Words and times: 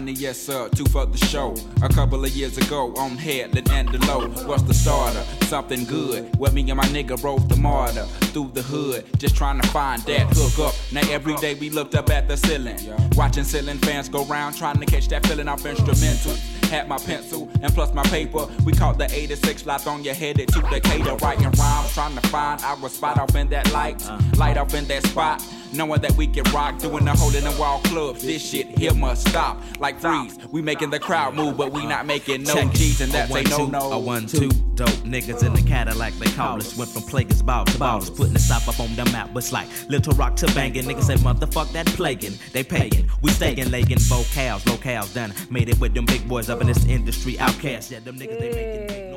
money, 0.00 0.12
yes 0.12 0.38
sir. 0.40 0.68
Two 0.68 0.84
for 0.86 1.04
the 1.04 1.18
show. 1.26 1.54
A 1.82 1.88
couple 1.88 2.24
of 2.24 2.30
years 2.30 2.56
ago 2.56 2.94
on 2.96 3.16
Headland 3.16 3.68
and 3.70 3.88
Delowe. 3.88 4.46
What's 4.46 4.62
the 4.62 4.72
starter? 4.72 5.22
Something 5.46 5.84
good. 5.84 6.34
Where 6.36 6.50
me 6.52 6.62
and 6.70 6.76
my 6.76 6.84
nigga 6.84 7.22
rode 7.22 7.48
the 7.48 7.56
MARTA 7.56 8.06
through 8.32 8.52
the 8.54 8.62
hood, 8.62 9.04
just 9.18 9.36
trying 9.36 9.60
to 9.60 9.68
find 9.68 10.00
that 10.02 10.26
hook 10.30 10.68
up. 10.68 10.74
Now 10.92 11.02
every 11.10 11.34
day 11.36 11.54
we 11.54 11.70
looked 11.70 11.94
up 11.94 12.08
at 12.10 12.28
the 12.28 12.36
ceiling, 12.36 12.78
watching 13.16 13.44
ceiling 13.44 13.78
fans 13.78 14.08
go 14.08 14.24
round, 14.24 14.56
trying 14.56 14.78
to 14.78 14.86
catch 14.86 15.08
that 15.08 15.26
feeling 15.26 15.48
off 15.48 15.66
instrumental. 15.66 16.36
Had 16.70 16.88
my 16.88 16.98
pencil 16.98 17.48
and 17.62 17.74
plus 17.74 17.92
my 17.92 18.04
paper. 18.04 18.46
We 18.64 18.72
caught 18.72 18.96
the 18.96 19.12
86 19.12 19.66
lights 19.66 19.88
on 19.88 20.04
your 20.04 20.14
head 20.14 20.36
to 20.36 20.44
Decatur, 20.70 21.16
writing 21.16 21.50
rhymes, 21.50 21.92
trying 21.92 22.14
to 22.14 22.28
find 22.28 22.62
our 22.62 22.88
spot 22.88 23.18
off 23.18 23.34
in 23.34 23.48
that 23.48 23.72
light, 23.72 24.00
uh. 24.08 24.20
light 24.36 24.56
off 24.56 24.72
in 24.72 24.84
that 24.84 25.04
spot. 25.04 25.42
Knowing 25.72 26.00
that 26.00 26.12
we 26.12 26.26
can 26.26 26.42
rock, 26.52 26.78
doing 26.78 27.04
the 27.04 27.12
hole 27.12 27.34
in 27.34 27.44
the 27.44 27.52
wall 27.52 27.80
clubs. 27.84 28.22
This 28.22 28.48
shit 28.48 28.66
here 28.78 28.92
must 28.94 29.28
stop. 29.28 29.62
Like 29.78 30.00
freeze, 30.00 30.36
we 30.50 30.62
making 30.62 30.90
the 30.90 30.98
crowd 30.98 31.34
move, 31.34 31.56
but 31.56 31.70
we 31.72 31.86
not 31.86 32.06
making 32.06 32.42
no. 32.42 32.68
G's, 32.70 33.00
and 33.00 33.10
A 33.10 33.12
that's 33.12 33.30
one, 33.30 33.46
a 33.46 33.48
no 33.48 33.66
no. 33.66 33.92
A 33.92 33.98
one, 33.98 34.26
two, 34.26 34.48
dope 34.74 34.88
niggas 35.04 35.44
in 35.44 35.52
the 35.52 35.62
Cadillac, 35.62 36.12
they 36.14 36.30
call 36.32 36.56
us. 36.56 36.76
Went 36.76 36.90
from 36.90 37.02
plaguers, 37.02 37.42
ball 37.42 37.64
to 37.64 37.78
ballers, 37.78 38.14
putting 38.14 38.32
the 38.32 38.38
south 38.38 38.68
up 38.68 38.80
on 38.80 38.94
the 38.96 39.04
map. 39.06 39.30
But 39.32 39.44
it's 39.44 39.52
like 39.52 39.68
Little 39.88 40.14
Rock 40.14 40.36
to 40.36 40.46
banging. 40.54 40.84
Niggas 40.84 41.04
say, 41.04 41.14
motherfuck 41.16 41.72
that 41.72 41.86
plaguing. 41.86 42.34
They 42.52 42.64
paying. 42.64 43.08
We 43.22 43.30
staying, 43.30 43.70
legging 43.70 43.98
vocals, 44.00 44.64
locales 44.64 45.14
done. 45.14 45.32
Made 45.50 45.68
it 45.68 45.78
with 45.78 45.94
them 45.94 46.06
big 46.06 46.28
boys 46.28 46.50
up 46.50 46.60
in 46.60 46.66
this 46.66 46.84
industry. 46.86 47.34
OutKast, 47.34 47.90
yeah, 47.90 48.00
them 48.00 48.18
niggas, 48.18 48.38
they 48.40 48.50
making 48.50 49.09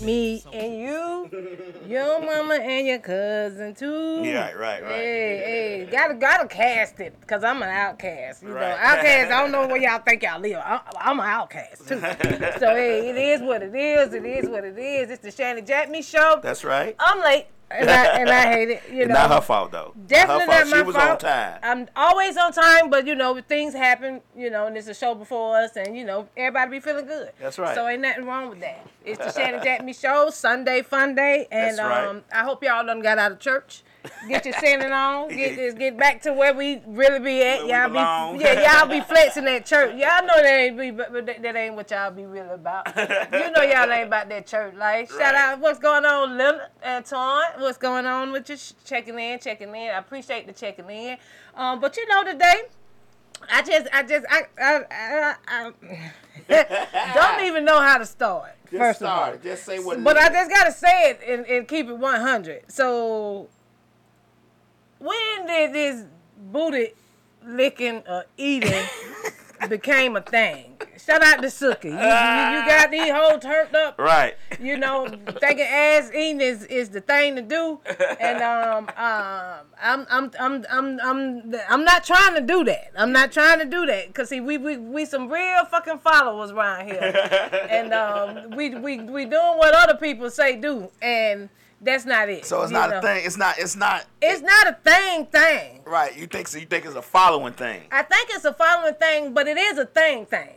Me 0.00 0.42
and 0.52 0.74
you, 0.80 1.30
your 1.86 2.20
mama 2.24 2.54
and 2.54 2.86
your 2.86 2.98
cousin 2.98 3.74
too. 3.74 4.22
Yeah, 4.24 4.50
right, 4.52 4.82
right, 4.82 4.82
right. 4.82 4.90
Hey, 4.90 5.84
hey, 5.84 5.88
gotta 5.90 6.14
gotta 6.14 6.48
cast 6.48 6.98
it, 7.00 7.14
cause 7.26 7.44
I'm 7.44 7.62
an 7.62 7.68
outcast. 7.68 8.42
You 8.42 8.48
know, 8.48 8.54
Right. 8.54 8.78
outcast. 8.78 9.30
I 9.30 9.40
don't 9.42 9.52
know 9.52 9.66
where 9.68 9.76
y'all 9.82 9.98
think 10.00 10.22
y'all 10.22 10.40
live. 10.40 10.56
I, 10.56 10.80
I'm 11.00 11.20
an 11.20 11.26
outcast 11.26 11.86
too. 11.88 12.00
so 12.58 12.74
hey, 12.74 13.10
it 13.10 13.16
is 13.16 13.42
what 13.42 13.62
it 13.62 13.74
is. 13.74 14.12
It 14.14 14.24
is 14.24 14.48
what 14.48 14.64
it 14.64 14.78
is. 14.78 15.10
It's 15.10 15.22
the 15.22 15.30
Shanny 15.30 15.62
JackMe 15.62 16.02
show. 16.04 16.40
That's 16.42 16.64
right. 16.64 16.96
I'm 16.98 17.20
late, 17.22 17.46
and 17.74 17.90
I 17.90 18.04
and 18.20 18.30
I 18.30 18.52
hate 18.52 18.70
it. 18.70 18.82
You 18.90 19.06
know, 19.06 19.14
not 19.14 19.30
her 19.30 19.40
fault 19.40 19.72
though. 19.72 19.94
Definitely 20.06 20.44
her 20.44 20.50
fault. 20.50 20.66
not 20.66 20.70
my 20.70 20.76
she 20.76 20.82
was 20.82 20.96
fault. 20.96 21.10
on 21.10 21.18
time. 21.18 21.60
I'm 21.62 21.88
always 21.96 22.36
on 22.36 22.52
time, 22.52 22.90
but 22.90 23.06
you 23.06 23.14
know 23.14 23.40
things 23.40 23.74
happen. 23.74 24.20
You 24.36 24.50
know, 24.50 24.66
and 24.66 24.76
it's 24.76 24.88
a 24.88 24.94
show 24.94 25.14
before 25.14 25.56
us, 25.56 25.76
and 25.76 25.96
you 25.96 26.04
know 26.04 26.28
everybody 26.36 26.72
be 26.72 26.80
feeling 26.80 27.06
good. 27.06 27.32
That's 27.40 27.58
right. 27.58 27.74
So 27.74 27.88
ain't 27.88 28.02
nothing 28.02 28.24
wrong 28.24 28.48
with 28.48 28.60
that. 28.60 28.86
It's 29.04 29.18
the 29.18 29.32
Shanny 29.32 29.58
JackMe 29.58 29.98
show, 29.98 30.30
Sunday 30.30 30.82
fun 30.82 31.14
day, 31.14 31.46
and 31.52 31.78
right. 31.78 32.06
um, 32.06 32.22
I 32.32 32.44
hope 32.44 32.62
y'all 32.62 32.84
done 32.84 33.00
got 33.00 33.18
out 33.18 33.32
of 33.32 33.38
church. 33.40 33.82
Get 34.28 34.44
your 34.44 34.54
sinning 34.54 34.90
on. 34.92 35.28
Get 35.36 35.56
this. 35.56 35.74
Get 35.74 35.96
back 35.96 36.22
to 36.22 36.32
where 36.32 36.52
we 36.54 36.80
really 36.86 37.18
be 37.20 37.42
at. 37.42 37.64
Where 37.66 37.68
y'all 37.88 38.32
be 38.36 38.42
yeah. 38.44 38.80
Y'all 38.80 38.88
be 38.88 39.00
flexing 39.00 39.46
at 39.46 39.64
church. 39.66 39.90
Y'all 39.92 40.24
know 40.26 40.34
that 40.34 40.44
ain't 40.44 40.78
be, 40.78 40.90
but 40.90 41.12
that, 41.26 41.42
that 41.42 41.56
ain't 41.56 41.74
what 41.76 41.90
y'all 41.90 42.10
be 42.10 42.24
really 42.24 42.50
about. 42.50 42.86
you 42.96 43.50
know 43.50 43.62
y'all 43.62 43.90
ain't 43.90 44.06
about 44.08 44.28
that 44.28 44.46
church 44.46 44.74
life. 44.74 45.10
Shout 45.10 45.20
Right. 45.20 45.34
out. 45.34 45.60
What's 45.60 45.78
going 45.78 46.04
on, 46.04 46.36
Leonard 46.36 46.62
and 46.82 47.04
Torn? 47.04 47.44
What's 47.58 47.78
going 47.78 48.06
on 48.06 48.32
with 48.32 48.48
you? 48.50 48.56
Checking 48.84 49.18
in, 49.18 49.38
checking 49.38 49.68
in. 49.68 49.90
I 49.90 49.98
appreciate 49.98 50.46
the 50.46 50.52
checking 50.52 50.88
in. 50.90 51.16
Um, 51.54 51.80
but 51.80 51.96
you 51.96 52.06
know 52.08 52.24
today. 52.24 52.62
I 53.52 53.60
just, 53.62 53.88
I 53.92 54.02
just, 54.04 54.24
I, 54.30 54.42
I, 54.56 54.84
I, 54.88 55.34
I 55.48 55.72
don't 57.14 57.44
even 57.46 57.64
know 57.64 57.80
how 57.80 57.98
to 57.98 58.06
start. 58.06 58.52
Just 58.70 58.76
first 58.80 58.98
start. 59.00 59.34
of 59.34 59.38
all, 59.40 59.42
Just 59.44 59.64
say 59.64 59.80
what. 59.80 60.02
but 60.04 60.16
I 60.16 60.28
just 60.28 60.48
gotta 60.50 60.70
say 60.72 61.10
it 61.10 61.20
and, 61.26 61.44
and 61.46 61.66
keep 61.66 61.88
it 61.88 61.98
100. 61.98 62.70
So, 62.70 63.48
when 65.02 65.46
did 65.46 65.72
this 65.72 66.04
booty 66.52 66.92
licking 67.44 68.02
or 68.08 68.24
eating 68.36 68.84
became 69.68 70.16
a 70.16 70.20
thing? 70.20 70.68
Shout 71.04 71.22
out 71.24 71.42
to 71.42 71.48
Suki. 71.48 71.84
You, 71.86 71.90
you, 71.90 71.96
you 71.96 71.98
got 71.98 72.90
these 72.92 73.10
hoes 73.10 73.42
turned 73.42 73.74
up 73.74 73.98
Right. 73.98 74.34
you 74.60 74.76
know, 74.76 75.08
thinking 75.40 75.66
ass 75.66 76.10
eating 76.14 76.40
is, 76.40 76.64
is 76.66 76.90
the 76.90 77.00
thing 77.00 77.34
to 77.34 77.42
do, 77.42 77.80
and 78.20 78.40
um, 78.42 78.88
um, 78.96 79.66
I'm 79.82 80.06
I'm 80.08 80.30
I'm 80.38 80.64
I'm 80.70 81.00
I'm 81.00 81.54
I'm 81.68 81.84
not 81.84 82.04
trying 82.04 82.36
to 82.36 82.40
do 82.40 82.62
that. 82.64 82.92
I'm 82.96 83.10
not 83.10 83.32
trying 83.32 83.58
to 83.58 83.64
do 83.64 83.84
that 83.86 84.08
because 84.08 84.28
see, 84.28 84.40
we, 84.40 84.58
we 84.58 84.76
we 84.76 85.04
some 85.04 85.28
real 85.28 85.64
fucking 85.64 85.98
followers 85.98 86.52
around 86.52 86.86
here, 86.86 87.00
and 87.68 87.92
um, 87.92 88.50
we 88.56 88.70
we 88.76 89.00
we 89.00 89.24
doing 89.24 89.58
what 89.58 89.74
other 89.74 89.96
people 89.98 90.30
say 90.30 90.54
do, 90.54 90.88
and 91.00 91.48
that's 91.82 92.06
not 92.06 92.28
it. 92.28 92.44
So 92.46 92.62
it's 92.62 92.70
not 92.70 92.90
know. 92.90 92.98
a 92.98 93.02
thing. 93.02 93.22
It's 93.26 93.36
not. 93.36 93.58
It's 93.58 93.76
not. 93.76 94.06
It's 94.20 94.40
not 94.40 94.68
a 94.68 94.74
thing 94.84 95.26
thing. 95.26 95.80
Right. 95.84 96.16
You 96.16 96.26
think 96.26 96.48
so? 96.48 96.58
You 96.58 96.66
think 96.66 96.84
it's 96.86 96.94
a 96.94 97.02
following 97.02 97.52
thing. 97.52 97.82
I 97.90 98.02
think 98.02 98.28
it's 98.30 98.44
a 98.44 98.54
following 98.54 98.94
thing, 98.94 99.34
but 99.34 99.48
it 99.48 99.58
is 99.58 99.78
a 99.78 99.86
thing 99.86 100.26
thing. 100.26 100.50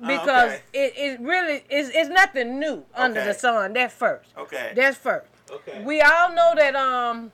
Because 0.00 0.54
okay. 0.54 0.62
it, 0.72 0.92
it 0.96 1.20
really 1.20 1.62
is 1.70 1.90
it's 1.94 2.10
nothing 2.10 2.58
new 2.58 2.84
under 2.94 3.20
Okay. 3.20 3.28
the 3.28 3.34
sun. 3.34 3.72
That's 3.72 3.94
first. 3.94 4.30
Okay. 4.36 4.72
That's 4.74 4.96
first. 4.96 5.28
Okay. 5.50 5.84
We 5.84 6.00
all 6.00 6.34
know 6.34 6.54
that 6.56 6.74
um 6.74 7.30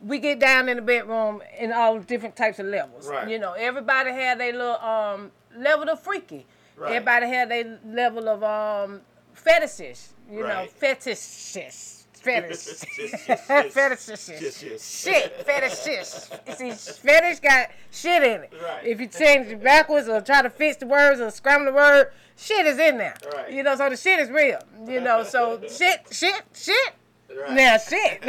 we 0.00 0.18
get 0.18 0.40
down 0.40 0.68
in 0.68 0.76
the 0.78 0.82
bedroom 0.82 1.40
in 1.56 1.72
all 1.72 2.00
different 2.00 2.34
types 2.34 2.58
of 2.58 2.66
levels. 2.66 3.06
Right. 3.06 3.28
You 3.28 3.38
know, 3.38 3.52
everybody 3.52 4.10
had 4.10 4.40
their 4.40 4.52
little 4.52 4.74
um 4.80 5.30
level 5.56 5.88
of 5.88 6.00
freaky. 6.00 6.46
Right. 6.76 6.94
Everybody 6.94 7.26
had 7.28 7.50
their 7.52 7.78
level 7.86 8.28
of 8.28 8.42
um 8.42 9.00
fetishes. 9.32 10.14
You 10.28 10.40
know, 10.40 10.46
Right. 10.46 10.70
fetishes. 10.70 11.52
Fetishes. 11.52 12.01
Fetishes. 12.22 12.84
yes. 12.98 15.02
Shit, 15.02 15.44
fetishes. 15.44 16.30
See, 16.56 16.70
fetish 16.70 17.40
got 17.40 17.70
shit 17.90 18.22
in 18.22 18.42
it. 18.42 18.52
Right. 18.62 18.86
If 18.86 19.00
you 19.00 19.08
change 19.08 19.48
it 19.48 19.62
backwards 19.62 20.08
or 20.08 20.20
try 20.20 20.42
to 20.42 20.50
fix 20.50 20.76
the 20.76 20.86
words 20.86 21.20
or 21.20 21.30
scramble 21.30 21.66
the 21.66 21.72
word, 21.72 22.12
shit 22.36 22.64
is 22.66 22.78
in 22.78 22.98
there. 22.98 23.16
Right. 23.34 23.52
You 23.52 23.64
know, 23.64 23.74
so 23.76 23.90
the 23.90 23.96
shit 23.96 24.20
is 24.20 24.30
real. 24.30 24.60
You 24.86 25.00
know, 25.00 25.24
so 25.24 25.60
shit, 25.68 26.06
shit, 26.12 26.42
shit. 26.54 26.94
Right. 27.28 27.52
Now 27.52 27.78
shit. 27.78 28.22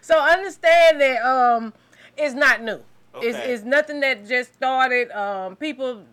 so 0.00 0.18
understand 0.18 1.00
that 1.00 1.22
um 1.22 1.74
it's 2.16 2.34
not 2.34 2.62
new. 2.62 2.80
It's, 3.16 3.38
it's 3.38 3.64
nothing 3.64 4.00
that 4.00 4.26
just 4.26 4.54
started. 4.54 5.10
Um, 5.10 5.56
people 5.56 6.04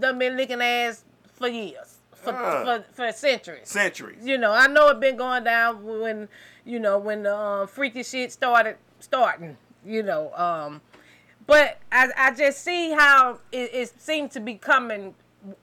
done 0.00 0.18
been 0.18 0.36
licking 0.36 0.60
ass 0.60 1.04
for 1.34 1.48
years, 1.48 1.91
for, 2.22 2.30
Uh. 2.32 2.64
for, 2.64 2.84
for 2.94 3.12
centuries. 3.12 3.68
Centuries. 3.68 4.24
You 4.26 4.38
know, 4.38 4.52
I 4.52 4.66
know 4.66 4.88
it 4.88 5.00
been 5.00 5.16
going 5.16 5.44
down 5.44 5.84
when 5.84 6.28
you 6.64 6.78
know 6.78 6.98
when 6.98 7.24
the 7.24 7.36
um, 7.36 7.66
freaky 7.68 8.02
shit 8.02 8.32
started 8.32 8.76
starting. 9.00 9.56
You 9.84 10.02
know, 10.04 10.32
um, 10.34 10.80
but 11.46 11.78
I 11.90 12.08
I 12.16 12.30
just 12.34 12.62
see 12.62 12.92
how 12.92 13.40
it, 13.50 13.70
it 13.74 14.00
seems 14.00 14.32
to 14.34 14.40
be 14.40 14.54
coming 14.54 15.14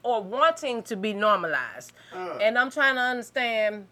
or 0.02 0.22
wanting 0.22 0.82
to 0.84 0.96
be 0.96 1.14
normalized, 1.14 1.92
Uh. 2.12 2.36
and 2.40 2.58
I'm 2.58 2.70
trying 2.70 2.96
to 2.96 3.00
understand 3.00 3.86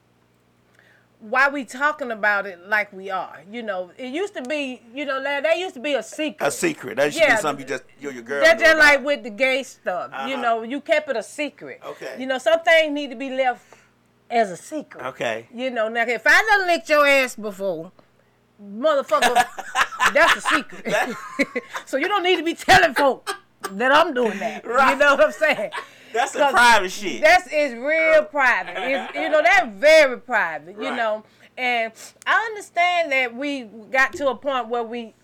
why 1.21 1.49
we 1.49 1.65
talking 1.65 2.11
about 2.13 2.47
it 2.47 2.59
like 2.69 2.93
we 2.93 3.11
are. 3.11 3.43
You 3.51 3.63
know, 3.63 3.91
it 3.99 4.13
used 4.13 4.35
to 4.35 4.43
be, 4.43 4.81
you 4.95 5.05
know, 5.05 5.23
that 5.23 5.43
that 5.43 5.59
used 5.59 5.75
to 5.75 5.81
be 5.81 5.95
a 5.95 6.03
secret. 6.03 6.47
A 6.47 6.51
secret. 6.51 6.97
That 6.97 7.13
should 7.13 7.23
Yeah. 7.23 7.37
be 7.37 7.43
something 7.43 7.65
you 7.65 7.69
just 7.69 7.85
you 8.01 8.11
your 8.11 8.23
girl. 8.23 8.43
That's 8.43 8.61
just 8.63 8.75
about. 8.75 8.85
like 8.85 9.05
with 9.05 9.23
the 9.25 9.31
gay 9.31 9.63
stuff. 9.65 10.11
You 10.29 10.35
Uh-huh. 10.35 10.43
know, 10.43 10.63
you 10.63 10.81
kept 10.81 11.09
it 11.09 11.17
a 11.17 11.23
secret. 11.23 11.81
Okay. 11.85 12.15
You 12.19 12.27
know, 12.27 12.39
some 12.39 12.61
things 12.61 12.93
need 12.95 13.11
to 13.11 13.17
be 13.17 13.31
left 13.31 13.65
as 14.31 14.51
a 14.51 14.57
secret. 14.57 15.05
Okay. 15.07 15.49
You 15.53 15.71
know, 15.71 15.89
now 15.89 16.03
if 16.07 16.23
I 16.27 16.41
done 16.51 16.67
licked 16.69 16.89
your 16.89 17.07
ass 17.07 17.35
before, 17.35 17.91
motherfucker, 18.63 19.35
that's 20.15 20.37
a 20.37 20.41
secret. 20.41 20.95
so 21.87 21.97
you 21.97 22.07
don't 22.09 22.23
need 22.23 22.37
to 22.37 22.45
be 22.45 22.55
telling 22.55 22.95
folk 22.95 23.29
that 23.73 23.91
I'm 23.93 24.15
doing 24.15 24.39
that. 24.39 24.65
Right. 24.67 24.93
You 24.93 24.97
know 24.99 25.15
what 25.17 25.25
I'm 25.27 25.33
saying? 25.33 25.71
That's 26.13 26.33
some 26.33 26.43
'Cause 26.43 26.53
private 26.53 26.91
shit. 26.93 27.21
That's 27.21 27.47
is 27.53 27.75
real 27.75 28.25
private. 28.25 28.75
It's, 28.79 29.15
you 29.15 29.29
know, 29.29 29.43
that's 29.43 29.69
very 29.75 30.19
private. 30.21 30.77
You 30.77 30.89
Right. 30.89 30.97
know, 30.97 31.25
and 31.57 31.93
I 32.27 32.45
understand 32.51 33.13
that 33.13 33.35
we 33.35 33.65
got 33.65 34.13
to 34.15 34.29
a 34.29 34.35
point 34.35 34.69
where 34.69 34.83
we, 34.85 35.15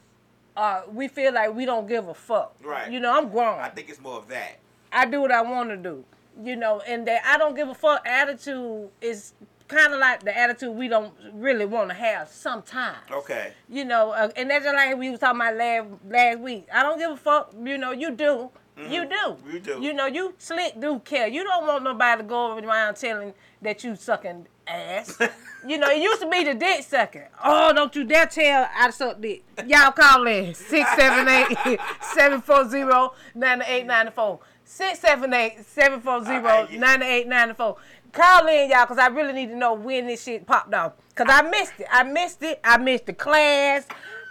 uh, 0.57 0.83
we 0.93 1.09
feel 1.09 1.33
like 1.33 1.55
we 1.55 1.65
don't 1.65 1.87
give 1.87 2.09
a 2.09 2.15
fuck. 2.15 2.55
Right. 2.63 2.91
You 2.91 3.01
know, 3.01 3.13
I'm 3.17 3.29
grown. 3.29 3.59
I 3.61 3.69
think 3.69 3.89
it's 3.89 4.01
more 4.01 4.19
of 4.19 4.29
that. 4.29 4.57
I 4.93 5.07
do 5.07 5.21
what 5.21 5.33
I 5.33 5.43
want 5.43 5.71
to 5.71 5.77
do. 5.77 6.05
You 6.43 6.57
know, 6.57 6.81
and 6.81 7.07
that 7.07 7.23
I 7.25 7.39
don't 7.39 7.55
give 7.55 7.69
a 7.69 7.75
fuck 7.75 8.05
attitude 8.07 8.91
is 9.01 9.35
kind 9.69 9.95
of 9.95 10.01
like 10.01 10.25
the 10.25 10.37
attitude 10.37 10.75
we 10.75 10.89
don't 10.89 11.13
really 11.33 11.65
want 11.65 11.89
to 11.91 11.95
have 11.95 12.29
sometimes. 12.29 12.99
Okay. 13.11 13.53
You 13.69 13.85
know, 13.85 14.11
uh, 14.11 14.29
and 14.37 14.51
that's 14.51 14.65
just 14.65 14.75
like 14.77 14.97
we 14.97 15.11
was 15.11 15.21
talking 15.21 15.41
about 15.41 15.55
last 15.57 15.87
last 16.09 16.41
week. 16.41 16.67
I 16.73 16.83
don't 16.83 16.99
give 16.99 17.13
a 17.13 17.17
fuck. 17.17 17.53
You 17.63 17.79
know, 17.79 17.93
you 17.93 18.11
do. 18.11 18.51
You 18.77 19.09
do. 19.09 19.15
Mm-hmm. 19.15 19.51
You 19.51 19.61
do. 19.61 19.83
You 19.83 19.95
know, 19.95 20.07
you 20.07 20.35
slick 20.39 20.81
do 20.81 20.99
care. 21.01 21.29
You 21.29 21.45
don't 21.45 21.67
want 21.67 21.85
nobody 21.85 22.23
to 22.23 22.29
go 22.29 22.59
around 22.59 22.97
telling 22.97 23.33
that 23.63 23.85
you 23.85 23.95
sucking 23.97 24.47
ass. 24.67 25.19
you 25.67 25.79
know, 25.79 25.89
it 25.91 26.03
used 26.03 26.21
to 26.21 26.29
be 26.29 26.45
the 26.45 26.55
dick 26.55 26.83
sucking. 26.83 27.23
Oh, 27.43 27.73
don't 27.73 27.95
you 27.95 28.05
dare 28.05 28.27
tell 28.27 28.69
I 28.75 28.91
suck 28.91 29.21
dick. 29.21 29.45
Y'all 29.67 29.93
call 29.93 30.27
in 30.27 30.55
678 30.55 31.79
740 32.15 33.15
9894. 33.35 34.41
678 34.65 35.65
740 35.67 36.79
9894. 36.79 37.77
Call 38.13 38.47
in, 38.47 38.71
y'all, 38.71 38.85
because 38.85 38.99
I 38.99 39.09
really 39.09 39.33
need 39.33 39.49
to 39.49 39.57
know 39.57 39.75
when 39.75 40.07
this 40.07 40.23
shit 40.23 40.47
popped 40.47 40.73
off. 40.73 40.93
Because 41.09 41.27
I 41.29 41.43
missed 41.43 41.73
it. 41.79 41.87
I 41.91 42.05
missed 42.05 42.43
it. 42.43 42.61
I 42.63 42.79
missed 42.79 43.07
the 43.07 43.13
class. 43.13 43.87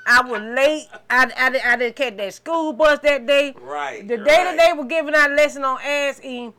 I 0.06 0.22
was 0.22 0.42
late. 0.42 0.88
I, 1.10 1.32
I, 1.38 1.50
didn't- 1.50 1.66
I 1.66 1.76
didn't 1.78 1.96
catch 1.96 2.18
that 2.18 2.34
school 2.34 2.74
bus 2.74 3.00
that 3.00 3.26
day. 3.26 3.54
Right, 3.62 4.08
The 4.08 4.18
day 4.18 4.24
that 4.44 4.58
they 4.58 4.74
were 4.78 4.86
giving 4.88 5.16
our 5.16 5.30
lesson 5.30 5.64
on 5.64 5.80
ass 5.82 6.20
eating, 6.24 6.54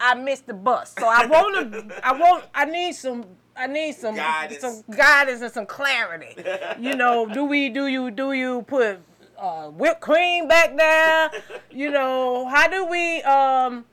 I 0.00 0.14
missed 0.14 0.46
the 0.46 0.54
bus. 0.54 0.94
So 0.98 1.06
I 1.06 1.26
want 1.26 1.72
to, 1.72 2.06
I 2.06 2.12
want, 2.12 2.44
I 2.54 2.64
need 2.64 2.94
some, 2.94 3.24
I 3.56 3.66
need 3.66 3.94
some, 3.94 4.14
Guidance. 4.16 4.60
some 4.60 4.82
guidance 4.96 5.42
and 5.42 5.52
some 5.52 5.66
clarity. 5.66 6.34
You 6.80 6.96
know, 6.96 7.26
do 7.26 7.44
we, 7.44 7.68
do 7.68 7.86
you, 7.86 8.10
do 8.10 8.32
you 8.32 8.62
put 8.62 8.98
uh, 9.38 9.68
whipped 9.68 10.00
cream 10.00 10.48
back 10.48 10.76
there? 10.76 11.30
You 11.70 11.90
know, 11.90 12.46
how 12.48 12.68
do 12.68 12.84
we 12.86 13.22
um 13.22 13.84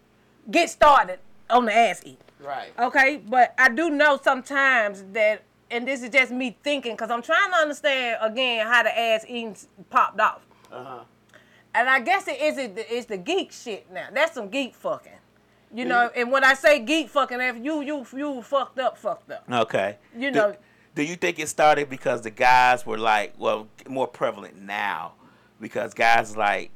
get 0.52 0.70
started 0.70 1.20
on 1.50 1.66
the 1.66 1.74
ass 1.76 2.02
eat? 2.06 2.20
Right. 2.42 2.72
Okay, 2.80 3.22
but 3.28 3.54
I 3.58 3.70
do 3.70 3.90
know 3.90 4.20
sometimes 4.24 5.04
that, 5.14 5.44
and 5.72 5.88
this 5.88 6.02
is 6.04 6.10
just 6.10 6.32
me 6.32 6.58
thinking, 6.64 6.94
because 6.94 7.10
I'm 7.12 7.22
trying 7.22 7.52
to 7.52 7.58
understand 7.58 8.18
again 8.22 8.66
how 8.66 8.84
the 8.84 8.98
ass 8.98 9.26
eating 9.28 9.56
popped 9.90 10.20
off. 10.20 10.46
Uh-huh. 10.72 11.00
And 11.76 11.88
I 11.90 12.00
guess 12.00 12.28
it 12.28 12.42
is 12.42 12.58
it 12.58 12.74
it's 12.90 13.06
the 13.06 13.18
geek 13.18 13.52
shit 13.52 13.92
now. 13.92 14.08
That's 14.14 14.34
some 14.34 14.50
geek 14.50 14.74
fucking. 14.76 15.14
You 15.72 15.86
know, 15.86 16.10
and 16.16 16.32
when 16.32 16.44
I 16.44 16.56
say 16.56 16.80
geek 16.80 17.10
fucking, 17.10 17.40
if 17.40 17.58
you 17.64 17.82
you 17.82 18.06
you 18.16 18.42
fucked 18.42 18.80
up, 18.80 18.98
fucked 18.98 19.32
up. 19.32 19.44
Okay. 19.52 19.98
You 20.18 20.32
Do- 20.32 20.40
know- 20.40 20.56
Do, 20.96 21.04
you 21.04 21.16
think 21.16 21.38
it 21.38 21.48
started 21.48 21.90
because 21.90 22.24
the 22.24 22.32
guys 22.32 22.86
were 22.88 22.98
like, 22.98 23.36
well, 23.38 23.68
more 23.88 24.08
prevalent 24.08 24.60
now, 24.60 25.14
because 25.62 25.94
guys 25.94 26.36
like, 26.36 26.72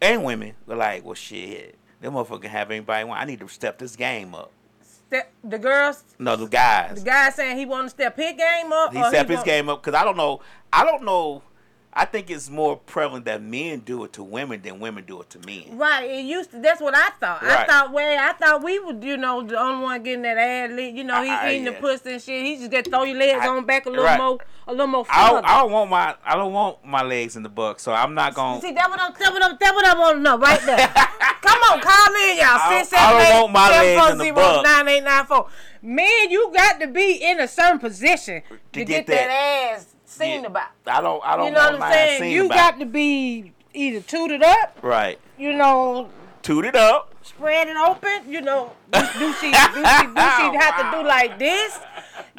and 0.00 0.24
women 0.24 0.54
were 0.66 0.76
like, 0.76 1.04
well, 1.04 1.14
shit, 1.14 1.74
them 2.00 2.14
motherfucker 2.14 2.42
can 2.42 2.50
have 2.50 2.70
anybody 2.70 3.04
want. 3.04 3.20
I 3.20 3.24
need 3.24 3.40
to 3.40 3.48
step 3.48 3.78
this 3.78 3.96
game 3.96 4.34
up. 4.36 4.52
Step, 5.10 5.32
the 5.42 5.58
girls, 5.58 6.04
No, 6.20 6.36
the 6.36 6.46
guys. 6.46 7.02
the 7.02 7.10
guy 7.10 7.30
saying 7.30 7.58
he 7.58 7.66
want 7.66 7.86
to 7.86 7.90
step 7.90 8.16
his 8.16 8.32
game 8.36 8.72
up. 8.72 8.92
he 8.92 9.02
step 9.08 9.26
his 9.28 9.38
want- 9.38 9.46
game 9.46 9.68
up 9.68 9.82
because 9.82 10.00
I 10.00 10.04
don't 10.04 10.16
know. 10.16 10.40
I 10.72 10.84
don't 10.84 11.02
know. 11.04 11.42
I 11.92 12.04
think 12.04 12.30
it's 12.30 12.48
more 12.48 12.76
prevalent 12.76 13.24
that 13.24 13.42
men 13.42 13.80
do 13.80 14.04
it 14.04 14.12
to 14.12 14.22
women 14.22 14.62
than 14.62 14.78
women 14.78 15.02
do 15.04 15.20
it 15.22 15.30
to 15.30 15.40
men. 15.44 15.76
Right, 15.76 16.08
it 16.08 16.20
used 16.24 16.52
to. 16.52 16.60
That's 16.60 16.80
what 16.80 16.94
I 16.96 17.10
thought. 17.18 17.42
I 17.42 17.64
thought, 17.66 17.92
well, 17.92 18.16
I 18.16 18.32
thought 18.34 18.62
we 18.62 18.78
would, 18.78 19.02
you 19.02 19.16
know, 19.16 19.42
the 19.42 19.58
only 19.58 19.82
one 19.82 20.00
getting 20.04 20.22
that 20.22 20.38
ad 20.38 20.70
lit. 20.70 20.94
You 20.94 21.02
know, 21.02 21.20
he 21.20 21.28
I- 21.28 21.46
I- 21.48 21.50
eating 21.50 21.64
the 21.64 21.72
yeah. 21.72 21.80
pussy 21.80 22.12
and 22.12 22.22
shit. 22.22 22.44
He 22.44 22.56
just 22.58 22.70
got 22.70 22.84
throw 22.86 23.02
your 23.02 23.18
legs 23.18 23.40
I- 23.42 23.48
on 23.48 23.64
back 23.66 23.86
a 23.86 23.90
little 23.90 24.04
right. 24.04 24.16
more, 24.20 24.38
a 24.68 24.70
little 24.70 24.86
more. 24.86 25.04
I 25.10 25.30
don't. 25.32 25.44
I 25.44 25.58
don't 25.58 25.72
want 25.72 25.90
my 25.90 26.14
I 26.24 26.36
don't 26.36 26.52
want 26.52 26.84
my 26.84 27.02
legs 27.02 27.34
in 27.34 27.42
the 27.42 27.48
buck, 27.48 27.80
so 27.80 27.92
I'm 27.92 28.14
not 28.14 28.34
gonna. 28.34 28.60
See, 28.60 28.70
that 28.70 28.88
what 28.88 29.00
I'm, 29.00 29.12
that 29.18 29.32
what 29.32 29.42
I'm, 29.42 29.56
that 29.60 29.74
what 29.74 29.84
I 29.84 29.98
want 29.98 30.16
to 30.18 30.22
know 30.22 30.38
right 30.38 30.60
there. 30.64 30.76
Come 31.60 31.78
on, 31.78 31.80
call 31.80 32.12
me, 32.12 32.38
y'all. 32.38 32.46
I- 32.58 32.82
Six 32.82 32.92
I 33.00 33.10
don't 33.12 33.20
seven 33.22 33.40
want 33.42 33.52
my 33.52 33.66
eight 33.68 33.70
legs 33.96 34.02
seven 34.02 34.12
in 34.12 34.18
the 34.18 34.34
four 34.34 34.42
zero 34.44 34.54
butt. 34.56 34.64
nine 34.64 34.88
eight 34.88 35.04
nine 35.04 35.26
four. 35.26 35.46
Man, 35.82 36.30
you 36.30 36.50
got 36.54 36.80
to 36.80 36.86
be 36.86 37.12
in 37.22 37.40
a 37.40 37.48
certain 37.48 37.78
position 37.78 38.42
to, 38.72 38.84
get, 38.84 38.86
get 38.86 39.06
that. 39.06 39.26
that. 39.28 39.72
ass 39.76 39.86
seen 40.04 40.42
Yeah. 40.42 40.46
about. 40.48 40.68
I 40.86 41.00
don't. 41.00 41.22
I 41.24 41.36
don't 41.36 41.46
You 41.46 41.52
know 41.52 41.58
want 41.60 41.78
what 41.80 41.82
I'm 41.88 41.92
saying? 41.92 42.32
You 42.32 42.46
about. 42.46 42.56
got 42.56 42.80
to 42.80 42.86
be 42.86 43.52
either 43.74 44.00
tooted 44.00 44.42
up, 44.42 44.78
right. 44.82 45.18
you 45.38 45.52
know, 45.52 46.08
Toot 46.42 46.64
it 46.64 46.74
up. 46.74 47.14
spread 47.22 47.68
it 47.68 47.76
open, 47.76 48.30
you 48.30 48.40
know. 48.40 48.72
Do, 48.90 49.00
do 49.18 49.32
she 49.34 49.50
do 49.52 49.52
she 49.52 49.82
do 49.82 49.82
she 49.82 50.56
have 50.56 50.76
to 50.92 50.98
do 50.98 51.06
like 51.06 51.38
this, 51.38 51.78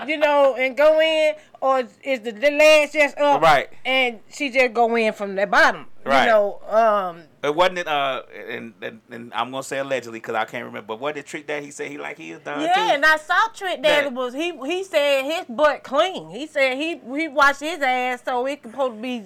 you 0.08 0.18
know, 0.18 0.56
and 0.56 0.76
go 0.76 1.00
in, 1.00 1.36
or 1.62 1.84
is 2.04 2.20
the, 2.22 2.32
the 2.32 2.52
legs 2.52 2.94
just 2.94 3.18
up, 3.18 3.42
Right. 3.42 3.70
And 3.86 4.20
she 4.32 4.50
just 4.50 4.74
go 4.74 4.96
in 4.96 5.14
from 5.14 5.36
the 5.36 5.46
bottom, 5.48 5.86
Right. 6.04 6.26
you 6.26 6.30
know. 6.32 6.60
Um, 6.68 7.24
It 7.44 7.56
wasn't 7.56 7.80
it. 7.80 7.88
Uh, 7.88 8.22
and, 8.50 8.74
and, 8.82 9.02
and 9.10 9.34
I'm 9.34 9.50
gonna 9.52 9.64
say 9.64 9.80
allegedly 9.80 10.20
because 10.20 10.36
I 10.36 10.46
can't 10.46 10.66
remember. 10.66 10.88
But 10.88 11.00
what 11.00 11.16
did 11.16 11.26
Trick 11.26 11.48
that 11.48 11.64
he 11.64 11.72
said 11.72 11.90
he 11.90 11.98
like 11.98 12.18
he 12.18 12.32
is 12.32 12.40
done 12.42 12.62
yeah, 12.62 12.74
too. 12.74 12.82
and 12.82 13.06
I 13.06 13.18
saw 13.18 13.48
Trick 13.54 13.82
Daddy 13.82 14.10
That- 14.10 14.14
was 14.14 14.34
he 14.34 14.52
he 14.66 14.84
said 14.84 15.24
his 15.24 15.46
butt 15.50 15.84
clean. 15.84 16.30
He 16.30 16.46
said 16.48 16.78
he 16.78 17.00
he 17.16 17.28
washed 17.28 17.62
his 17.62 17.80
ass 17.82 18.22
so 18.24 18.46
it 18.46 18.62
could 18.62 18.72
supposed 18.72 18.96
to 18.98 19.02
be 19.02 19.24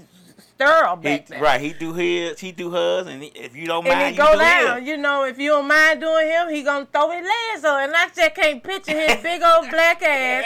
sterile 0.55 0.95
He, 0.95 1.01
back 1.03 1.27
there. 1.27 1.41
right. 1.41 1.59
He 1.59 1.73
do 1.73 1.91
his. 1.93 2.39
He 2.39 2.53
do 2.53 2.71
hers, 2.71 3.07
and 3.07 3.21
he, 3.21 3.29
if 3.35 3.53
you 3.55 3.65
don't 3.67 3.85
And 3.85 3.93
mind, 3.99 4.15
he 4.15 4.21
you 4.21 4.27
go 4.27 4.33
do 4.33 4.39
down, 4.39 4.79
his. 4.79 4.87
you 4.87 4.97
know. 4.97 5.25
If 5.25 5.37
you 5.37 5.49
don't 5.49 5.67
mind 5.67 5.99
doing 5.99 6.27
him, 6.27 6.49
he 6.49 6.63
gonna 6.63 6.87
throw 6.91 7.09
his 7.11 7.21
legs 7.27 7.65
up, 7.65 7.81
and 7.81 7.93
I 7.93 8.07
just 8.15 8.33
can't 8.35 8.63
picture 8.63 8.97
his 8.97 9.17
big 9.21 9.41
old 9.43 9.69
black 9.69 10.01
ass 10.01 10.45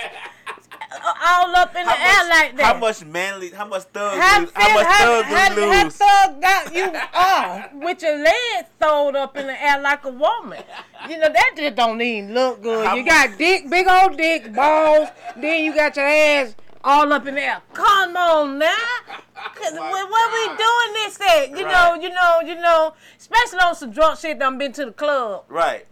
all 0.92 1.56
up 1.56 1.76
in 1.76 1.86
the 1.86 1.92
How 1.92 2.24
air 2.24 2.30
like 2.30 2.58
that. 2.58 2.66
how 2.74 2.80
much 2.80 3.06
manly? 3.06 3.50
How 3.52 3.66
much 3.68 3.84
thug? 3.84 4.20
How, 4.20 4.40
lose, 4.42 4.52
how 4.54 4.74
much 4.74 4.86
how, 4.86 5.06
thug 5.22 5.26
how, 5.26 5.56
you 5.56 5.72
how 5.72 5.84
lose? 5.84 5.96
thug 5.96 6.42
got 6.42 6.74
you 6.76 7.00
off 7.14 7.74
with 7.74 8.02
your 8.02 8.18
legs 8.18 8.70
thrown 8.80 9.16
up 9.16 9.38
in 9.38 9.48
the 9.48 9.64
air 9.64 9.80
like 9.82 10.04
a 10.06 10.10
woman? 10.10 10.64
You 11.08 11.18
know 11.18 11.30
that 11.32 11.54
just 11.56 11.76
don't 11.76 12.02
even 12.02 12.34
look 12.34 12.62
good. 12.62 12.86
How 12.86 12.96
you 12.96 13.04
much- 13.04 13.12
got 13.30 13.38
dick, 13.38 13.70
big 13.70 13.88
old 13.88 14.18
dick, 14.18 14.54
balls. 14.54 15.10
then 15.38 15.64
you 15.64 15.74
got 15.76 15.96
your 15.96 16.06
ass 16.08 16.56
all 16.84 17.12
up 17.14 17.28
in 17.28 17.36
the 17.36 17.42
air. 17.44 17.62
Come 17.74 18.16
on 18.18 18.58
now, 18.58 18.76
cause 19.56 19.74
my 19.74 20.06
what, 20.10 20.34
we 20.34 20.48
doing 20.58 20.94
this 20.94 21.20
at? 21.22 21.50
You 21.50 21.66
know, 21.66 21.96
you 22.02 22.10
know, 22.10 22.40
you 22.46 22.56
know. 22.56 22.94
Especially 23.20 23.60
on 23.60 23.76
some 23.76 23.92
drunk 23.92 24.20
shit. 24.20 24.40
Done 24.40 24.58
been 24.58 24.72
to 24.74 24.86
the 24.86 24.92
club. 24.92 25.44
right. 25.50 25.86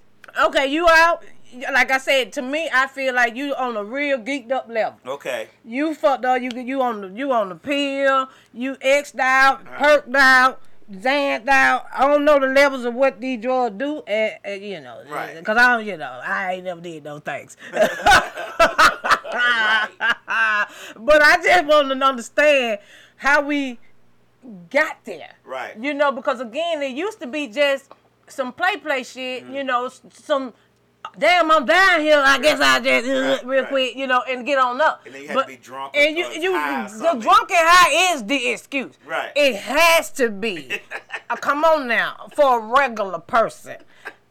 Okay, 0.44 0.68
you 0.68 0.88
out. 0.88 1.24
Like 1.72 1.92
I 1.92 1.98
said, 1.98 2.34
to 2.34 2.42
me, 2.42 2.70
I 2.74 2.88
feel 2.88 3.14
like 3.14 3.36
you 3.36 3.56
on 3.56 3.78
a 3.78 3.84
real 3.84 4.18
geeked 4.18 4.52
up 4.52 4.68
level. 4.70 5.00
Okay. 5.06 5.48
You 5.64 5.96
fucked 5.96 6.26
up. 6.26 6.42
You 6.42 6.50
you 6.56 6.82
on 6.82 7.02
the 7.02 7.08
you 7.10 7.32
on 7.32 7.50
the 7.50 7.56
pill. 7.56 8.30
You 8.54 8.76
xed 8.76 9.20
out, 9.20 9.66
perked 9.66 10.14
out, 10.14 10.62
xaned 10.92 11.48
out. 11.48 11.86
I 11.94 12.08
don't 12.08 12.26
know 12.26 12.40
the 12.40 12.48
levels 12.48 12.86
of 12.86 12.94
what 12.94 13.22
these 13.22 13.42
drugs 13.42 13.78
do. 13.78 14.04
And, 14.08 14.36
and, 14.44 14.64
you 14.64 14.82
know, 14.82 15.04
Right. 15.08 15.44
Cause 15.44 15.58
I 15.58 15.78
don't, 15.78 15.86
you 15.86 15.98
know, 15.98 16.20
I 16.24 16.54
ain't 16.54 16.66
never 16.66 16.82
did 16.82 17.04
no 17.04 17.20
things. 17.20 17.56
but 17.72 17.88
I 21.22 21.38
just 21.44 21.66
want 21.66 21.90
to 21.90 22.06
understand 22.06 22.80
how 23.18 23.42
we 23.42 23.80
got 24.70 25.04
there. 25.06 25.36
Right. 25.46 25.78
You 25.80 25.94
know, 25.94 26.12
because 26.12 26.40
again, 26.40 26.82
it 26.82 26.96
used 26.96 27.20
to 27.22 27.28
be 27.28 27.48
just 27.48 27.92
some 28.28 28.54
play 28.54 28.78
play 28.78 29.04
shit. 29.04 29.44
Mm-hmm. 29.44 29.56
You 29.56 29.64
know, 29.64 29.90
some. 30.10 30.54
Damn, 31.20 31.50
I'm 31.52 31.66
down 31.66 32.02
here. 32.02 32.22
I 32.24 32.38
guess 32.40 32.60
I 32.60 32.80
just 32.80 33.10
uh, 33.10 33.12
Right, 33.12 33.46
real 33.46 33.62
right. 33.62 33.70
quick, 33.70 33.96
you 33.96 34.06
know, 34.08 34.22
and 34.30 34.46
get 34.46 34.60
on 34.60 34.80
up. 34.82 35.04
And 35.06 35.16
then 35.16 35.22
you 35.24 35.28
have 35.30 35.42
to 35.42 35.48
be 35.48 35.56
drunk 35.58 35.96
And 35.96 36.16
you, 36.18 36.26
you, 36.28 36.52
the 36.52 37.18
drunk 37.20 37.50
and 37.52 37.68
high 37.68 38.14
is 38.14 38.24
the 38.24 38.50
excuse. 38.50 38.94
Right. 39.06 39.32
It 39.36 39.56
has 39.56 40.12
to 40.14 40.30
be. 40.30 40.80
Uh, 41.30 41.36
come 41.36 41.66
on 41.66 41.90
now, 41.90 42.30
for 42.38 42.58
a 42.58 42.80
regular 42.80 43.20
person. 43.20 43.76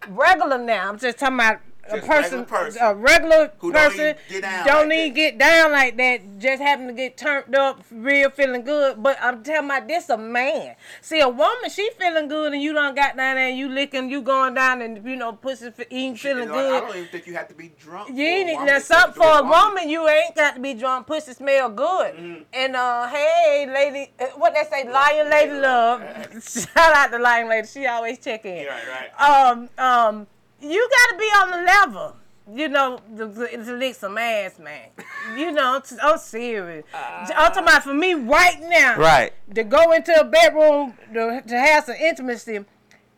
Regular 0.09 0.57
now. 0.57 0.89
I'm 0.89 0.99
just 0.99 1.19
talking 1.19 1.35
about 1.35 1.59
a 1.91 1.99
person, 1.99 2.45
person. 2.45 2.83
a 2.83 2.95
regular 2.95 3.53
Who 3.59 3.73
don't 3.73 3.91
person 3.91 4.01
even 4.01 4.17
get 4.29 4.43
down 4.43 4.67
don't 4.67 4.89
like 4.89 4.99
even 4.99 5.15
get 5.15 5.39
down 5.39 5.73
like 5.73 5.97
that. 5.97 6.39
Just 6.39 6.63
happen 6.63 6.87
to 6.89 6.93
get 6.93 7.17
turned 7.17 7.55
up, 7.55 7.83
real 7.91 8.31
feeling 8.31 8.63
good. 8.63 9.03
But 9.03 9.19
I'm 9.21 9.43
telling 9.43 9.67
about 9.67 9.89
this 9.89 10.09
a 10.09 10.19
man. 10.19 10.77
See, 11.01 11.21
a 11.21 11.29
woman, 11.29 11.71
she 11.71 11.91
feeling 11.99 12.29
good, 12.29 12.53
and 12.53 12.63
you 12.63 12.73
don't 12.73 12.95
got 12.95 13.17
down 13.17 13.37
there, 13.37 13.49
and 13.49 13.59
you 13.59 13.69
licking, 13.69 14.11
you 14.11 14.23
going 14.23 14.55
down, 14.55 14.83
and 14.83 15.05
you 15.05 15.17
know, 15.17 15.33
pussy 15.33 15.71
eating, 15.91 16.17
feeling 16.17 16.51
I 16.51 16.53
good. 16.53 16.81
don't 16.81 16.97
even 16.97 17.09
think 17.09 17.27
you 17.27 17.35
have 17.35 17.49
to 17.49 17.55
be 17.55 17.73
drunk. 17.79 18.11
You 18.11 18.25
ain't 18.25 18.67
now 18.67 18.79
something 18.79 19.23
for 19.23 19.29
a 19.29 19.39
it. 19.39 19.45
woman. 19.45 19.89
You 19.89 20.09
ain't 20.09 20.35
got 20.35 20.55
to 20.55 20.61
be 20.61 20.75
drunk. 20.75 21.07
Pussy 21.07 21.33
smell 21.33 21.71
good. 21.71 22.15
Mm-hmm. 22.15 22.43
And 22.53 22.77
uh, 22.77 23.09
hey, 23.09 23.67
lady, 23.73 24.13
uh, 24.21 24.27
what 24.37 24.55
they 24.55 24.65
say, 24.71 24.91
lion 24.91 25.31
lady 25.31 25.53
love. 25.53 26.03
Shout 26.43 26.77
out 26.77 27.11
to 27.11 27.19
lion 27.19 27.49
lady. 27.49 27.67
She 27.67 27.87
always 27.87 28.19
check 28.19 28.45
in. 28.45 28.65
Yeah, 28.65 28.65
right, 28.67 29.11
right. 29.19 29.51
Um, 29.51 29.69
um, 29.79 30.27
you 30.71 30.89
got 30.91 31.13
to 31.13 31.19
be 31.19 31.25
on 31.25 31.51
the 31.51 31.67
level. 31.67 32.17
You 32.55 32.69
know, 32.69 33.01
to, 33.17 33.65
to 33.65 33.73
lick 33.73 33.97
some 33.97 34.17
ass, 34.19 34.61
man. 34.61 34.91
You 35.37 35.51
know, 35.51 35.81
t- 35.85 35.97
I'm 36.01 36.17
serious. 36.17 36.85
I'm 36.95 37.27
talking 37.27 37.65
about 37.65 37.83
for 37.83 37.93
me 37.93 38.15
right 38.15 38.59
now. 38.63 38.97
Right. 38.99 39.33
To 39.57 39.65
go 39.65 39.91
into 39.91 40.13
a 40.21 40.23
bedroom 40.23 40.95
to, 41.13 41.43
to 41.45 41.59
have 41.59 41.87
some 41.87 41.97
intimacy, 41.97 42.65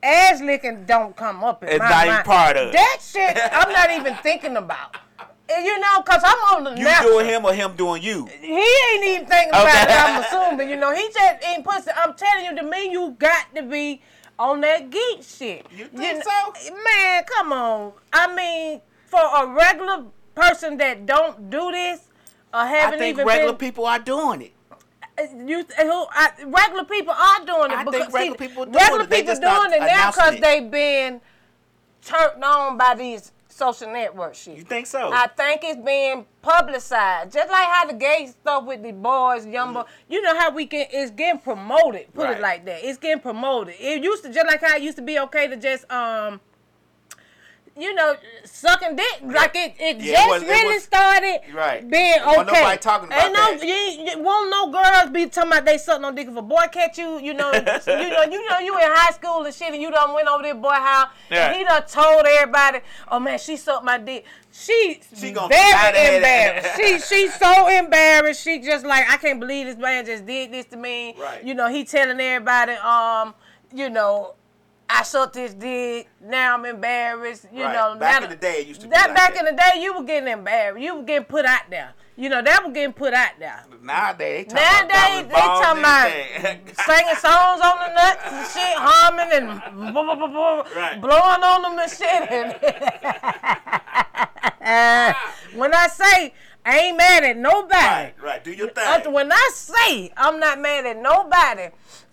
ass 0.02 0.40
licking 0.40 0.86
don't 0.86 1.14
come 1.14 1.44
up 1.44 1.62
in 1.62 1.68
It's 1.68 1.78
my 1.78 1.88
not 1.90 2.06
mind. 2.06 2.24
part 2.24 2.56
of 2.56 2.68
it. 2.68 2.72
That 2.72 2.98
shit, 3.02 3.36
I'm 3.52 3.70
not 3.70 3.90
even 3.90 4.14
thinking 4.22 4.56
about. 4.56 4.96
You 5.50 5.78
know, 5.78 6.00
cause 6.02 6.22
I'm 6.24 6.56
on 6.56 6.64
the 6.64 6.80
You 6.80 6.88
doing 7.02 7.26
him 7.26 7.44
or 7.44 7.52
him 7.52 7.74
doing 7.76 8.02
you? 8.02 8.26
He 8.26 8.54
ain't 8.56 9.04
even 9.04 9.26
thinking 9.26 9.48
about 9.50 9.66
Okay. 9.66 9.82
it. 9.82 9.90
I'm 9.90 10.22
assuming. 10.24 10.70
You 10.70 10.76
know, 10.76 10.94
he 10.94 11.06
just 11.12 11.44
ain't 11.46 11.64
pussy. 11.66 11.90
I'm 11.94 12.14
telling 12.14 12.44
you, 12.46 12.56
to 12.56 12.62
me, 12.62 12.90
you 12.92 13.14
got 13.18 13.54
to 13.54 13.62
be 13.62 14.00
on 14.38 14.60
that 14.60 14.90
geek 14.90 15.22
shit. 15.22 15.66
You 15.70 15.86
think 15.86 16.22
kn- 16.22 16.22
so? 16.22 16.72
Man, 16.84 17.24
come 17.24 17.52
on. 17.52 17.92
I 18.12 18.34
mean, 18.34 18.80
for 19.06 19.20
a 19.20 19.46
regular 19.46 20.04
person 20.34 20.76
that 20.78 21.06
don't 21.06 21.50
do 21.50 21.72
this 21.72 22.00
or 22.52 22.60
I 22.60 22.66
haven't 22.66 22.94
I 22.94 22.98
think 22.98 23.16
even 23.16 23.26
regular 23.26 23.52
been, 23.52 23.58
people 23.58 23.86
are 23.86 23.98
doing 23.98 24.42
it. 24.42 24.52
Uh, 25.18 25.22
you 25.44 25.64
who 25.80 26.06
I, 26.10 26.30
regular 26.46 26.84
people 26.84 27.12
are 27.12 27.44
doing 27.44 27.72
it. 27.72 27.78
I 27.78 27.84
think 27.84 27.92
because, 27.92 28.12
regular 28.12 28.38
see, 28.38 28.48
people 28.48 28.64
doing 28.64 28.76
regular 28.76 29.02
it. 29.02 29.10
People 29.10 29.34
doing 29.34 29.72
it 29.72 29.80
now 29.80 30.10
because 30.10 30.34
it. 30.34 30.40
they 30.40 30.60
been 30.60 31.20
turned 32.02 32.44
on 32.44 32.78
by 32.78 32.94
these 32.96 33.32
social 33.58 33.92
network 33.92 34.34
shit. 34.34 34.56
You 34.56 34.62
think 34.64 34.86
so? 34.86 35.10
I 35.12 35.26
think 35.26 35.60
it's 35.64 35.84
being 35.84 36.24
publicized, 36.40 37.32
just 37.32 37.50
like 37.50 37.66
how 37.68 37.86
the 37.86 37.94
gay 37.94 38.26
stuff 38.40 38.64
with 38.64 38.82
the 38.82 38.92
boys, 38.92 39.44
young 39.46 39.74
boys. 39.74 39.84
You 40.08 40.22
know 40.22 40.36
how 40.38 40.50
we 40.50 40.66
can? 40.66 40.86
It's 40.90 41.10
getting 41.10 41.40
promoted. 41.40 42.12
Put 42.14 42.22
Mm-hmm. 42.22 42.30
Right. 42.30 42.38
it 42.38 42.42
like 42.42 42.64
that. 42.66 42.84
It's 42.84 42.98
getting 42.98 43.20
promoted. 43.20 43.74
It 43.78 44.02
used 44.02 44.22
to 44.24 44.32
just 44.32 44.46
like 44.46 44.60
how 44.62 44.76
it 44.76 44.82
used 44.82 44.96
to 44.96 45.02
be 45.02 45.18
okay 45.20 45.48
to 45.48 45.56
just 45.56 45.90
um. 45.90 46.40
You 47.78 47.94
know, 47.94 48.16
sucking 48.44 48.96
dick 48.96 49.20
like 49.22 49.54
it, 49.54 49.74
it 49.78 49.98
Yeah, 49.98 50.12
it 50.12 50.16
just 50.16 50.28
was- 50.30 50.42
it 50.42 50.66
was- 50.66 50.82
started 50.82 51.40
Right. 51.54 51.88
being 51.88 52.14
okay. 52.14 52.26
Wasn't 52.26 52.46
nobody 52.52 52.78
talking 52.78 53.06
about 53.08 53.22
Ain't 53.24 53.32
no, 53.32 53.56
that. 53.56 53.64
You, 53.66 53.74
you, 53.74 54.18
won't 54.22 54.50
no 54.50 54.70
girls 54.72 55.10
be 55.10 55.26
talking 55.26 55.52
about 55.52 55.64
they 55.64 55.78
sucking 55.78 56.04
on 56.04 56.16
dick 56.16 56.26
if 56.26 56.36
a 56.36 56.42
boy 56.42 56.64
catch 56.72 56.98
you. 56.98 57.20
You 57.20 57.34
know, 57.34 57.52
you 57.52 57.60
know, 57.62 58.22
you 58.24 58.48
know, 58.50 58.58
you 58.58 58.74
in 58.76 58.82
high 58.84 59.12
school 59.12 59.44
and 59.44 59.54
shit, 59.54 59.72
and 59.72 59.80
you 59.80 59.92
done 59.92 60.12
went 60.12 60.26
over 60.26 60.42
there 60.42 60.56
boy 60.56 60.70
house, 60.70 61.08
Yeah. 61.30 61.46
and 61.50 61.56
he 61.56 61.62
done 61.64 61.84
told 61.86 62.26
everybody, 62.26 62.80
"Oh 63.12 63.20
man, 63.20 63.38
she 63.38 63.56
sucked 63.56 63.84
my 63.84 63.98
dick." 63.98 64.24
She, 64.50 65.00
She 65.14 65.30
gonna 65.30 65.48
be 65.48 65.54
very 65.54 66.16
embarrassed. 66.16 66.76
she 66.76 66.98
she's 66.98 67.34
so 67.38 67.68
embarrassed. 67.68 68.42
She 68.42 68.58
just 68.58 68.84
like 68.84 69.08
I 69.08 69.18
can't 69.18 69.38
believe 69.38 69.66
this 69.66 69.76
man 69.76 70.04
just 70.04 70.26
did 70.26 70.50
this 70.52 70.66
to 70.66 70.76
me. 70.76 71.14
Right. 71.16 71.44
You 71.44 71.54
know, 71.54 71.68
he 71.68 71.84
telling 71.84 72.18
everybody, 72.18 72.72
um, 72.72 73.34
you 73.72 73.88
know. 73.88 74.34
I 74.90 75.02
sucked 75.02 75.34
this 75.34 75.52
dick. 75.54 76.08
Now 76.20 76.54
I'm 76.54 76.64
embarrassed. 76.64 77.44
You 77.52 77.62
Right. 77.64 77.74
know, 77.74 77.94
Back 77.96 78.20
now- 78.20 78.24
in 78.24 78.30
the 78.30 78.36
day, 78.36 78.60
it 78.60 78.66
used 78.68 78.80
to 78.80 78.86
be 78.86 78.92
that 78.94 79.08
like 79.08 79.16
back 79.16 79.34
that. 79.34 79.46
in 79.46 79.54
the 79.54 79.60
day, 79.60 79.72
you 79.82 79.92
were 79.94 80.02
getting 80.02 80.28
embarrassed. 80.32 80.80
You 80.82 80.94
were 80.96 81.02
getting 81.02 81.26
put 81.26 81.44
out 81.44 81.68
there. 81.70 81.92
You 82.16 82.28
know, 82.30 82.40
that 82.42 82.64
was 82.64 82.72
getting 82.72 82.94
put 82.94 83.12
out 83.14 83.32
there. 83.38 83.62
Nowadays, 83.82 84.46
they 84.48 84.54
Nowadays, 84.54 84.90
talking 84.90 85.28
they 85.28 85.34
about 85.34 85.62
talking 85.62 85.80
about 85.80 86.10
singing 86.86 87.16
songs 87.16 87.60
on 87.60 87.78
the 87.78 87.88
nuts 87.94 88.22
and 88.26 88.46
shit, 88.50 88.76
humming 88.76 89.30
and 89.32 89.60
blah, 89.94 90.02
blah, 90.02 90.14
blah, 90.16 90.26
blah, 90.26 90.64
Right. 90.74 91.00
blowing 91.00 91.42
on 91.44 91.62
them 91.62 91.78
and 91.78 91.90
shit. 91.90 92.28
when 95.54 95.72
I 95.74 95.86
say 95.88 96.32
I 96.66 96.78
ain't 96.78 96.96
mad 96.98 97.22
at 97.24 97.36
nobody, 97.36 97.74
right, 97.76 98.14
right. 98.22 98.42
Do 98.44 98.50
your 98.52 98.70
uh, 98.76 99.00
thing. 99.00 99.12
when 99.12 99.32
I 99.32 99.50
say 99.54 100.12
I'm 100.16 100.38
not 100.40 100.60
mad 100.60 100.86
at 100.86 100.96
nobody 101.00 101.68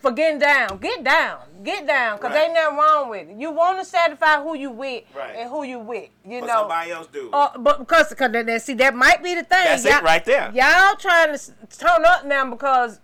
for 0.06 0.12
getting 0.12 0.38
down, 0.38 0.78
get 0.78 1.04
down, 1.04 1.40
get 1.64 1.88
down, 1.88 2.20
cause 2.20 2.30
Right. 2.30 2.44
ain't 2.44 2.54
nothing 2.54 2.78
wrong 2.78 3.10
with 3.10 3.28
it. 3.28 3.38
You 3.38 3.50
want 3.50 3.80
to 3.80 3.86
satisfy 3.86 4.40
who 4.40 4.56
you 4.56 4.70
with 4.70 5.04
Right. 5.16 5.36
and 5.36 5.50
who 5.50 5.64
you 5.64 5.80
with, 5.80 6.10
you 6.24 6.42
What 6.42 6.48
know. 6.48 6.54
somebody 6.60 6.92
else 6.92 7.08
do. 7.08 7.32
Uh, 7.34 7.58
but 7.58 7.80
because, 7.80 8.14
cause 8.14 8.32
that, 8.32 8.62
see, 8.62 8.76
that 8.76 8.94
might 8.94 9.24
be 9.24 9.34
the 9.34 9.42
thing. 9.44 9.64
That's 9.64 9.84
it 9.84 9.92
Y'all- 9.92 10.02
right 10.04 10.24
there. 10.24 10.52
Y'all 10.54 10.96
trying 10.96 11.36
to 11.36 11.40
turn 11.76 12.06
up 12.06 12.24
now 12.24 12.46
because 12.52 13.00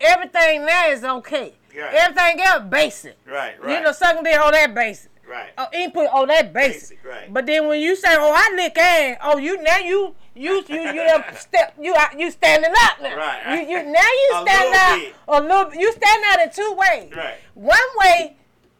everything 0.00 0.66
now 0.66 0.88
is 0.88 1.04
okay. 1.04 1.54
Right. 1.78 1.94
Everything 1.94 2.40
else 2.42 2.64
basic. 2.68 3.16
right, 3.24 3.62
right. 3.62 3.76
You 3.76 3.80
know, 3.84 3.92
sucking 3.92 4.24
dick, 4.24 4.36
oh 4.42 4.50
that 4.50 4.74
basic. 4.74 5.10
Right. 5.28 5.50
Oh, 5.58 5.66
input, 5.72 6.08
oh 6.12 6.26
that 6.26 6.52
basic. 6.52 7.02
Basic, 7.02 7.04
right. 7.04 7.32
But 7.32 7.46
then 7.46 7.68
when 7.68 7.80
you 7.80 7.96
say, 7.96 8.08
oh 8.10 8.32
I 8.34 8.54
lick 8.56 8.76
ass, 8.78 9.18
oh 9.22 9.38
you 9.38 9.62
now 9.62 9.78
you 9.78 10.14
you 10.34 10.64
you 10.68 10.92
you 10.92 11.08
step 11.36 11.74
you 11.80 11.94
uh, 11.94 12.06
you 12.16 12.30
standing 12.30 12.72
up 12.82 13.00
now. 13.00 13.16
Right, 13.16 13.46
right. 13.46 13.68
You 13.68 13.78
you 13.78 13.84
now 13.84 14.00
you 14.00 14.30
stand 14.46 14.74
out 14.74 14.98
bit. 14.98 15.14
a 15.28 15.40
little. 15.40 15.74
You 15.74 15.92
stand 15.92 16.24
out 16.26 16.40
in 16.40 16.50
two 16.50 16.74
ways. 16.76 17.12
Right. 17.14 17.36
One 17.54 17.78
way, 17.96 18.36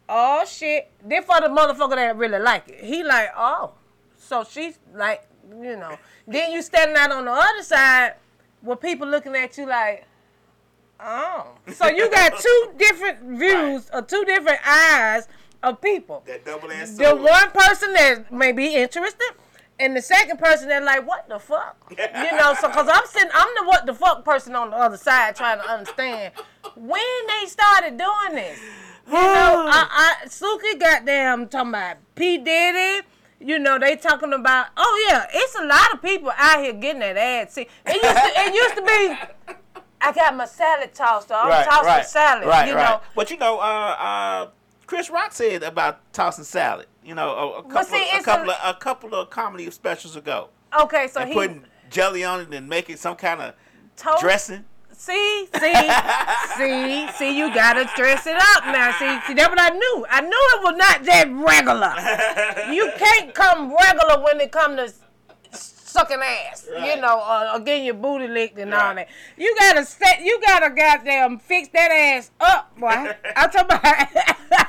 oh 0.08 0.44
shit, 0.46 0.90
then 1.04 1.22
for 1.22 1.40
the 1.40 1.48
motherfucker 1.48 1.96
that 1.96 2.16
really 2.16 2.38
like 2.38 2.68
it, 2.68 2.84
he 2.84 3.02
like 3.02 3.30
oh, 3.36 3.72
so 4.18 4.44
she's 4.44 4.78
like 4.94 5.26
you 5.50 5.76
know. 5.76 5.96
Then 6.28 6.50
you 6.50 6.60
standing 6.60 6.96
out 6.96 7.12
on 7.12 7.24
the 7.24 7.30
other 7.30 7.62
side 7.62 8.14
with 8.60 8.80
people 8.80 9.06
looking 9.06 9.36
at 9.36 9.56
you 9.56 9.66
like. 9.66 10.06
Oh, 10.98 11.52
so 11.72 11.86
you 11.86 12.10
got 12.10 12.36
two 12.40 12.72
different 12.78 13.38
views 13.38 13.88
or 13.92 14.02
two 14.02 14.24
different 14.24 14.58
eyes 14.66 15.28
of 15.62 15.80
people. 15.80 16.22
That 16.26 16.44
double 16.44 16.70
ass 16.70 16.90
The 16.90 17.14
one 17.14 17.50
person 17.50 17.92
that 17.94 18.32
may 18.32 18.52
be 18.52 18.74
interested, 18.74 19.32
and 19.78 19.96
the 19.96 20.02
second 20.02 20.38
person 20.38 20.68
that 20.68 20.82
like, 20.82 21.06
what 21.06 21.28
the 21.28 21.38
fuck? 21.38 21.76
You 21.90 22.36
know, 22.36 22.54
so 22.60 22.68
cause 22.68 22.88
I'm 22.90 23.06
sitting, 23.06 23.30
I'm 23.34 23.48
the 23.58 23.64
what 23.64 23.86
the 23.86 23.94
fuck 23.94 24.24
person 24.24 24.54
on 24.54 24.70
the 24.70 24.76
other 24.76 24.96
side 24.96 25.36
trying 25.36 25.58
to 25.58 25.68
understand 25.68 26.32
when 26.74 27.02
they 27.28 27.46
started 27.46 27.96
doing 27.98 28.34
this. 28.34 28.58
You 29.06 29.12
know, 29.12 29.18
I, 29.70 30.16
I 30.22 30.26
Suki 30.26 30.80
goddamn 30.80 31.48
talking 31.48 31.70
about 31.70 31.96
P 32.14 32.38
Diddy. 32.38 33.06
You 33.38 33.58
know, 33.58 33.78
they 33.78 33.96
talking 33.96 34.32
about, 34.32 34.68
oh 34.78 35.06
yeah, 35.08 35.26
it's 35.30 35.54
a 35.56 35.64
lot 35.64 35.92
of 35.92 36.00
people 36.00 36.32
out 36.34 36.62
here 36.62 36.72
getting 36.72 37.00
that 37.00 37.18
ad. 37.18 37.52
See, 37.52 37.68
it 37.84 38.02
used 38.02 38.02
to, 38.02 38.32
it 38.34 38.54
used 38.54 38.74
to 38.76 38.82
be, 38.82 39.54
I 40.00 40.12
got 40.12 40.34
my 40.34 40.46
salad 40.46 40.94
tossed. 40.94 41.28
So 41.28 41.34
I'm 41.34 41.48
right, 41.48 41.66
tossing 41.66 41.86
right, 41.86 42.06
salad. 42.06 42.46
Right, 42.46 42.66
you 42.66 42.74
know, 42.74 43.02
But 43.14 43.30
you 43.30 43.36
know, 43.36 43.58
uh, 43.58 43.62
uh, 43.62 44.48
Chris 44.86 45.10
Rock 45.10 45.32
said 45.32 45.62
about 45.62 46.00
tossing 46.12 46.44
salad. 46.44 46.86
You 47.04 47.14
know, 47.14 47.30
a, 47.30 47.58
a 47.58 47.62
couple, 47.62 47.84
see, 47.84 48.08
a 48.18 48.22
couple, 48.22 48.50
a- 48.50 48.54
of, 48.64 48.76
a 48.76 48.78
couple 48.78 49.14
of 49.14 49.30
comedy 49.30 49.70
specials 49.70 50.16
ago, 50.16 50.48
okay, 50.80 51.06
so 51.08 51.20
and 51.20 51.28
he 51.28 51.34
putting 51.34 51.64
jelly 51.90 52.24
on 52.24 52.40
it 52.40 52.52
and 52.54 52.68
making 52.68 52.96
some 52.96 53.14
kind 53.16 53.40
of 53.40 53.54
dressing. 54.20 54.64
See, 54.98 55.46
see, 55.60 55.74
see, 56.56 57.08
see, 57.12 57.38
you 57.38 57.52
gotta 57.54 57.88
dress 57.96 58.26
it 58.26 58.34
up 58.36 58.64
now. 58.66 58.92
See, 58.98 59.26
see, 59.28 59.34
that's 59.34 59.48
what 59.50 59.60
I 59.60 59.68
knew. 59.70 60.06
I 60.08 60.20
knew 60.22 60.30
it 60.30 60.62
was 60.64 60.76
not 60.76 61.04
that 61.04 61.28
regular. 61.30 62.72
You 62.74 62.90
can't 62.98 63.34
come 63.34 63.74
regular 63.76 64.24
when 64.24 64.40
it 64.40 64.50
come 64.50 64.76
to 64.76 64.90
sucking 65.52 66.18
ass, 66.22 66.66
you 66.84 67.00
know, 67.00 67.20
or, 67.20 67.56
or 67.56 67.60
getting 67.60 67.84
your 67.84 67.94
booty 67.94 68.26
licked 68.26 68.58
and 68.58 68.72
all 68.74 68.80
Right. 68.94 69.06
that. 69.06 69.08
You 69.36 69.54
gotta 69.58 69.84
set, 69.84 70.22
you 70.22 70.40
gotta 70.44 70.70
goddamn 70.70 71.38
fix 71.38 71.68
that 71.74 71.90
ass 71.90 72.30
up, 72.40 72.76
boy. 72.78 72.88
I'm 73.36 73.50
talking 73.50 73.76
about. 73.76 74.65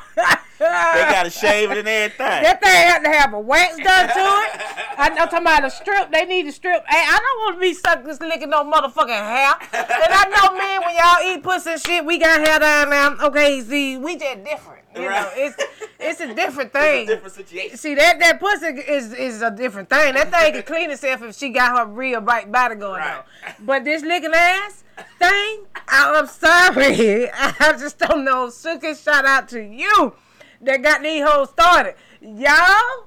They 0.59 0.65
got 0.65 1.23
to 1.23 1.29
shave 1.29 1.71
it 1.71 1.77
and 1.79 1.87
everything. 1.87 2.17
That 2.43 2.61
thing 2.61 2.71
had 2.71 3.03
to 3.03 3.09
have 3.09 3.33
a 3.33 3.39
wax 3.39 3.77
done 3.77 4.07
to 4.07 4.13
it. 4.13 4.61
I, 4.99 5.09
I'm 5.09 5.15
talking 5.15 5.39
about 5.39 5.65
a 5.65 5.69
strip. 5.69 6.11
They 6.11 6.25
need 6.25 6.47
a 6.47 6.51
strip. 6.51 6.83
Hey, 6.87 7.05
I 7.07 7.19
don't 7.19 7.39
want 7.41 7.55
to 7.57 7.61
be 7.61 7.73
sucking, 7.73 8.05
this 8.05 8.19
licking 8.19 8.49
no 8.49 8.63
motherfucking 8.63 9.09
hair. 9.09 9.53
And 9.73 10.13
I 10.13 10.25
know, 10.29 10.57
man, 10.57 10.81
when 10.81 10.95
y'all 10.95 11.35
eat 11.37 11.43
pussy 11.43 11.71
and 11.71 11.81
shit, 11.81 12.05
we 12.05 12.17
got 12.17 12.45
hair 12.45 12.59
down 12.59 12.89
now. 12.89 13.27
Okay, 13.27 13.61
see, 13.61 13.97
we 13.97 14.17
just 14.17 14.43
different. 14.43 14.83
You 14.95 15.03
know, 15.03 15.29
it's 15.35 15.55
it's 15.99 16.19
a 16.21 16.33
different 16.33 16.71
It's 16.73 16.75
a 16.75 16.79
thing. 16.79 17.05
different 17.07 17.33
situation. 17.35 17.77
See 17.77 17.93
that 17.93 18.19
that 18.19 18.39
pussy 18.39 18.65
is 18.65 19.13
is 19.13 19.43
a 19.43 19.51
different 19.51 19.89
thing. 19.91 20.15
That 20.15 20.31
thing 20.31 20.53
can 20.53 20.63
clean 20.63 20.89
itself 20.89 21.21
if 21.21 21.35
she 21.37 21.49
got 21.49 21.77
her 21.77 21.85
real 21.85 22.19
right 22.21 22.51
body 22.51 22.73
going 22.75 23.01
Right. 23.01 23.17
on. 23.17 23.23
But 23.59 23.83
this 23.83 24.01
licking 24.01 24.33
ass 24.33 24.83
thing, 25.19 25.65
I, 25.87 26.15
I'm 26.17 26.25
sorry, 26.25 27.29
I 27.33 27.75
just 27.79 27.99
don't 27.99 28.25
know. 28.25 28.47
Suki, 28.47 28.99
shout 29.03 29.25
out 29.25 29.47
to 29.49 29.61
you 29.61 30.13
that 30.61 30.81
got 30.81 31.01
these 31.03 31.23
hoes 31.23 31.49
started. 31.49 31.95
Y'all, 32.21 33.05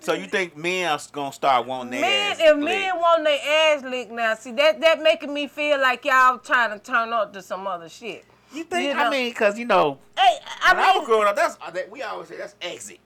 So 0.00 0.12
you 0.14 0.26
think 0.26 0.56
men 0.56 0.90
are 0.90 0.98
gonna 1.12 1.32
start 1.32 1.66
wanting 1.66 1.90
their 1.92 2.00
men, 2.00 2.32
ass 2.32 2.38
if 2.40 2.56
licked? 2.56 2.64
men 2.64 2.96
want 2.96 3.24
their 3.24 3.38
ass 3.76 3.82
licked 3.84 4.10
now, 4.10 4.34
see 4.34 4.52
that 4.52 4.80
that 4.80 5.02
making 5.02 5.32
me 5.32 5.46
feel 5.48 5.80
like 5.80 6.04
y'all 6.04 6.38
trying 6.38 6.70
to 6.70 6.78
turn 6.84 7.12
up 7.12 7.32
to 7.34 7.42
some 7.42 7.66
other 7.66 7.88
shit. 7.88 8.24
You 8.54 8.64
think? 8.64 8.84
you 8.86 8.98
I 8.98 9.04
know- 9.04 9.10
mean, 9.10 9.30
because 9.30 9.58
you 9.58 9.64
know, 9.66 9.98
Hey, 10.16 10.38
I 10.64 10.74
when 10.74 10.82
I 10.84 10.96
was 10.98 11.06
growing 11.06 11.28
up, 11.28 11.36
that's 11.36 11.56
uh, 11.60 11.70
that 11.70 11.90
we 11.90 12.02
always 12.02 12.28
say 12.28 12.36
that's 12.36 12.54
exit. 12.62 12.98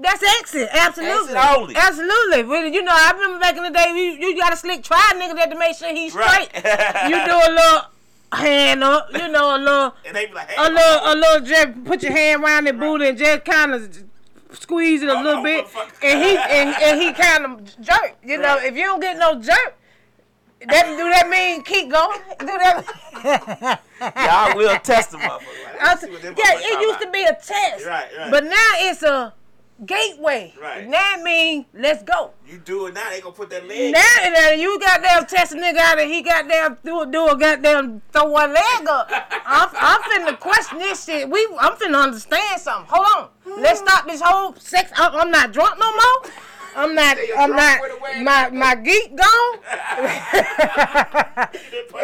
That's 0.00 0.22
exit, 0.40 0.68
absolutely, 0.72 1.34
Exit 1.34 1.56
only. 1.58 1.74
absolutely. 1.76 2.42
Really, 2.44 2.72
you 2.72 2.82
know, 2.84 2.92
I 2.94 3.10
remember 3.14 3.40
back 3.40 3.56
in 3.56 3.64
the 3.64 3.70
day, 3.70 3.88
you, 3.96 4.28
you 4.28 4.36
got 4.38 4.52
a 4.52 4.56
slick 4.56 4.84
try 4.84 5.10
nigga 5.16 5.34
that 5.34 5.50
to 5.50 5.58
make 5.58 5.76
sure 5.76 5.92
he's 5.92 6.14
Right. 6.14 6.48
straight. 6.56 7.10
you 7.10 7.16
do 7.26 7.32
a 7.32 7.50
little 7.52 7.80
hand 8.32 8.84
up, 8.84 9.08
you 9.12 9.28
know, 9.28 9.56
a 9.56 9.58
little, 9.58 9.94
And 10.06 10.14
they 10.16 10.26
be 10.26 10.32
like, 10.34 10.50
hey, 10.50 10.56
a 10.58 10.70
little, 10.70 11.12
a 11.12 11.14
little. 11.14 11.46
Just 11.46 11.84
put 11.84 12.02
your 12.02 12.12
hand 12.12 12.42
around 12.44 12.66
the 12.66 12.72
booty 12.72 13.08
and 13.08 13.18
just 13.18 13.44
kind 13.44 13.72
of 13.74 14.04
squeeze 14.52 15.02
it 15.02 15.08
a 15.08 15.12
Oh, 15.12 15.22
little 15.22 15.40
oh, 15.40 15.42
bit, 15.44 15.66
and 16.02 16.22
he 16.22 16.36
and, 16.36 16.74
and 16.82 17.00
he 17.00 17.12
kind 17.22 17.44
of 17.44 17.80
jerk. 17.80 18.16
You 18.24 18.38
know, 18.38 18.58
if 18.58 18.76
you 18.76 18.84
don't 18.84 19.00
get 19.00 19.16
no 19.18 19.40
jerk. 19.40 19.74
That, 20.66 20.86
do 20.86 21.08
that 21.08 21.28
mean 21.28 21.62
keep 21.62 21.88
going? 21.88 22.18
Do 22.40 22.46
that? 22.46 23.80
y'all 24.16 24.56
will 24.56 24.76
test 24.80 25.12
them 25.12 25.20
up. 25.22 25.40
I 25.80 25.94
was- 25.94 26.02
yeah, 26.02 26.32
it 26.36 26.80
used 26.80 27.00
to 27.00 27.10
be 27.12 27.22
a 27.22 27.32
test, 27.32 27.86
Right, 27.86 28.08
right. 28.18 28.28
but 28.30 28.42
now 28.42 28.70
it's 28.78 29.04
a 29.04 29.32
gateway. 29.84 30.54
Right. 30.60 30.88
Now 30.88 31.14
it 31.14 31.22
mean 31.22 31.66
let's 31.74 32.02
go. 32.02 32.32
You 32.46 32.58
do 32.58 32.86
it 32.86 32.94
now, 32.94 33.10
they 33.10 33.20
gonna 33.20 33.34
put 33.34 33.50
that 33.50 33.66
leg. 33.66 33.92
Now 33.92 34.00
that 34.00 34.56
you 34.58 34.78
goddamn 34.80 35.26
test 35.26 35.52
a 35.52 35.56
nigga 35.56 35.78
out 35.78 35.98
and 35.98 36.10
he 36.10 36.22
goddamn 36.22 36.78
do, 36.84 37.00
a 37.00 37.06
do 37.06 37.28
a 37.28 37.38
goddamn 37.38 38.02
throw 38.12 38.28
one 38.30 38.52
leg 38.52 38.88
up. 38.88 39.10
I'm, 39.46 39.68
I'm 39.74 40.00
finna 40.02 40.38
question 40.38 40.78
this 40.78 41.04
shit. 41.04 41.28
We 41.28 41.46
I'm 41.58 41.74
finna 41.74 42.02
understand 42.02 42.60
something. 42.60 42.90
Hold 42.92 43.30
on. 43.46 43.62
Let's 43.62 43.80
stop 43.80 44.06
this 44.06 44.20
whole 44.20 44.54
sex. 44.56 44.90
I'm, 44.96 45.14
I'm 45.14 45.30
not 45.30 45.52
drunk 45.52 45.78
no 45.78 45.90
more. 45.90 46.32
I'm 46.76 46.94
not. 46.94 47.16
I'm 47.36 47.50
not. 47.50 47.80
with 47.80 47.92
a 47.92 47.98
wig. 48.00 48.24
My 48.24 48.50
my 48.50 48.74
geek 48.76 49.16
gone. 49.16 49.58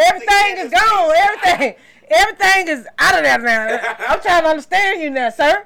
Everything 0.07 0.59
is 0.59 0.71
gone. 0.71 1.13
Everything. 1.17 1.75
Everything 2.15 2.69
is 2.69 2.87
out 2.99 3.17
of 3.17 3.25
there 3.25 3.39
now. 3.39 3.79
I'm 4.09 4.21
trying 4.21 4.43
to 4.43 4.49
understand 4.49 5.01
you 5.03 5.11
now, 5.11 5.31
sir. 5.31 5.65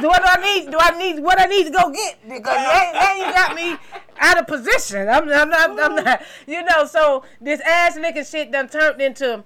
Do 0.00 0.08
what 0.08 0.22
do 0.22 0.28
I 0.28 0.36
need? 0.42 0.70
Do 0.70 0.78
I 0.80 0.98
need 0.98 1.20
what 1.20 1.40
I 1.40 1.46
need 1.46 1.64
to 1.64 1.70
go 1.70 1.90
get? 1.90 2.18
Because 2.22 2.44
now, 2.44 2.92
now 2.94 3.14
you 3.14 3.32
got 3.32 3.54
me 3.54 3.76
out 4.18 4.38
of 4.38 4.46
position. 4.46 5.08
I'm, 5.08 5.30
I'm 5.30 5.50
not. 5.50 5.80
I'm 5.80 5.94
not. 5.94 6.22
You 6.46 6.62
know. 6.64 6.84
So 6.86 7.24
this 7.40 7.60
ass 7.60 7.96
licking 7.96 8.24
shit 8.24 8.50
done 8.50 8.68
turned 8.68 9.00
into 9.00 9.44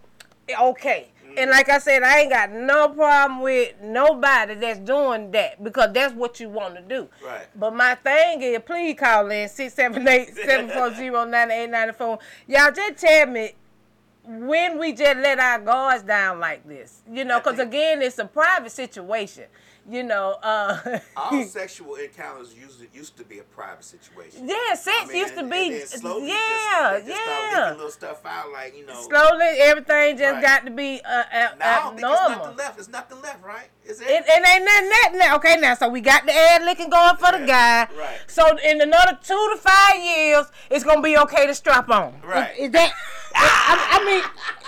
okay. 0.61 1.08
And 1.37 1.50
like 1.50 1.68
I 1.70 1.78
said, 1.78 2.02
I 2.02 2.20
ain't 2.20 2.30
got 2.30 2.52
no 2.52 2.90
problem 2.90 3.40
with 3.40 3.75
nobody 3.82 4.54
that's 4.54 4.78
doing 4.80 5.30
that 5.30 5.64
because 5.64 5.94
that's 5.94 6.12
what 6.14 6.38
you 6.40 6.50
want 6.50 6.75
to 6.75 6.82
do. 6.82 7.08
Right. 7.25 7.46
But 7.56 7.75
my 7.75 7.94
thing 7.94 8.42
is, 8.42 8.61
please 8.66 8.96
call 8.99 9.30
in 9.30 9.49
678-740-9894. 9.49 12.18
Y'all 12.49 12.72
just 12.72 12.99
tell 12.99 13.28
me 13.28 13.52
when 14.24 14.78
we 14.78 14.92
just 14.92 15.16
let 15.18 15.38
our 15.38 15.58
guards 15.58 16.02
down 16.04 16.38
like 16.40 16.66
this. 16.66 17.02
You 17.10 17.24
know, 17.24 17.40
because 17.40 17.58
again, 17.58 18.02
it's 18.02 18.18
a 18.18 18.24
private 18.24 18.70
situation. 18.72 19.44
You 19.90 20.04
know, 20.04 20.36
uh, 20.44 21.00
All 21.16 21.42
sexual 21.44 21.96
encounters 21.96 22.54
usually 22.54 22.88
used 22.94 23.16
to 23.16 23.24
be 23.24 23.40
a 23.40 23.42
private 23.42 23.82
situation. 23.82 24.48
yeah, 24.48 24.74
sex 24.74 24.96
I 25.02 25.06
mean, 25.08 25.16
used 25.16 25.34
to 25.34 25.42
be, 25.42 25.74
and 25.80 25.88
slowly 25.88 26.28
yeah, 26.28 27.00
just, 27.04 27.08
yeah. 27.08 27.72
little 27.76 27.90
stuff 27.90 28.24
out, 28.24 28.52
like 28.52 28.76
you 28.76 28.86
know. 28.86 28.94
Slowly, 28.94 29.44
everything 29.58 30.16
just 30.18 30.34
Right. 30.34 30.40
got 30.42 30.64
to 30.66 30.70
be 30.70 31.00
uh, 31.04 31.08
uh, 31.08 31.48
Now, 31.58 31.80
I 31.80 31.82
don't 31.82 31.96
there's 31.96 32.12
abnormal. 32.12 32.38
nothing 32.44 32.56
left. 32.58 32.76
There's 32.76 32.88
nothing 32.90 33.22
left, 33.22 33.42
right? 33.44 33.70
Is 33.84 34.00
it? 34.00 34.06
It, 34.06 34.24
it 34.24 34.48
ain't 34.48 34.64
nothing 34.64 34.88
that 34.88 35.12
now. 35.16 35.34
Okay, 35.38 35.56
now 35.58 35.74
so 35.74 35.88
we 35.88 36.00
got 36.00 36.26
the 36.26 36.32
ad 36.32 36.62
licking 36.64 36.88
going 36.88 37.16
for 37.16 37.32
the 37.36 37.44
guy. 37.44 37.88
Right. 37.98 38.18
So 38.28 38.56
in 38.58 38.80
another 38.80 39.18
two 39.20 39.48
to 39.52 39.56
five 39.56 39.96
years, 40.00 40.46
it's 40.70 40.84
gonna 40.84 41.02
be 41.02 41.18
okay 41.18 41.48
to 41.48 41.54
strap 41.56 41.90
on. 41.90 42.20
Right. 42.24 42.52
Is, 42.56 42.66
is 42.66 42.70
that? 42.70 42.92
I, 43.34 44.00
I 44.00 44.04
mean, 44.04 44.22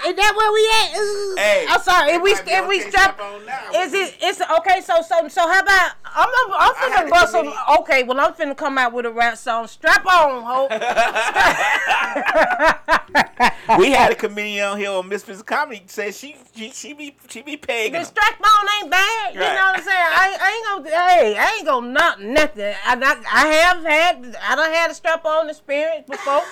is 0.06 0.14
that 0.16 0.34
where 0.36 0.52
we 0.52 0.68
at? 0.80 0.92
Hey, 1.38 1.64
I'm 1.68 1.80
sorry. 1.80 2.10
If 2.12 2.22
we 2.22 2.32
if 2.32 2.66
we 2.68 2.76
okay 2.76 2.84
to 2.84 2.90
strap, 2.90 3.14
strap 3.14 3.20
on 3.20 3.46
now. 3.46 3.70
is 3.82 3.94
it? 3.94 4.16
It's 4.20 4.40
okay. 4.40 4.80
So 4.82 5.00
so 5.02 5.28
so 5.28 5.48
how 5.48 5.60
about 5.60 5.92
I'm 6.04 6.28
I'm, 6.28 6.52
I'm 6.52 6.74
finna 6.74 7.08
bust 7.10 7.32
some. 7.32 7.52
Okay, 7.80 8.02
well 8.02 8.20
I'm 8.20 8.34
finna 8.34 8.54
come 8.56 8.76
out 8.78 8.92
with 8.92 9.06
a 9.06 9.10
rap 9.10 9.38
song. 9.38 9.66
Strap 9.66 10.04
on, 10.06 10.42
ho. 10.42 10.68
we 13.78 13.90
had 13.90 14.12
a 14.12 14.14
comedian 14.14 14.66
on 14.66 14.78
here 14.78 14.90
on 14.90 15.08
Misfits 15.08 15.42
Comedy 15.42 15.82
said 15.86 16.14
she 16.14 16.36
she 16.54 16.70
she 16.70 16.92
be 16.92 17.16
she 17.28 17.40
be 17.42 17.56
pegging. 17.56 17.92
The 17.92 18.04
strap 18.04 18.38
on 18.40 18.68
ain't 18.82 18.90
bad. 18.90 19.34
You 19.34 19.40
know 19.40 19.46
what 19.46 19.76
I'm 19.76 19.82
saying? 19.82 19.96
I, 19.96 20.36
I 20.40 20.52
ain't 20.54 20.66
gonna. 20.84 20.96
Hey, 20.96 21.36
I 21.38 21.54
ain't 21.56 21.66
gonna 21.66 21.90
knock 21.90 22.20
nothing. 22.20 22.74
I, 22.84 22.94
I, 22.94 23.16
I 23.32 23.46
have 23.46 23.82
had. 23.82 24.36
I 24.42 24.54
don't 24.56 24.70
had 24.72 24.90
a 24.90 24.94
strap 24.94 25.24
on 25.24 25.48
experience 25.48 26.06
before. 26.08 26.42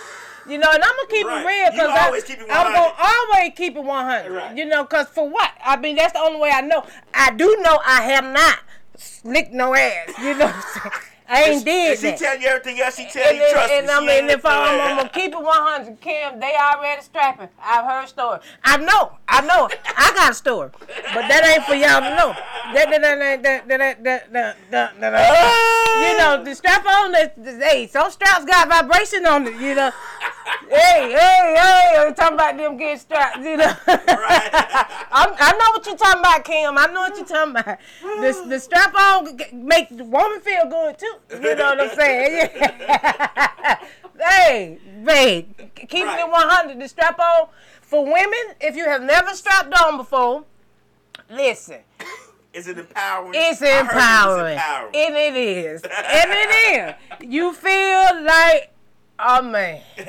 You 0.49 0.59
know, 0.59 0.69
and 0.73 0.83
I'm 0.83 0.91
gonna 0.91 1.09
keep 1.09 1.27
right. 1.27 1.43
it 1.43 1.47
real 1.47 1.71
because 1.71 1.89
I'm 2.51 2.73
gonna 2.73 2.95
always 2.99 3.55
keep 3.55 3.77
it 3.77 3.85
100. 3.85 4.31
Right. 4.31 4.57
You 4.57 4.65
know, 4.65 4.85
because 4.85 5.09
for 5.09 5.29
what? 5.29 5.53
I 5.65 5.77
mean, 5.77 5.97
that's 5.97 6.13
the 6.13 6.21
only 6.21 6.41
way 6.41 6.51
I 6.51 6.61
know. 6.61 6.85
I 7.15 7.33
do 7.33 7.57
know 7.61 7.79
I 7.85 8.03
have 8.03 8.25
not 8.25 8.59
slicked 8.97 9.53
no 9.53 9.75
ass. 9.75 10.19
You 10.21 10.37
know. 10.37 10.53
I 11.33 11.45
ain't 11.45 11.65
did 11.65 11.99
she, 11.99 12.07
that. 12.07 12.19
She 12.19 12.25
tell 12.25 12.39
you 12.39 12.47
everything 12.49 12.81
else. 12.81 12.97
She 12.97 13.09
tell 13.09 13.27
and 13.27 13.39
you 13.39 13.51
trust 13.53 13.73
and, 13.73 13.87
me. 13.87 13.93
And 13.93 14.05
I 14.05 14.21
mean, 14.21 14.31
if 14.31 14.45
I'm, 14.45 14.81
I'm, 14.81 14.97
gonna 14.99 15.09
keep 15.09 15.33
it 15.33 15.41
100, 15.41 16.01
Kim, 16.01 16.39
they 16.39 16.55
already 16.55 17.01
strapping. 17.01 17.49
I've 17.59 17.87
heard 17.87 18.09
story. 18.09 18.41
I 18.65 18.77
know, 18.77 19.13
I 19.29 19.41
know, 19.41 19.69
I 19.97 20.13
got 20.15 20.33
a 20.33 20.35
story, 20.35 20.71
but 20.79 21.29
that 21.29 21.47
ain't 21.47 21.65
for 21.65 21.75
y'all 21.75 22.01
to 22.01 22.17
know. 22.17 22.35
That 22.75 22.91
that 22.91 23.01
that 23.01 23.43
that 23.43 23.43
that 23.43 24.03
that 24.03 24.03
that 24.03 24.37
that. 24.71 25.01
that, 25.01 25.01
that. 25.01 25.83
You 26.03 26.19
know, 26.19 26.45
the 26.45 26.55
strap 26.55 26.85
on 26.85 27.13
the 27.13 27.59
Hey, 27.65 27.87
some 27.87 28.11
straps 28.11 28.45
got 28.45 28.69
vibration 28.69 29.25
on 29.25 29.47
it. 29.47 29.55
You 29.61 29.75
know, 29.75 29.91
Hey, 30.69 31.13
hey, 31.13 31.55
hey! 31.57 31.95
I'm 31.99 32.15
talking 32.15 32.35
about 32.35 32.57
them 32.57 32.77
getting 32.77 32.99
strapped. 32.99 33.39
You 33.39 33.57
know. 33.59 33.65
Right. 33.87 34.51
I'm, 35.13 35.35
I 35.39 35.53
know 35.59 35.71
what 35.73 35.87
you're 35.87 35.97
talking 35.97 36.21
about, 36.21 36.45
Kim. 36.45 36.79
I 36.79 36.87
know 36.87 37.01
what 37.01 37.17
you're 37.17 37.27
talking 37.27 37.51
about. 37.57 37.79
The, 38.03 38.45
the 38.49 38.59
strap 38.59 38.95
on 38.95 39.39
make 39.53 39.89
the 39.97 40.05
woman 40.05 40.41
feel 40.41 40.67
good 40.69 40.99
too. 40.99 41.15
You 41.35 41.55
know 41.55 41.75
what 41.75 41.81
I'm 41.81 41.97
saying? 41.97 42.49
Yeah. 42.59 43.79
hey, 44.19 44.79
babe, 45.05 45.49
keeping 45.75 46.05
Right. 46.07 46.21
it 46.21 46.31
100. 46.31 46.81
The 46.81 46.89
strap 46.89 47.19
on 47.19 47.49
for 47.81 48.05
women, 48.05 48.55
if 48.61 48.77
you 48.77 48.85
have 48.85 49.03
never 49.03 49.31
strapped 49.35 49.73
on 49.83 49.97
before, 49.97 50.45
listen, 51.31 51.79
Is 52.53 52.69
it 52.69 52.79
empowering? 52.79 53.33
it's 53.35 53.63
I 53.63 53.67
heard 53.67 53.77
it 53.77 53.81
empowering. 53.81 54.53
empowering. 54.55 54.95
And 54.95 55.17
it 55.17 55.37
is. 55.37 55.83
and 55.83 56.31
it 56.31 56.97
is. 57.21 57.29
You 57.29 57.53
feel 57.53 58.23
like, 58.25 58.72
oh 59.23 59.43
man. 59.43 59.81
right. 59.99 60.07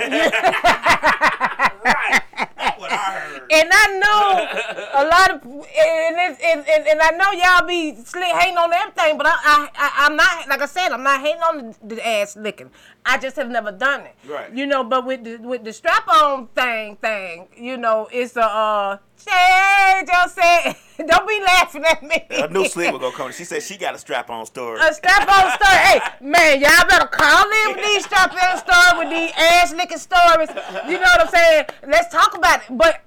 That's 2.58 2.80
what 2.80 2.92
I 2.92 2.96
heard. 2.96 3.42
And 3.52 3.70
I 3.72 3.88
know 4.00 4.48
a 4.94 5.06
lot 5.06 5.32
of, 5.32 5.44
and, 5.44 6.18
and, 6.18 6.66
and, 6.68 6.88
and 6.88 7.02
I 7.02 7.10
know 7.12 7.32
y'all 7.32 7.68
be 7.68 7.96
slick 8.04 8.34
hating 8.36 8.58
on 8.58 8.74
everything, 8.74 9.18
but 9.18 9.28
I, 9.28 9.32
I, 9.36 9.70
I, 9.76 9.92
I'm 10.06 10.16
not, 10.16 10.48
like 10.48 10.62
I 10.62 10.66
said, 10.66 10.90
I'm 10.90 11.04
not 11.04 11.22
hating 11.22 11.42
on 11.42 11.76
the, 11.82 11.96
the 11.96 12.08
ass 12.08 12.36
licking. 12.36 12.72
I 13.06 13.18
just 13.18 13.36
have 13.36 13.50
never 13.50 13.72
done 13.72 14.02
it. 14.02 14.16
Right. 14.28 14.54
You 14.54 14.66
know, 14.66 14.84
but 14.84 15.06
with 15.06 15.24
the, 15.24 15.38
with 15.38 15.64
the 15.64 15.74
strap 15.74 16.08
on 16.08 16.48
thing, 16.48 16.96
thing, 16.98 17.48
you 17.56 17.78
know, 17.78 18.08
it's 18.12 18.36
a, 18.38 18.44
uh, 18.44 18.98
Shay 19.18 20.04
just 20.06 20.36
said, 20.36 20.76
don't 21.08 21.28
be 21.28 21.40
laughing 21.42 21.84
at 21.84 22.04
me. 22.04 22.26
A 22.30 22.48
new 22.48 22.68
sleeper 22.68 23.00
gonna 23.00 23.16
come. 23.16 23.32
She 23.32 23.44
said 23.44 23.64
she 23.64 23.78
got 23.78 23.96
a 23.96 23.98
strap 23.98 24.30
on 24.30 24.46
story. 24.46 24.80
A 24.82 24.94
strap 24.94 25.28
on 25.28 25.52
story. 25.52 25.78
Hey, 25.78 26.00
man, 26.22 26.62
y'all 26.62 26.88
better 26.88 27.08
call 27.08 27.46
in 27.46 27.76
with 27.76 27.86
these 27.86 28.06
strap 28.06 28.32
on 28.32 28.58
stories, 28.58 29.00
with 29.00 29.10
these 29.10 29.32
ass 29.38 29.74
licking 29.74 29.98
stories. 29.98 30.50
You 30.88 30.94
know 30.94 31.02
what 31.02 31.22
I'm 31.22 31.28
saying? 31.28 31.66
Let's 31.88 32.14
talk 32.14 32.38
about 32.38 32.62
it. 32.62 32.78
But 32.78 33.02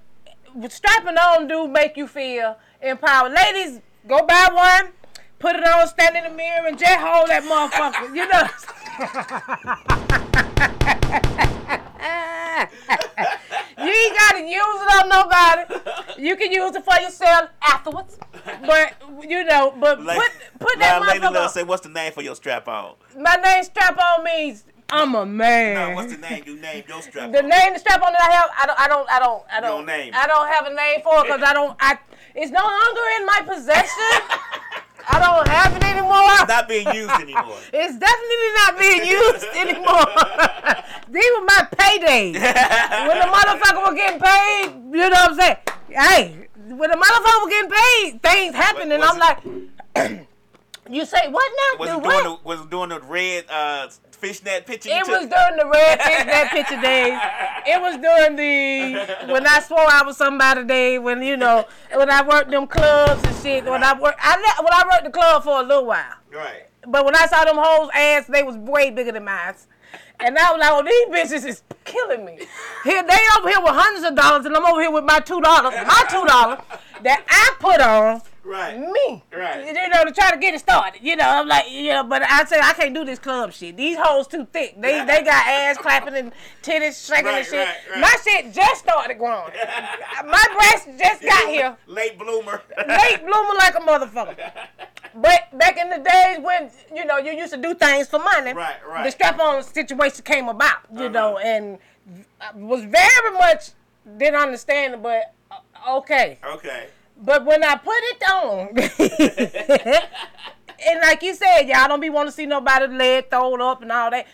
strapping 0.72 1.16
on 1.16 1.48
do 1.48 1.68
make 1.68 1.96
you 1.96 2.06
feel 2.06 2.56
empowered. 2.80 3.32
Ladies, 3.32 3.80
go 4.06 4.24
buy 4.26 4.48
one, 4.52 4.92
put 5.46 5.54
it 5.54 5.62
on, 5.64 5.86
stand 5.86 6.16
in 6.16 6.24
the 6.24 6.30
mirror, 6.30 6.66
and 6.66 6.76
just 6.76 6.98
hold 6.98 7.28
that 7.28 7.44
motherfucker. 7.44 8.08
You 8.10 8.26
know. 8.26 8.48
you 13.78 13.92
ain't 13.92 14.16
gotta 14.18 14.40
use 14.40 14.80
it 14.82 14.90
on 14.96 15.08
nobody. 15.08 15.62
You 16.20 16.34
can 16.34 16.50
use 16.50 16.74
it 16.74 16.84
for 16.84 17.00
yourself 17.00 17.50
afterwards. 17.62 18.18
But 18.66 18.94
you 19.28 19.44
know, 19.44 19.72
but 19.78 20.02
Like- 20.02 20.18
put 20.18 20.32
put 20.58 20.78
that 20.80 21.00
now, 21.00 21.06
Lady 21.06 21.20
motherfucker. 21.20 21.34
Love 21.34 21.50
say, 21.52 21.62
"What's 21.62 21.82
the 21.82 21.90
name 21.90 22.10
for 22.12 22.22
your 22.22 22.34
strap 22.34 22.66
on?" 22.66 22.96
My 23.16 23.36
name 23.36 23.62
strap 23.62 23.96
on 23.98 24.24
means 24.24 24.64
I'm 24.90 25.14
a 25.14 25.24
man. 25.26 25.74
No, 25.74 25.90
what's 25.96 26.12
the 26.12 26.18
name? 26.18 26.44
You 26.46 26.56
name 26.60 26.84
your 26.88 27.02
strap 27.02 27.26
on? 27.26 27.32
The 27.32 27.42
on. 27.42 27.48
name 27.48 27.72
the 27.72 27.78
strap 27.78 28.02
on 28.02 28.12
that 28.12 28.22
I 28.22 28.32
have, 28.32 28.50
I 28.58 28.66
don't, 28.66 28.80
I 28.80 28.88
don't, 28.88 29.10
I 29.10 29.18
don't, 29.18 29.42
I 29.52 29.60
don't, 29.60 29.76
don't 29.78 29.86
name 29.86 30.12
I 30.14 30.26
don't 30.26 30.48
have 30.48 30.66
a 30.66 30.74
name 30.74 31.00
for 31.02 31.20
it 31.20 31.24
because 31.24 31.42
I 31.42 31.52
don't, 31.52 31.76
I, 31.80 31.98
it's 32.34 32.52
no 32.52 32.62
longer 32.62 33.00
in 33.18 33.26
my 33.26 33.42
possession. 33.54 34.38
I 35.08 35.18
don't 35.20 35.48
have 35.48 35.76
it 35.76 35.84
anymore. 35.84 36.26
It's 36.40 36.48
not 36.48 36.68
being 36.68 36.86
used 36.94 37.10
anymore. 37.10 37.58
It's 37.72 37.96
definitely 37.96 38.50
not 38.60 38.78
being 38.78 39.04
used 39.06 39.44
anymore. 39.62 40.06
These 41.08 41.30
were 41.38 41.44
my 41.44 41.68
paydays. 41.72 42.34
when 43.08 43.18
the 43.18 43.30
motherfucker 43.30 43.82
was 43.86 43.94
getting 43.94 44.20
paid, 44.20 44.66
you 44.90 45.08
know 45.08 45.10
what 45.10 45.30
I'm 45.30 45.36
saying? 45.38 45.56
Hey, 45.88 46.48
when 46.56 46.90
the 46.90 46.96
motherfucker 46.96 47.40
was 47.42 47.50
getting 47.50 47.70
paid, 47.70 48.22
things 48.22 48.54
happened, 48.54 48.92
and 48.92 49.02
I'm 49.04 49.18
like, 49.18 49.38
you 50.90 51.04
say 51.04 51.28
what 51.28 51.52
now? 51.72 51.78
Was 51.78 51.90
it 51.90 52.02
what? 52.02 52.22
doing 52.22 52.24
the 52.24 52.48
was 52.48 52.60
it 52.60 52.70
doing 52.70 52.88
the 52.90 53.00
red 53.00 53.44
uh, 53.48 53.88
fishnet 54.26 54.66
picture? 54.66 54.88
It 54.92 55.06
was 55.06 55.26
during 55.26 55.56
the 55.56 55.66
red 55.66 56.00
fish 56.02 56.24
that 56.24 56.48
picture 56.50 56.80
days. 56.80 57.18
It 57.68 57.80
was 57.80 57.96
during 57.96 58.36
the 58.36 59.32
when 59.32 59.44
I 59.44 59.58
swore 59.58 59.80
I 59.80 60.02
was 60.04 60.16
somebody 60.16 60.64
day. 60.64 60.98
When 61.00 61.20
you 61.20 61.36
know 61.36 61.64
when 61.92 62.08
I 62.08 62.26
worked 62.26 62.50
them 62.50 62.66
clubs 62.68 63.24
and 63.24 63.36
shit. 63.42 63.64
When 63.64 63.82
I 63.82 63.98
worked, 63.98 64.18
I 64.22 64.36
when 64.60 64.72
I 64.72 64.84
worked 64.88 65.04
the 65.04 65.10
club 65.10 65.42
for 65.42 65.60
a 65.60 65.62
little 65.62 65.86
while. 65.86 66.14
right. 66.32 66.68
But 66.88 67.04
when 67.04 67.16
I 67.16 67.26
saw 67.26 67.44
them 67.44 67.56
hoes' 67.58 67.90
ass, 67.92 68.26
they 68.26 68.44
was 68.44 68.56
way 68.56 68.90
bigger 68.90 69.10
than 69.10 69.24
mine. 69.24 69.54
And 70.20 70.38
I 70.38 70.52
was 70.52 70.60
like, 70.60 70.70
oh, 70.70 70.82
these 70.84 71.40
bitches 71.42 71.46
is 71.48 71.62
killing 71.84 72.24
me. 72.24 72.38
Here 72.84 73.02
they 73.02 73.18
over 73.36 73.48
here 73.48 73.60
with 73.60 73.74
hundreds 73.74 74.06
of 74.06 74.14
dollars, 74.14 74.46
and 74.46 74.56
I'm 74.56 74.64
over 74.64 74.80
here 74.80 74.90
with 74.92 75.04
my 75.04 75.18
two 75.18 75.40
dollars, 75.40 75.74
my 75.86 76.04
two 76.08 76.24
dollars 76.24 76.60
that 77.02 77.24
I 77.28 77.56
put 77.58 77.80
on 77.80 78.22
Right. 78.46 78.78
me. 78.78 79.24
Right. 79.36 79.66
You 79.66 79.88
know, 79.88 80.04
to 80.04 80.12
try 80.12 80.30
to 80.30 80.36
get 80.38 80.54
it 80.54 80.60
started. 80.60 81.00
You 81.02 81.16
know, 81.16 81.28
I'm 81.28 81.48
like, 81.48 81.70
you 81.70 81.90
know, 81.92 82.04
but 82.04 82.22
I 82.22 82.44
said 82.44 82.60
I 82.62 82.72
can't 82.74 82.94
do 82.94 83.04
this 83.04 83.18
club 83.18 83.52
shit. 83.52 83.76
These 83.76 83.98
hoes 84.00 84.26
too 84.28 84.46
thick. 84.52 84.80
They 84.80 85.04
they 85.04 85.22
got 85.22 85.46
ass 85.46 85.76
clapping 85.78 86.14
and 86.14 86.32
titties 86.62 87.06
shaking 87.06 87.26
Right, 87.26 87.38
and 87.38 87.46
shit. 87.46 87.66
right, 87.66 87.76
right. 87.90 88.00
My 88.00 88.16
shit 88.24 88.52
just 88.54 88.82
started 88.84 89.18
growing. 89.18 89.52
My 90.26 90.44
breast 90.54 90.88
just 90.98 91.22
got 91.22 91.48
here. 91.56 91.76
Late 91.86 92.18
bloomer. 92.18 92.62
Late 92.88 93.20
bloomer 93.26 93.54
like 93.54 93.74
a 93.74 93.80
motherfucker. 93.80 94.50
But 95.18 95.56
back 95.58 95.78
in 95.78 95.88
the 95.88 95.96
days 95.98 96.38
when 96.44 96.70
you 96.94 97.06
know 97.06 97.16
you 97.16 97.32
used 97.32 97.52
to 97.54 97.58
do 97.60 97.72
things 97.74 98.06
for 98.06 98.18
money, 98.18 98.52
Right, 98.52 98.76
right. 98.86 99.02
the 99.04 99.10
strap-on 99.10 99.62
situation 99.62 100.22
came 100.24 100.48
about. 100.50 100.80
You 100.92 101.04
Uh-huh. 101.04 101.08
know, 101.08 101.38
and 101.38 101.78
I 102.38 102.50
was 102.54 102.82
very 102.84 103.30
much 103.32 103.70
didn't 104.18 104.34
understand 104.38 104.92
it, 104.94 105.02
but 105.02 105.34
uh, 105.50 105.96
okay. 105.98 106.38
okay. 106.44 106.88
But 107.18 107.44
when 107.46 107.64
I 107.64 107.76
put 107.76 107.96
it 107.96 108.22
on, 108.30 108.68
and 110.88 111.00
like 111.00 111.22
you 111.22 111.34
said, 111.34 111.62
y'all 111.62 111.88
don't 111.88 112.00
be 112.00 112.10
want 112.10 112.28
to 112.28 112.32
see 112.32 112.46
nobody 112.46 112.86
leg 112.88 113.30
thrown 113.30 113.60
up 113.60 113.82
and 113.82 113.90
all 113.90 114.10
that. 114.10 114.26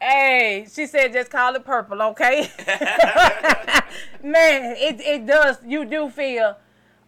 Hey, 0.00 0.66
she 0.72 0.86
said 0.86 1.12
just 1.12 1.30
call 1.30 1.54
it 1.56 1.64
purple, 1.64 2.00
okay? 2.02 2.48
Man, 4.22 4.74
it 4.78 5.00
it 5.00 5.26
does. 5.26 5.58
You 5.66 5.84
do 5.84 6.08
feel. 6.08 6.56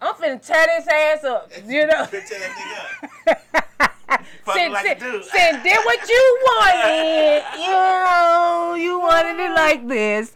I'm 0.00 0.14
finna 0.14 0.44
tear 0.44 0.66
this 0.66 0.88
ass 0.88 1.24
up, 1.24 1.50
you 1.66 1.86
know. 1.86 2.04
Bitch 2.04 2.28
that 2.28 2.40
nigga 3.26 3.32
up. 3.32 3.88
Fuck 4.44 4.54
Said, 4.56 4.72
like 4.72 4.98
dude. 4.98 5.24
said, 5.24 5.62
did 5.62 5.78
what 5.84 6.08
you 6.08 6.38
wanted. 6.42 7.42
You 7.58 7.70
know, 7.70 8.74
you 8.76 8.98
wanted 9.00 9.40
it 9.40 9.54
like 9.54 9.86
this. 9.88 10.34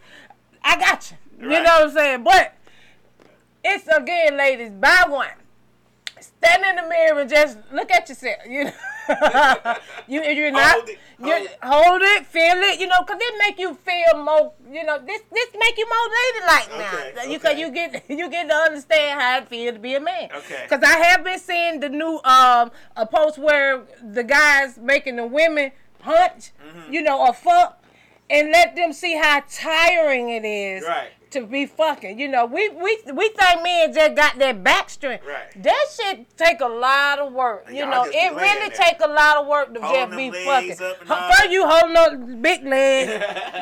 I 0.62 0.78
got 0.78 1.10
you. 1.10 1.16
You 1.42 1.62
know 1.62 1.62
what 1.62 1.82
I'm 1.88 1.90
saying? 1.90 2.24
But 2.24 2.55
it's 3.74 3.86
again, 3.88 4.36
ladies, 4.36 4.70
buy 4.70 5.04
one. 5.08 5.28
Stand 6.18 6.64
in 6.64 6.76
the 6.76 6.88
mirror 6.88 7.20
and 7.20 7.28
just 7.30 7.58
look 7.72 7.90
at 7.90 8.08
yourself. 8.08 8.36
You 8.48 8.64
know, 8.64 8.72
you 10.08 10.22
you're 10.22 10.50
not 10.50 10.72
Hold 10.74 10.88
it, 10.88 10.98
you 11.18 11.26
hold 11.26 11.42
it. 11.44 11.58
hold 11.62 12.02
it, 12.02 12.26
feel 12.26 12.56
it. 12.70 12.80
You 12.80 12.86
know, 12.86 13.02
cause 13.02 13.18
it 13.20 13.34
make 13.38 13.58
you 13.58 13.74
feel 13.74 14.24
more. 14.24 14.52
You 14.72 14.84
know, 14.84 14.98
this 14.98 15.20
this 15.30 15.48
make 15.58 15.76
you 15.76 15.86
more 15.86 16.08
ladylike 16.16 16.70
Okay, 16.88 17.12
now. 17.16 17.22
You 17.30 17.38
cause 17.38 17.58
you 17.58 17.70
get 17.70 18.04
you 18.10 18.30
get 18.30 18.48
to 18.48 18.54
understand 18.54 19.20
how 19.20 19.38
it 19.38 19.48
feel 19.48 19.74
to 19.74 19.78
be 19.78 19.94
a 19.94 20.00
man. 20.00 20.30
Okay. 20.34 20.64
Cause 20.70 20.80
I 20.82 20.96
have 20.98 21.22
been 21.22 21.38
seeing 21.38 21.80
the 21.80 21.90
new 21.90 22.18
um 22.24 22.70
a 22.96 23.04
post 23.06 23.36
where 23.36 23.82
the 24.02 24.24
guys 24.24 24.78
making 24.78 25.16
the 25.16 25.26
women 25.26 25.70
punch, 25.98 26.52
Mm-hmm. 26.66 26.92
you 26.94 27.02
know, 27.02 27.20
or 27.26 27.34
fuck, 27.34 27.82
and 28.30 28.50
let 28.52 28.74
them 28.74 28.92
see 28.94 29.16
how 29.16 29.42
tiring 29.50 30.30
it 30.30 30.44
is 30.46 30.82
Right. 30.84 31.10
To 31.36 31.46
be 31.46 31.66
fucking. 31.66 32.18
You 32.18 32.28
know, 32.28 32.46
we 32.46 32.68
we 32.68 32.98
we 33.12 33.28
think 33.28 33.62
men 33.62 33.92
just 33.92 34.14
got 34.16 34.38
that 34.38 34.62
back 34.64 34.90
strength. 34.90 35.24
Right. 35.26 35.62
That 35.62 35.86
shit 35.94 36.36
take 36.36 36.60
a 36.60 36.66
lot 36.66 37.18
of 37.18 37.32
work. 37.32 37.66
You 37.70 37.86
know, 37.86 38.04
it 38.08 38.34
really 38.34 38.70
take 38.70 39.00
a 39.00 39.08
lot 39.08 39.36
of 39.38 39.46
work 39.46 39.72
to 39.74 39.80
Holding 39.80 40.06
just 40.08 40.16
be 40.16 40.30
legs 40.30 40.78
fucking. 40.78 40.86
up 40.86 41.00
and 41.02 41.10
all 41.10 41.32
First, 41.32 41.50
you 41.50 41.66
holding 41.66 41.96
up 41.96 42.42
big 42.42 42.64
leg. 42.64 43.08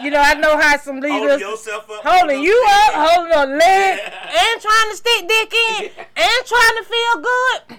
you 0.04 0.10
know, 0.10 0.20
I 0.20 0.34
know 0.34 0.56
how 0.56 0.76
some 0.78 1.00
Holding 1.02 1.20
leaders 1.22 1.40
yourself 1.40 1.90
up. 1.90 2.00
holding 2.04 2.42
you 2.42 2.64
up, 2.68 2.92
holding 2.94 3.32
a 3.32 3.46
leg, 3.56 3.98
and 4.40 4.60
trying 4.60 4.90
to 4.90 4.96
stick 4.96 5.28
dick 5.28 5.52
in, 5.54 5.84
and 6.16 6.46
trying 6.46 6.76
to 6.78 6.84
feel 6.84 7.22
good. 7.22 7.78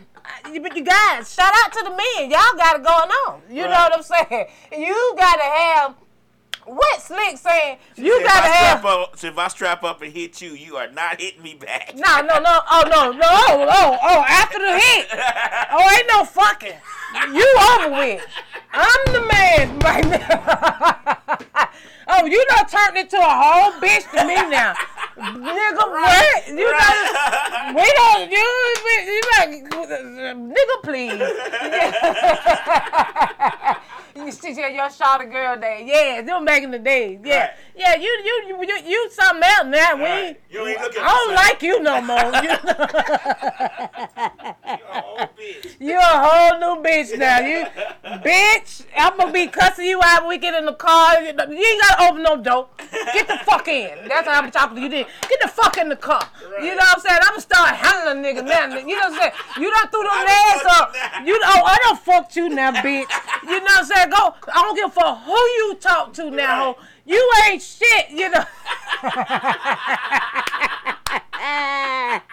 But 0.61 0.75
you 0.75 0.83
guys, 0.83 1.33
shout 1.33 1.51
out 1.63 1.73
to 1.73 1.83
the 1.83 1.89
men. 1.89 2.29
Y'all 2.29 2.55
got 2.57 2.75
it 2.75 2.83
going 2.83 3.09
on. 3.25 3.41
You 3.49 3.63
know 3.63 3.69
what 3.69 3.93
I'm 3.97 4.03
saying? 4.03 4.45
You 4.71 5.15
gotta 5.17 5.41
have 5.43 5.95
what 6.65 7.01
Slick 7.01 7.37
saying. 7.37 7.77
You 7.95 8.19
if 8.19 8.27
gotta 8.27 8.47
have. 8.47 8.85
up, 8.85 9.17
so 9.17 9.27
if 9.27 9.37
I 9.37 9.47
strap 9.47 9.83
up 9.83 10.01
and 10.01 10.11
hit 10.11 10.41
you, 10.41 10.51
you 10.51 10.75
are 10.77 10.89
not 10.89 11.21
hitting 11.21 11.41
me 11.43 11.55
back. 11.55 11.93
No, 11.95 12.21
no, 12.21 12.39
no. 12.39 12.59
Oh, 12.69 12.83
no, 12.89 13.11
no. 13.11 13.27
Oh, 13.27 13.67
oh, 13.69 13.97
oh, 14.01 14.23
after 14.27 14.59
the 14.59 14.79
hit. 14.79 15.07
Oh, 15.77 15.89
ain't 15.97 16.07
no 16.07 16.23
fucking. 16.23 16.73
You 17.33 17.57
over 17.71 17.89
with. 17.89 18.25
I'm 18.71 19.13
the 19.13 19.21
man 19.21 19.79
right 19.79 20.05
now. 20.05 21.17
oh, 22.07 22.25
you 22.25 22.45
done 22.49 22.67
turned 22.67 22.97
into 22.97 23.17
a 23.17 23.21
whole 23.21 23.71
bitch 23.81 24.09
to 24.11 24.25
me 24.25 24.35
now. 24.49 24.73
Nigga, 25.17 25.77
what? 25.77 26.47
You 26.47 26.71
done, 26.71 27.75
we 27.75 27.93
don't, 27.95 28.31
you, 28.31 28.45
you 29.05 29.21
like, 29.37 29.51
nigga, 30.35 30.77
please. 30.83 31.21
You 34.15 34.31
see, 34.31 34.53
yeah, 34.53 34.69
your 34.69 34.89
shot 34.89 35.19
a 35.21 35.25
girl 35.25 35.57
day. 35.59 35.83
Yeah, 35.85 36.21
them 36.21 36.45
back 36.45 36.63
in 36.63 36.71
the 36.71 36.79
day. 36.79 37.19
Yeah. 37.21 37.39
Right. 37.39 37.49
Yeah, 37.75 37.95
you 37.95 38.07
you 38.23 38.43
you 38.47 38.63
you, 38.65 38.77
you 38.87 39.09
something 39.11 39.43
else 39.43 39.65
now. 39.67 39.95
We 39.97 40.03
Right. 40.03 40.39
You 40.49 40.65
ain't 40.67 40.79
looking 40.79 41.01
I 41.03 41.07
don't 41.09 41.35
like 41.35 41.61
you 41.61 41.81
no 41.81 42.01
more. 42.01 42.17
You, 44.65 44.77
You 44.77 44.81
a 44.89 45.01
whole 45.01 45.27
bitch. 45.45 45.75
you 45.79 45.97
a 45.97 46.01
whole 46.01 46.59
new 46.59 46.83
bitch 46.83 47.17
now. 47.17 47.39
You 47.39 47.65
bitch, 48.19 48.85
I'm 48.97 49.17
gonna 49.17 49.31
be 49.31 49.47
cussing 49.47 49.85
you 49.85 49.99
out 50.03 50.21
when 50.21 50.29
we 50.29 50.37
get 50.37 50.53
in 50.53 50.65
the 50.65 50.73
car. 50.73 51.21
You 51.21 51.27
ain't 51.27 51.37
gotta 51.37 52.03
open 52.09 52.23
no 52.23 52.37
door. 52.37 52.67
Get 53.13 53.27
the 53.27 53.37
fuck 53.43 53.67
in. 53.67 54.07
That's 54.07 54.27
how 54.27 54.41
I'm 54.41 54.51
talking 54.51 54.75
to 54.77 54.81
you. 54.81 54.89
Then 54.89 55.05
get 55.21 55.39
the 55.41 55.47
fuck 55.47 55.77
in 55.77 55.89
the 55.89 55.95
car. 55.95 56.27
You 56.61 56.69
know 56.69 56.75
what 56.77 56.97
I'm 56.97 57.01
saying? 57.01 57.19
I'm 57.21 57.29
gonna 57.29 57.41
start 57.41 57.75
handling 57.75 58.23
niggas 58.23 58.45
now. 58.45 58.75
You 58.75 58.87
know 58.87 59.09
what 59.09 59.13
I'm 59.13 59.19
saying? 59.19 59.31
You 59.59 59.73
done 59.73 59.89
threw 59.89 60.03
them 60.03 60.25
legs 60.25 60.63
done 60.63 60.71
up. 60.71 60.95
you 60.95 60.99
now. 61.01 61.25
You 61.25 61.39
know, 61.39 61.63
I 61.65 61.77
done 61.83 61.97
fucked 61.97 62.35
you 62.35 62.49
now, 62.49 62.71
bitch. 62.71 63.09
You 63.43 63.59
know 63.59 63.63
what 63.63 63.79
I'm 63.79 63.85
saying? 63.85 64.09
Go. 64.09 64.33
I 64.53 64.61
don't 64.61 64.75
give 64.75 64.85
a 64.85 64.91
fuck 64.91 65.23
who 65.23 65.33
you 65.33 65.75
talk 65.79 66.13
to 66.13 66.29
now. 66.31 66.67
Right. 66.67 66.75
You 67.05 67.31
ain't 67.47 67.61
shit. 67.61 68.09
You 68.09 68.29
know. 68.29 68.43
Ah, 71.47 72.23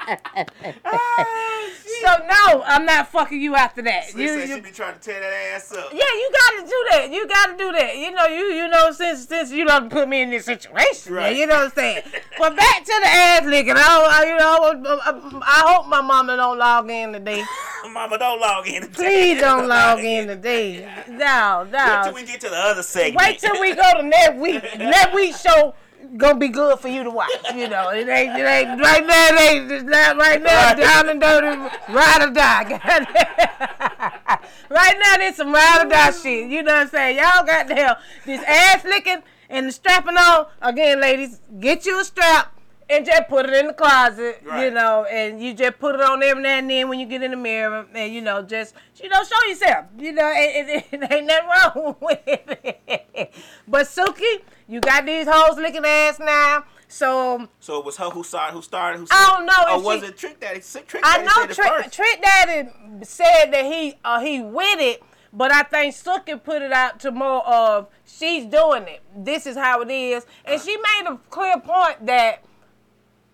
so 2.03 2.09
no, 2.27 2.63
I'm 2.67 2.85
not 2.87 3.09
fucking 3.09 3.41
you 3.41 3.55
after 3.55 3.83
that. 3.83 4.09
Slick 4.09 4.23
You, 4.23 4.29
said 4.41 4.49
you, 4.49 4.55
she 4.57 4.61
be 4.63 4.71
trying 4.71 4.95
to 4.95 5.01
tear 5.01 5.21
that 5.21 5.55
ass 5.55 5.73
up. 5.73 5.91
yeah, 5.93 5.99
you 6.01 6.31
gotta 6.33 6.67
do 6.69 6.87
that. 6.91 7.11
You 7.13 7.29
gotta 7.29 7.57
do 7.57 7.73
that. 7.73 7.97
You 7.99 8.11
know, 8.13 8.27
you 8.27 8.45
you 8.55 8.69
know, 8.69 8.91
since 8.93 9.27
since 9.29 9.51
you 9.51 9.65
don't 9.67 9.91
put 9.91 10.09
me 10.09 10.23
in 10.23 10.31
this 10.31 10.47
situation, 10.47 11.13
Right. 11.13 11.37
you 11.37 11.47
know 11.47 11.57
what 11.57 11.65
I'm 11.65 11.71
saying. 11.73 12.03
but 12.39 12.57
back 12.57 12.85
to 12.85 12.93
the 13.03 13.07
ass 13.09 13.45
licking. 13.45 13.75
I, 13.77 13.79
I 13.79 14.25
you 14.25 14.37
know, 14.39 14.99
I, 15.03 15.41
I 15.45 15.73
hope 15.75 15.89
my 15.89 16.01
mama 16.01 16.37
don't 16.37 16.59
log 16.59 16.91
in 16.91 17.13
today. 17.13 17.43
Mama, 17.93 18.17
don't 18.17 18.41
log 18.41 18.65
in. 18.69 18.83
Today. 18.83 18.93
Please 18.95 19.41
don't 19.41 19.67
log 19.67 19.99
in 19.99 20.29
today. 20.29 20.89
No, 21.09 21.65
no. 21.65 21.65
Wait 21.65 21.73
no. 21.73 22.03
till 22.05 22.15
we 22.15 22.25
get 22.25 22.41
to 22.43 22.49
the 22.49 22.57
other 22.57 22.83
segment. 22.83 23.17
Wait 23.17 23.39
till 23.41 23.61
we 23.61 23.75
go 23.75 23.83
to 23.97 24.03
next 24.05 24.37
week. 24.37 24.63
Next 24.79 25.13
week 25.13 25.35
show 25.35 25.75
gonna 26.17 26.39
be 26.39 26.49
good 26.49 26.79
for 26.79 26.89
you 26.89 27.05
to 27.05 27.11
watch. 27.11 27.31
You 27.55 27.69
know, 27.69 27.91
it 27.91 28.09
ain't, 28.09 28.39
it 28.39 28.47
ain't 28.47 28.81
right 28.81 29.07
now. 29.07 29.29
It 29.29 29.41
ain't 29.41 29.73
it's 29.73 29.85
not 29.85 30.17
right 30.17 30.43
now. 30.43 30.69
Right. 30.69 30.77
Down 30.77 31.09
and 31.09 31.21
dirty, 31.21 31.57
ride 31.93 32.23
or 32.23 32.31
die. 32.33 32.81
right 34.71 34.97
now, 34.99 35.17
there's 35.17 35.37
some 35.37 35.53
ride 35.53 35.87
or 35.87 35.89
die 35.89 36.11
shit. 36.11 36.51
You 36.51 36.63
know 36.63 36.73
what 36.73 36.83
I'm 36.83 36.89
saying? 36.89 37.17
Y'all 37.17 37.45
got 37.45 37.69
the 37.69 37.75
hell 37.75 37.97
this 38.27 38.43
ass 38.45 38.85
licking 38.85 39.23
and 39.49 39.69
the 39.69 39.73
strapping 39.73 40.17
on. 40.17 40.47
Again, 40.61 41.01
ladies, 41.01 41.41
get 41.61 41.87
you 41.87 42.01
a 42.01 42.05
strap. 42.05 42.59
And 42.93 43.07
just 43.07 43.27
put 43.29 43.47
it 43.49 43.55
in 43.55 43.69
the 43.69 43.73
closet, 43.73 44.43
you 44.61 44.71
know, 44.71 45.07
and 45.11 45.43
you 45.43 45.55
just 45.55 45.79
put 45.79 45.95
it 45.95 46.01
on 46.03 46.23
every 46.23 46.43
now 46.43 46.59
and 46.59 46.69
then 46.69 46.89
when 46.91 47.01
you 47.01 47.07
get 47.07 47.23
in 47.23 47.31
the 47.31 47.37
mirror, 47.39 47.87
and 47.95 48.13
you 48.13 48.21
know, 48.21 48.43
just 48.43 48.75
you 49.03 49.09
know, 49.09 49.23
show 49.25 49.49
yourself. 49.49 49.87
You 49.99 50.13
know, 50.13 50.31
it, 50.35 50.69
it, 50.69 50.87
it 51.03 51.11
ain't 51.13 51.27
nothing 51.27 51.49
wrong 51.49 51.97
with 52.01 52.19
it. 52.27 53.33
But 53.67 53.87
Suki, 53.87 54.43
you 54.69 54.81
got 54.81 55.07
these 55.07 55.27
hoes 55.27 55.57
licking 55.57 55.85
ass 55.87 56.19
now, 56.19 56.65
so 56.87 57.49
So 57.61 57.79
it 57.79 57.85
was 57.87 57.97
her 57.97 58.11
who 58.11 58.23
started. 58.23 58.53
Who 58.57 58.61
started? 58.63 58.99
Who 58.99 59.07
I 59.11 59.27
don't 59.37 59.47
know 59.47 59.77
Or 59.77 59.83
was 59.83 60.01
she- 60.01 60.07
it 60.09 60.19
Trick 60.19 60.41
Daddy? 60.41 60.61
Trick 60.61 61.03
I 61.03 61.23
know 61.23 61.47
said 61.47 61.55
Trick. 61.55 61.93
Trick 61.93 62.23
Daddy 62.23 62.69
said 63.05 63.47
that 63.53 63.65
he 63.65 63.95
uh, 64.05 64.21
he 64.21 64.43
with 64.43 64.81
it, 64.81 65.03
but 65.33 65.51
I 65.51 65.63
think 65.63 65.95
Suki 65.95 66.43
put 66.43 66.61
it 66.61 66.73
out 66.73 67.01
to 67.01 67.11
more 67.11 67.47
of 67.49 67.89
she's 68.05 68.45
doing 68.45 68.83
it. 68.83 69.01
This 69.17 69.47
is 69.47 69.57
how 69.57 69.81
it 69.81 69.91
is, 69.91 70.27
and 70.45 70.61
she 70.61 70.77
made 70.77 71.05
a 71.09 71.17
clear 71.31 71.59
point 71.59 72.05
that 72.05 72.45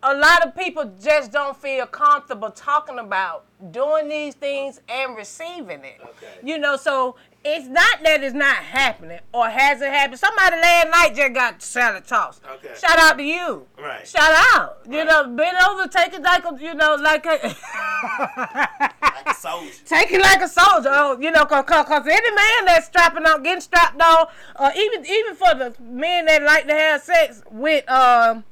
a 0.03 0.15
lot 0.15 0.47
of 0.47 0.55
people 0.57 0.93
just 1.01 1.33
don't 1.33 1.57
feel 1.57 1.85
comfortable 1.87 2.51
talking 2.51 2.99
about 3.01 3.45
doing 3.73 4.09
these 4.09 4.35
things 4.35 4.81
and 4.89 5.17
receiving 5.17 5.85
it. 5.85 5.99
Okay. 6.03 6.27
You 6.45 6.59
know, 6.59 6.77
so 6.77 7.17
it's 7.45 7.67
not 7.67 8.03
that 8.05 8.23
it's 8.23 8.35
not 8.35 8.57
happening 8.57 9.19
or 9.33 9.49
hasn't 9.49 9.91
happened. 9.93 10.21
Somebody 10.21 10.57
last 10.57 10.89
night 10.91 11.15
just 11.17 11.33
got 11.35 11.63
salad 11.63 12.07
tossed. 12.07 12.43
Okay. 12.45 12.75
Shout 12.79 12.99
out 12.99 13.19
to 13.19 13.25
you. 13.25 13.67
Right. 13.77 14.07
Shout 14.07 14.33
out. 14.55 14.79
You 14.89 14.99
Right. 14.99 15.07
know, 15.09 15.25
been 15.35 15.55
over, 15.69 15.89
take 15.89 16.13
it 16.15 16.23
like 16.23 16.45
a, 16.45 16.57
you 16.61 16.75
know, 16.75 16.95
like 17.01 17.27
a. 17.27 17.57
Like 19.03 19.27
a 19.27 19.35
soldier. 19.35 19.73
Take 19.85 20.13
it 20.13 20.21
like 20.21 20.41
a 20.41 20.49
soldier, 20.49 20.89
oh, 20.93 21.19
you 21.21 21.33
know, 21.33 21.45
cause, 21.47 21.65
cause, 21.67 21.87
'cause 21.87 22.07
any 22.07 22.31
man 22.35 22.65
that's 22.67 22.87
strapping 22.87 23.25
on, 23.27 23.43
getting 23.43 23.61
strapped 23.61 24.01
on, 24.01 24.27
or 24.61 24.71
even 24.77 25.05
even 25.05 25.35
for 25.35 25.55
the 25.55 25.75
men 25.81 26.27
that 26.27 26.43
like 26.45 26.67
to 26.69 26.75
have 26.75 27.03
sex 27.03 27.43
with 27.51 27.89
um 27.91 28.45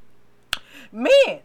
men, 0.96 1.40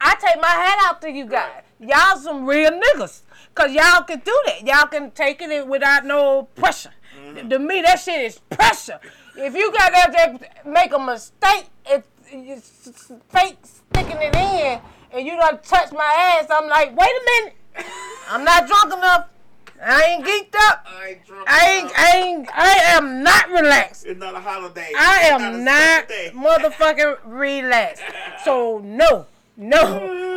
I 0.00 0.14
take 0.20 0.40
my 0.40 0.48
hat 0.48 0.78
out 0.84 1.00
to 1.02 1.10
you 1.10 1.26
guys. 1.26 1.62
Y'all 1.80 2.16
some 2.18 2.46
real 2.46 2.70
niggas, 2.70 3.22
cause 3.54 3.72
y'all 3.72 4.02
can 4.02 4.20
do 4.20 4.42
that. 4.46 4.66
Y'all 4.66 4.86
can 4.86 5.10
take 5.10 5.42
it 5.42 5.66
without 5.66 6.04
no 6.04 6.44
pressure. 6.54 6.92
Mm-hmm. 7.18 7.48
To 7.48 7.58
me, 7.58 7.82
that 7.82 7.98
shit 7.98 8.20
is 8.20 8.38
pressure. 8.50 9.00
If 9.36 9.54
you 9.54 9.72
got 9.72 9.88
to 9.88 10.12
just 10.12 10.66
make 10.66 10.92
a 10.92 10.98
mistake, 10.98 11.66
it's, 11.86 12.08
it's 12.30 13.12
fake 13.28 13.58
sticking 13.62 14.16
it 14.18 14.34
in, 14.34 14.80
and 15.12 15.26
you 15.26 15.36
don't 15.36 15.62
touch 15.62 15.92
my 15.92 16.38
ass, 16.38 16.46
I'm 16.50 16.68
like, 16.68 16.96
wait 16.96 17.08
a 17.08 17.24
minute. 17.24 17.56
I'm 18.30 18.44
not 18.44 18.66
drunk 18.66 18.92
enough. 18.92 19.28
I 19.84 20.02
ain't 20.04 20.24
geeked 20.24 20.54
up. 20.68 20.86
I 20.86 21.08
ain't 21.08 21.26
drunk. 21.26 21.44
I 21.48 21.70
ain't, 21.70 21.92
I 21.98 22.16
ain't, 22.16 22.48
I 22.52 22.72
am 22.96 23.22
not 23.22 23.48
relaxed. 23.50 24.06
It's 24.06 24.18
not 24.18 24.34
a 24.34 24.40
holiday. 24.40 24.90
I 24.96 25.20
It's 25.22 25.42
am 25.42 25.54
a 25.54 25.58
not 25.58 26.08
motherfucking 26.34 27.16
relaxed. 27.24 28.02
So 28.44 28.78
no, 28.78 29.26
no, 29.56 29.80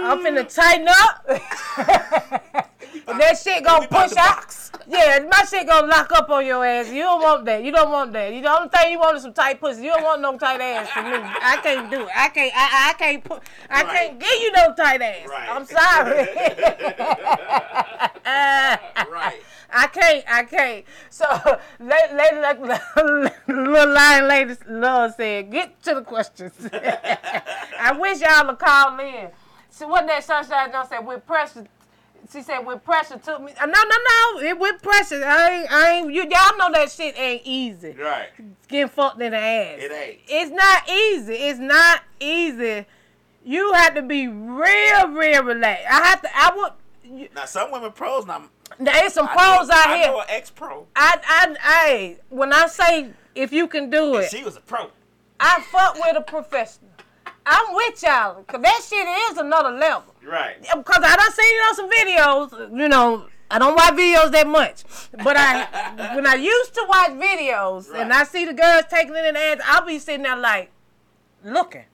I'm 0.03 0.19
finna 0.19 0.53
tighten 0.53 0.87
up. 0.87 2.68
And 3.09 3.19
that 3.19 3.37
shit 3.37 3.63
gonna 3.63 3.87
push 3.87 4.15
out. 4.17 4.55
Yeah, 4.87 5.19
my 5.31 5.43
shit 5.45 5.67
gonna 5.67 5.87
lock 5.87 6.11
up 6.13 6.29
on 6.29 6.45
your 6.45 6.65
ass. 6.65 6.89
You 6.89 7.01
don't 7.03 7.21
want 7.21 7.45
that. 7.45 7.63
You 7.63 7.71
don't 7.71 7.91
want 7.91 8.13
that. 8.13 8.33
You 8.33 8.41
the 8.41 8.51
only 8.55 8.69
thing 8.69 8.91
you 8.91 8.99
want 8.99 9.17
is 9.17 9.23
some 9.23 9.33
tight 9.33 9.59
pussy. 9.59 9.83
You 9.83 9.91
don't 9.91 10.03
want 10.03 10.21
no 10.21 10.37
tight 10.37 10.61
ass 10.61 10.89
from 10.89 11.05
me. 11.11 11.17
I 11.21 11.57
can't 11.61 11.89
do 11.91 12.01
it. 12.01 12.09
I 12.15 12.29
can't. 12.29 12.53
I, 12.55 12.89
I 12.89 12.93
can't 12.93 13.23
put. 13.23 13.43
I 13.69 13.83
Right. 13.83 13.95
can't 13.95 14.19
give 14.19 14.41
you 14.41 14.51
no 14.51 14.73
tight 14.75 15.01
ass. 15.01 15.27
Right. 15.27 15.49
I'm 15.49 15.65
sorry. 15.65 16.27
Right. 19.11 19.41
I 19.71 19.87
can't, 19.87 20.23
I 20.27 20.43
can't. 20.43 20.85
So, 21.09 21.25
lady, 21.79 22.13
lady 22.15 22.37
like 22.37 22.59
little 22.59 23.93
lion 23.93 24.27
lady 24.27 24.55
love 24.67 25.13
said, 25.15 25.51
get 25.51 25.81
to 25.83 25.95
the 25.95 26.01
questions. 26.01 26.53
I 26.73 27.95
wish 27.99 28.19
y'all 28.21 28.47
would 28.47 28.59
call 28.59 28.99
in. 28.99 29.29
So 29.69 29.87
what 29.87 30.07
that 30.07 30.23
sunshine 30.23 30.71
don't 30.71 30.87
say? 30.89 30.97
We're 30.99 31.19
pressure. 31.19 31.65
She 32.31 32.41
said 32.43 32.59
with 32.59 32.83
pressure 32.83 33.17
took 33.17 33.41
me. 33.41 33.53
No, 33.59 33.65
no, 33.65 33.81
no. 33.81 34.39
It 34.41 34.59
with 34.59 34.81
pressure. 34.83 35.23
I 35.25 35.51
ain't, 35.61 35.71
I 35.71 35.91
ain't. 35.93 36.13
You 36.13 36.21
y'all 36.23 36.57
know 36.57 36.71
that 36.73 36.91
shit 36.91 37.17
ain't 37.17 37.41
easy. 37.43 37.93
Right. 37.93 38.27
Getting 38.67 38.89
fucked 38.89 39.19
in 39.21 39.31
the 39.31 39.37
ass. 39.37 39.79
It 39.79 39.91
ain't. 39.91 40.19
It's 40.27 40.51
not 40.51 40.89
easy. 40.89 41.33
It's 41.33 41.59
not 41.59 42.03
easy 42.19 42.85
You 43.43 43.73
have 43.73 43.95
to 43.95 44.03
be 44.03 44.27
real, 44.27 45.07
real 45.09 45.43
relaxed. 45.43 45.85
I 45.89 46.07
have 46.07 46.21
to. 46.21 46.29
I 46.35 46.51
would. 46.55 46.71
You, 47.03 47.29
Now 47.33 47.45
some 47.45 47.71
women 47.71 47.91
pros 47.93 48.27
now. 48.27 48.43
there's 48.79 49.13
some 49.13 49.27
I 49.27 49.33
pros 49.33 49.67
know, 49.67 49.73
out 49.75 49.87
I 49.87 49.97
here. 49.97 50.07
know 50.07 50.19
an 50.19 50.25
ex 50.29 50.51
pro. 50.51 50.85
I, 50.95 51.19
I, 51.25 51.55
I, 51.63 52.17
when 52.29 52.53
I 52.53 52.67
say 52.67 53.09
if 53.33 53.51
you 53.51 53.67
can 53.67 53.89
do 53.89 54.17
it, 54.17 54.29
She 54.29 54.43
was 54.43 54.55
a 54.55 54.61
pro. 54.61 54.91
I 55.39 55.61
fuck 55.71 55.95
with 55.95 56.15
a 56.15 56.21
professional. 56.21 56.88
I'm 57.45 57.75
with 57.75 58.01
y'all, 58.03 58.43
cause 58.43 58.61
that 58.61 58.81
shit 58.87 59.07
is 59.31 59.37
another 59.37 59.71
level. 59.71 60.13
Right. 60.23 60.61
Because 60.61 61.03
I 61.03 61.15
done 61.15 61.31
seen 61.31 61.45
it 61.45 61.67
on 61.67 61.75
some 61.75 61.89
videos. 61.89 62.79
You 62.79 62.89
know, 62.89 63.27
I 63.51 63.57
don't 63.57 63.75
watch 63.75 63.93
videos 63.93 64.31
that 64.31 64.47
much, 64.47 64.83
but 65.23 65.35
I 65.37 66.13
when 66.15 66.27
I 66.27 66.35
used 66.35 66.73
to 66.75 66.85
watch 66.87 67.11
videos 67.11 67.93
and 67.93 68.13
I 68.13 68.23
see 68.23 68.45
the 68.45 68.53
girls 68.53 68.83
taking 68.89 69.15
it 69.15 69.25
in 69.25 69.33
the 69.33 69.39
ass, 69.39 69.59
I'll 69.65 69.85
be 69.85 69.97
sitting 69.99 70.23
there 70.23 70.37
like 70.37 70.71
looking. 71.43 71.85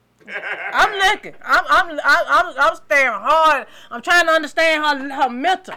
I'm 0.72 0.92
looking. 1.12 1.34
I'm 1.42 1.64
I'm 1.68 1.90
I'm 2.04 2.24
I'm, 2.28 2.54
I'm 2.58 2.76
staring 2.76 3.18
hard. 3.18 3.66
I'm 3.90 4.02
trying 4.02 4.26
to 4.26 4.32
understand 4.32 4.84
her 4.84 5.22
her 5.22 5.30
mental. 5.30 5.76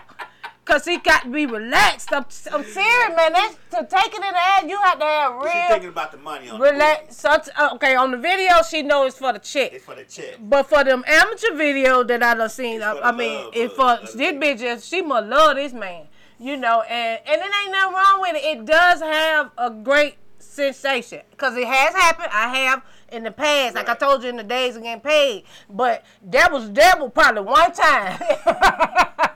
Cause 0.69 0.85
he 0.85 0.99
got 0.99 1.23
to 1.23 1.29
be 1.29 1.47
relaxed. 1.47 2.13
I'm, 2.13 2.25
I'm 2.53 2.63
serious, 2.63 3.15
man. 3.17 3.33
That's 3.33 3.55
to 3.71 3.87
take 3.89 4.13
it 4.13 4.15
in 4.15 4.21
the 4.21 4.37
ass. 4.37 4.63
You 4.67 4.77
have 4.77 4.99
to 4.99 5.05
have 5.05 5.33
real. 5.33 5.51
She 5.51 5.67
thinking 5.67 5.89
about 5.89 6.11
the 6.11 6.19
money 6.19 6.47
on 6.47 6.61
relax. 6.61 7.17
Such, 7.17 7.49
okay, 7.73 7.95
on 7.95 8.11
the 8.11 8.17
video 8.17 8.61
she 8.69 8.83
knows 8.83 9.13
it's 9.13 9.17
for 9.17 9.33
the 9.33 9.39
chick. 9.39 9.73
It's 9.73 9.83
for 9.83 9.95
the 9.95 10.03
check. 10.03 10.37
But 10.39 10.69
for 10.69 10.83
them 10.83 11.03
amateur 11.07 11.55
video 11.55 12.03
that 12.03 12.21
I 12.21 12.35
done 12.35 12.49
seen, 12.49 12.83
I, 12.83 12.99
I 12.99 13.11
mean, 13.11 13.49
if 13.53 13.73
for 13.73 13.81
uh, 13.81 13.95
it. 13.95 14.13
this 14.15 14.33
bitch, 14.33 14.59
just, 14.59 14.87
she 14.87 15.01
must 15.01 15.27
love 15.27 15.55
this 15.55 15.73
man, 15.73 16.05
you 16.39 16.55
know, 16.55 16.81
and 16.81 17.19
and 17.25 17.41
it 17.41 17.51
ain't 17.63 17.71
nothing 17.71 17.95
wrong 17.95 18.21
with 18.21 18.35
it. 18.35 18.43
It 18.43 18.65
does 18.65 19.01
have 19.01 19.49
a 19.57 19.71
great 19.71 20.17
sensation 20.37 21.21
because 21.31 21.55
it 21.57 21.67
has 21.67 21.95
happened. 21.95 22.29
I 22.31 22.55
have 22.57 22.83
in 23.11 23.23
the 23.23 23.31
past, 23.31 23.75
like 23.75 23.89
I 23.89 23.95
told 23.95 24.23
you 24.23 24.29
in 24.29 24.37
the 24.37 24.43
days 24.43 24.75
of 24.75 24.83
getting 24.83 25.01
paid, 25.01 25.43
but 25.69 26.03
that 26.23 26.51
was 26.51 26.71
that 26.73 26.99
was 26.99 27.11
probably 27.13 27.41
one 27.41 27.71
time, 27.73 28.19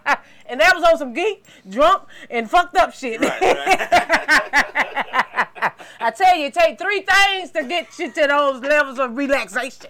and 0.53 0.61
that 0.61 0.75
was 0.75 0.83
on 0.83 0.99
some 0.99 1.13
geek, 1.13 1.43
drunk, 1.67 2.03
and 2.29 2.47
fucked 2.47 2.77
up 2.77 2.93
shit. 2.93 3.19
Right, 3.19 3.41
right. 3.41 3.53
I 5.99 6.11
tell 6.15 6.37
you, 6.37 6.45
it 6.45 6.53
take 6.53 6.77
three 6.77 7.01
things 7.01 7.49
to 7.51 7.63
get 7.63 7.97
you 7.97 8.11
to 8.11 8.27
those 8.27 8.61
levels 8.61 8.99
of 8.99 9.17
relaxation. 9.17 9.89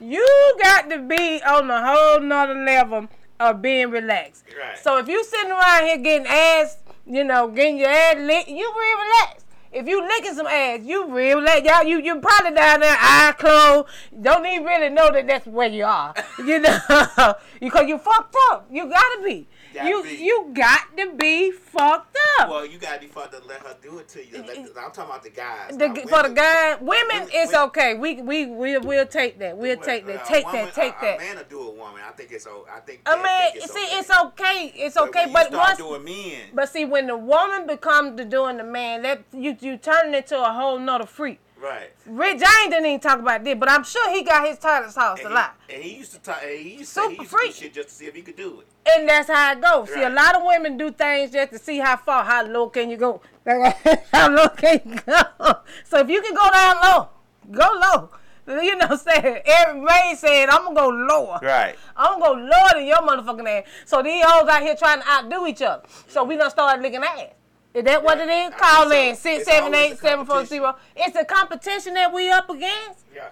You 0.00 0.24
got 0.62 0.88
to 0.90 0.98
be 0.98 1.42
on 1.42 1.68
a 1.68 1.84
whole 1.84 2.20
nother 2.20 2.54
level 2.54 3.08
of 3.40 3.60
being 3.60 3.90
relaxed. 3.90 4.44
Right. 4.56 4.78
So 4.78 4.98
if 4.98 5.08
you 5.08 5.24
sitting 5.24 5.50
around 5.50 5.86
here 5.86 5.98
getting 5.98 6.28
ass, 6.28 6.78
you 7.06 7.24
know, 7.24 7.48
getting 7.48 7.78
your 7.78 7.88
ass 7.88 8.16
licked, 8.18 8.48
you 8.48 8.72
real 8.78 8.98
relaxed. 8.98 9.46
If 9.72 9.88
you 9.88 10.00
licking 10.06 10.34
some 10.34 10.46
ass, 10.46 10.82
you 10.84 11.12
real 11.12 11.38
relaxed. 11.38 11.64
Y'all, 11.64 11.82
you 11.82 12.00
you 12.00 12.20
probably 12.20 12.52
down 12.52 12.78
there, 12.78 12.96
eye 12.96 13.34
closed, 13.36 13.88
don't 14.22 14.46
even 14.46 14.64
really 14.64 14.90
know 14.90 15.10
that 15.10 15.26
that's 15.26 15.46
where 15.46 15.68
you 15.68 15.84
are. 15.84 16.14
You 16.38 16.60
know, 16.60 16.78
because 17.60 17.88
you 17.88 17.98
fucked 17.98 18.36
up. 18.50 18.68
You 18.70 18.88
gotta 18.88 19.22
be. 19.24 19.48
Gotta 19.74 19.88
you 19.88 20.02
be. 20.04 20.10
you 20.16 20.50
got 20.52 20.96
to 20.96 21.12
be 21.14 21.50
fucked 21.50 22.16
up. 22.38 22.48
Well, 22.48 22.64
you 22.64 22.78
gotta 22.78 23.00
be 23.00 23.06
fun 23.08 23.28
to 23.30 23.40
let 23.46 23.60
her 23.62 23.76
do 23.82 23.98
it 23.98 24.08
to 24.08 24.24
you. 24.24 24.42
Let- 24.42 24.56
I'm 24.58 24.92
talking 24.92 25.02
about 25.04 25.22
the 25.24 25.30
guys. 25.30 25.76
The, 25.76 25.88
for 25.88 25.94
the 25.94 26.04
women- 26.30 26.34
guy, 26.34 26.74
women, 26.76 26.86
women- 27.08 27.28
it's 27.32 27.52
women- 27.52 27.66
okay. 27.68 27.94
We 27.94 28.22
we 28.22 28.46
we 28.46 28.78
we'll 28.78 29.06
take 29.06 29.38
that. 29.40 29.56
We'll 29.56 29.76
take 29.76 30.06
that. 30.06 30.24
Take 30.26 30.46
woman- 30.46 30.66
that. 30.66 30.74
Take 30.74 30.94
a, 30.98 31.00
that. 31.02 31.16
A 31.16 31.18
man 31.18 31.36
will 31.38 31.44
do 31.50 31.60
a 31.60 31.70
woman. 31.72 32.02
I 32.06 32.12
think 32.12 32.30
it's. 32.32 32.46
I 32.46 32.80
think. 32.80 33.00
I 33.06 33.12
I 33.14 33.16
mean, 33.16 33.60
think 33.60 33.72
see, 33.72 33.84
okay. 33.86 33.98
it's 33.98 34.10
okay. 34.10 34.72
It's 34.76 34.94
But 34.94 35.08
okay. 35.08 35.30
But 35.32 35.52
once, 35.52 35.78
doing 35.78 36.04
men, 36.04 36.42
but 36.54 36.68
see, 36.68 36.84
when 36.84 37.06
the 37.08 37.16
woman 37.16 37.66
becomes 37.66 38.16
the 38.16 38.24
doing 38.24 38.56
the 38.58 38.64
man, 38.64 39.02
that 39.02 39.24
you 39.32 39.56
you 39.60 39.76
turn 39.76 40.14
into 40.14 40.40
a 40.40 40.52
whole 40.52 40.78
nother 40.78 41.06
freak. 41.06 41.40
Right? 41.64 41.90
Rick 42.06 42.38
James 42.40 42.68
didn't 42.68 42.84
even 42.86 43.00
talk 43.00 43.18
about 43.20 43.42
this, 43.42 43.56
but 43.58 43.70
I'm 43.70 43.84
sure 43.84 44.10
he 44.12 44.22
got 44.22 44.46
his 44.46 44.62
house 44.62 45.18
And 45.18 45.26
a 45.26 45.28
he, 45.30 45.34
lot. 45.34 45.54
and 45.72 45.82
he 45.82 45.96
used 45.96 46.12
to 46.12 46.18
talk. 46.20 46.40
and 46.42 46.58
He 46.58 46.74
used 46.78 46.94
to, 46.94 47.08
he 47.08 47.16
used 47.16 47.30
freak. 47.30 47.54
to 47.54 47.58
do 47.60 47.64
shit 47.64 47.74
just 47.74 47.88
to 47.88 47.94
see 47.94 48.04
if 48.06 48.14
he 48.14 48.20
could 48.22 48.36
do 48.36 48.60
it. 48.60 48.66
And 48.94 49.08
that's 49.08 49.28
how 49.30 49.52
it 49.52 49.62
goes. 49.62 49.88
See, 49.92 50.02
a 50.02 50.10
lot 50.10 50.36
of 50.36 50.42
women 50.44 50.76
do 50.76 50.90
things 50.90 51.30
just 51.30 51.52
to 51.52 51.58
see 51.58 51.78
how 51.78 51.96
far, 51.96 52.22
how 52.24 52.44
low 52.44 52.68
can 52.68 52.90
you 52.90 52.98
go. 52.98 53.22
how 54.12 54.28
low 54.30 54.48
can 54.48 54.80
you 54.84 54.96
go? 55.06 55.22
So 55.84 55.98
if 56.00 56.08
you 56.10 56.20
can 56.20 56.34
go 56.34 56.50
down 56.50 56.76
low, 56.82 57.08
go 57.50 57.70
low. 57.80 58.10
You 58.46 58.76
know 58.76 58.88
what 58.88 58.90
I'm 58.92 59.22
saying? 59.22 59.38
Every 59.46 59.80
man 59.80 60.16
said, 60.16 60.50
I'm 60.50 60.64
going 60.64 60.76
to 60.76 60.80
go 60.82 60.88
lower. 60.88 61.38
Right. 61.42 61.76
I'm 61.96 62.20
going 62.20 62.40
to 62.40 62.44
go 62.44 62.50
lower 62.50 62.68
than 62.74 62.84
your 62.86 62.98
motherfucking 62.98 63.48
ass. 63.62 63.66
So 63.86 64.02
these 64.02 64.22
hoes 64.22 64.46
out 64.48 64.60
here 64.60 64.76
trying 64.76 65.00
to 65.00 65.08
outdo 65.08 65.46
each 65.46 65.62
other. 65.62 65.82
So 66.08 66.24
we 66.24 66.36
gonna 66.36 66.50
start 66.50 66.82
licking 66.82 67.02
ass. 67.02 67.28
Is 67.74 67.82
that 67.84 68.04
what 68.04 68.18
it 68.18 68.28
is? 68.28 68.52
I 68.54 68.58
Call 68.58 68.90
in 68.92 69.16
so. 69.16 69.20
six 69.22 69.40
It's 69.40 69.50
seven 69.50 69.74
always 69.74 69.80
eight 69.80 69.92
a 69.94 69.96
seven 69.96 70.24
four 70.26 70.44
zero. 70.46 70.76
It's 70.94 71.16
a 71.16 71.24
competition 71.24 71.94
that 71.94 72.12
we 72.14 72.30
up 72.30 72.48
against. 72.48 73.04
Yeah. 73.14 73.28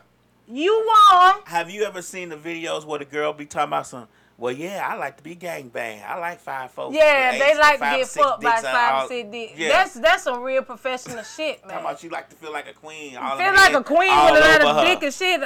You 0.48 0.84
won. 1.10 1.36
Have 1.46 1.70
you 1.70 1.84
ever 1.84 2.02
seen 2.02 2.28
the 2.28 2.36
videos 2.36 2.84
where 2.84 2.98
the 2.98 3.04
girl 3.04 3.32
be 3.32 3.46
talking 3.46 3.68
about 3.68 3.86
some? 3.86 4.08
Well, 4.38 4.52
yeah, 4.52 4.86
I 4.88 4.96
like 4.96 5.18
to 5.18 5.22
be 5.22 5.34
gang 5.34 5.68
bang. 5.68 6.02
I 6.06 6.18
like 6.18 6.40
five 6.40 6.70
folks. 6.70 6.96
Yeah, 6.96 7.32
they 7.38 7.56
like 7.56 7.78
to 7.78 7.98
get 7.98 8.08
fucked 8.08 8.42
by 8.42 8.60
five 8.60 9.08
six 9.08 9.30
dicks. 9.30 9.58
Yeah. 9.58 9.68
That's 9.68 9.94
that's 9.94 10.22
some 10.24 10.42
real 10.42 10.62
professional 10.62 11.22
shit, 11.22 11.60
man. 11.62 11.74
Talking 11.74 11.86
about 11.86 12.02
you 12.02 12.10
like 12.10 12.28
to 12.30 12.36
feel 12.36 12.52
like 12.52 12.68
a 12.68 12.72
queen. 12.72 13.16
All 13.16 13.36
Feel 13.36 13.52
like 13.52 13.74
a 13.74 13.84
queen 13.84 14.10
with 14.10 14.42
a 14.42 14.60
lot 14.62 14.62
of 14.62 14.86
dick 14.86 15.02
and 15.02 15.14
shit. 15.14 15.40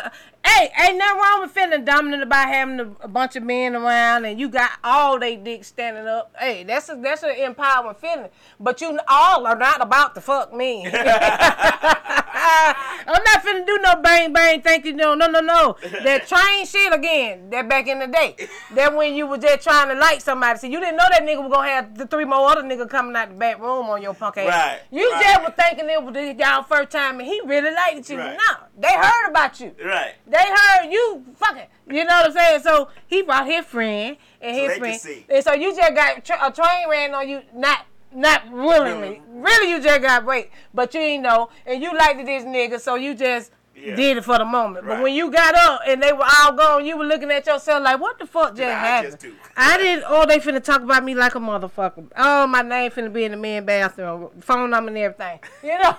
Hey, 0.44 0.70
ain't 0.80 0.96
nothing 0.96 1.20
wrong 1.20 1.40
with 1.42 1.50
feeling 1.50 1.84
dominant 1.84 2.22
about 2.22 2.48
having 2.48 2.80
a, 2.80 2.90
a 3.00 3.08
bunch 3.08 3.36
of 3.36 3.42
men 3.42 3.74
around 3.74 4.24
and 4.24 4.38
you 4.38 4.48
got 4.48 4.70
all 4.84 5.18
they 5.18 5.36
dicks 5.36 5.66
standing 5.66 6.06
up. 6.06 6.32
Hey, 6.38 6.62
that's 6.62 6.88
a, 6.88 6.94
that's 7.02 7.24
an 7.24 7.30
empowering 7.30 7.96
feeling. 7.96 8.30
But 8.60 8.80
you 8.80 8.98
all 9.08 9.46
are 9.46 9.56
not 9.56 9.82
about 9.82 10.14
to 10.14 10.20
fuck 10.20 10.54
me. 10.54 10.84
I'm 13.06 13.22
not 13.22 13.44
finna 13.44 13.66
do 13.66 13.78
no 13.82 14.00
bang 14.02 14.32
bang. 14.32 14.62
Thank 14.62 14.84
you. 14.84 14.92
No, 14.92 15.14
no, 15.14 15.26
no, 15.26 15.40
no. 15.40 15.76
That 16.04 16.26
train 16.28 16.66
shit 16.66 16.92
again. 16.92 17.50
That 17.50 17.68
back 17.68 17.86
in 17.88 17.98
the 17.98 18.06
day. 18.06 18.36
That 18.74 18.94
when 18.94 19.14
you 19.14 19.26
was 19.26 19.40
just 19.40 19.62
trying 19.62 19.88
to 19.88 19.94
like 19.94 20.20
somebody. 20.20 20.58
See, 20.58 20.70
you 20.70 20.80
didn't 20.80 20.96
know 20.96 21.06
that 21.10 21.22
nigga 21.22 21.42
was 21.42 21.52
gonna 21.52 21.68
have 21.68 21.96
the 21.98 22.06
three 22.06 22.24
more 22.24 22.48
other 22.48 22.62
niggas 22.62 22.88
coming 22.90 23.16
out 23.16 23.28
the 23.28 23.34
back 23.34 23.60
room 23.60 23.86
on 23.86 24.02
your 24.02 24.14
punk 24.14 24.38
ass. 24.38 24.48
Right, 24.48 24.80
You 24.90 25.10
right. 25.10 25.22
just 25.22 25.42
were 25.44 25.54
thinking 25.62 25.90
it 25.90 26.02
was 26.02 26.38
y'all 26.38 26.62
first 26.62 26.90
time 26.90 27.18
and 27.20 27.28
he 27.28 27.40
really 27.44 27.70
liked 27.72 28.08
you. 28.10 28.18
Right. 28.18 28.36
No, 28.36 28.66
they 28.78 28.92
heard 28.94 29.28
about 29.30 29.60
you. 29.60 29.74
Right. 29.84 30.14
They 30.26 30.38
heard 30.38 30.90
you 30.90 31.24
fucking. 31.36 31.66
You 31.88 32.04
know 32.04 32.16
what 32.16 32.26
I'm 32.26 32.32
saying? 32.32 32.60
So 32.62 32.88
he 33.06 33.22
brought 33.22 33.46
his 33.46 33.64
friend 33.64 34.16
and 34.40 34.56
So 34.56 34.62
his 34.62 34.72
can 34.72 34.80
friend, 34.80 35.24
and 35.28 35.44
so 35.44 35.52
you 35.54 35.74
just 35.74 35.94
got 35.94 36.24
tra- 36.24 36.46
a 36.46 36.52
train 36.52 36.88
ran 36.88 37.14
on 37.14 37.28
you, 37.28 37.42
not 37.54 37.86
not 38.16 38.50
willingly. 38.50 39.22
Really, 39.28 39.70
you 39.70 39.80
just 39.82 40.02
got 40.02 40.26
raped, 40.26 40.52
but 40.72 40.94
you 40.94 41.00
ain't 41.00 41.22
know, 41.22 41.50
and 41.66 41.82
you 41.82 41.96
liked 41.96 42.24
this 42.24 42.44
nigga, 42.44 42.80
so 42.80 42.94
you 42.96 43.14
just. 43.14 43.52
Yeah. 43.78 43.94
Did 43.94 44.16
it 44.16 44.24
for 44.24 44.38
the 44.38 44.46
moment, 44.46 44.86
but 44.86 45.02
when 45.02 45.14
you 45.14 45.30
got 45.30 45.54
up 45.54 45.82
and 45.86 46.02
they 46.02 46.10
were 46.10 46.24
all 46.24 46.52
gone, 46.54 46.86
you 46.86 46.96
were 46.96 47.04
looking 47.04 47.30
at 47.30 47.46
yourself 47.46 47.82
like, 47.82 48.00
"What 48.00 48.18
the 48.18 48.24
fuck 48.24 48.56
just 48.56 48.62
I 48.62 48.70
happened?" 48.70 49.12
just 49.12 49.22
do? 49.22 49.34
I 49.54 49.76
didn't. 49.76 50.04
Oh, 50.08 50.24
they 50.24 50.38
finna 50.38 50.64
talk 50.64 50.80
about 50.80 51.04
me 51.04 51.14
like 51.14 51.34
a 51.34 51.38
motherfucker. 51.38 52.10
Oh, 52.16 52.46
my 52.46 52.62
name 52.62 52.90
finna 52.90 53.12
be 53.12 53.24
in 53.24 53.32
the 53.32 53.36
men 53.36 53.66
bathroom, 53.66 54.30
phone 54.40 54.70
number 54.70 54.88
and 54.88 54.96
everything. 54.96 55.40
You 55.62 55.78
know. 55.78 55.94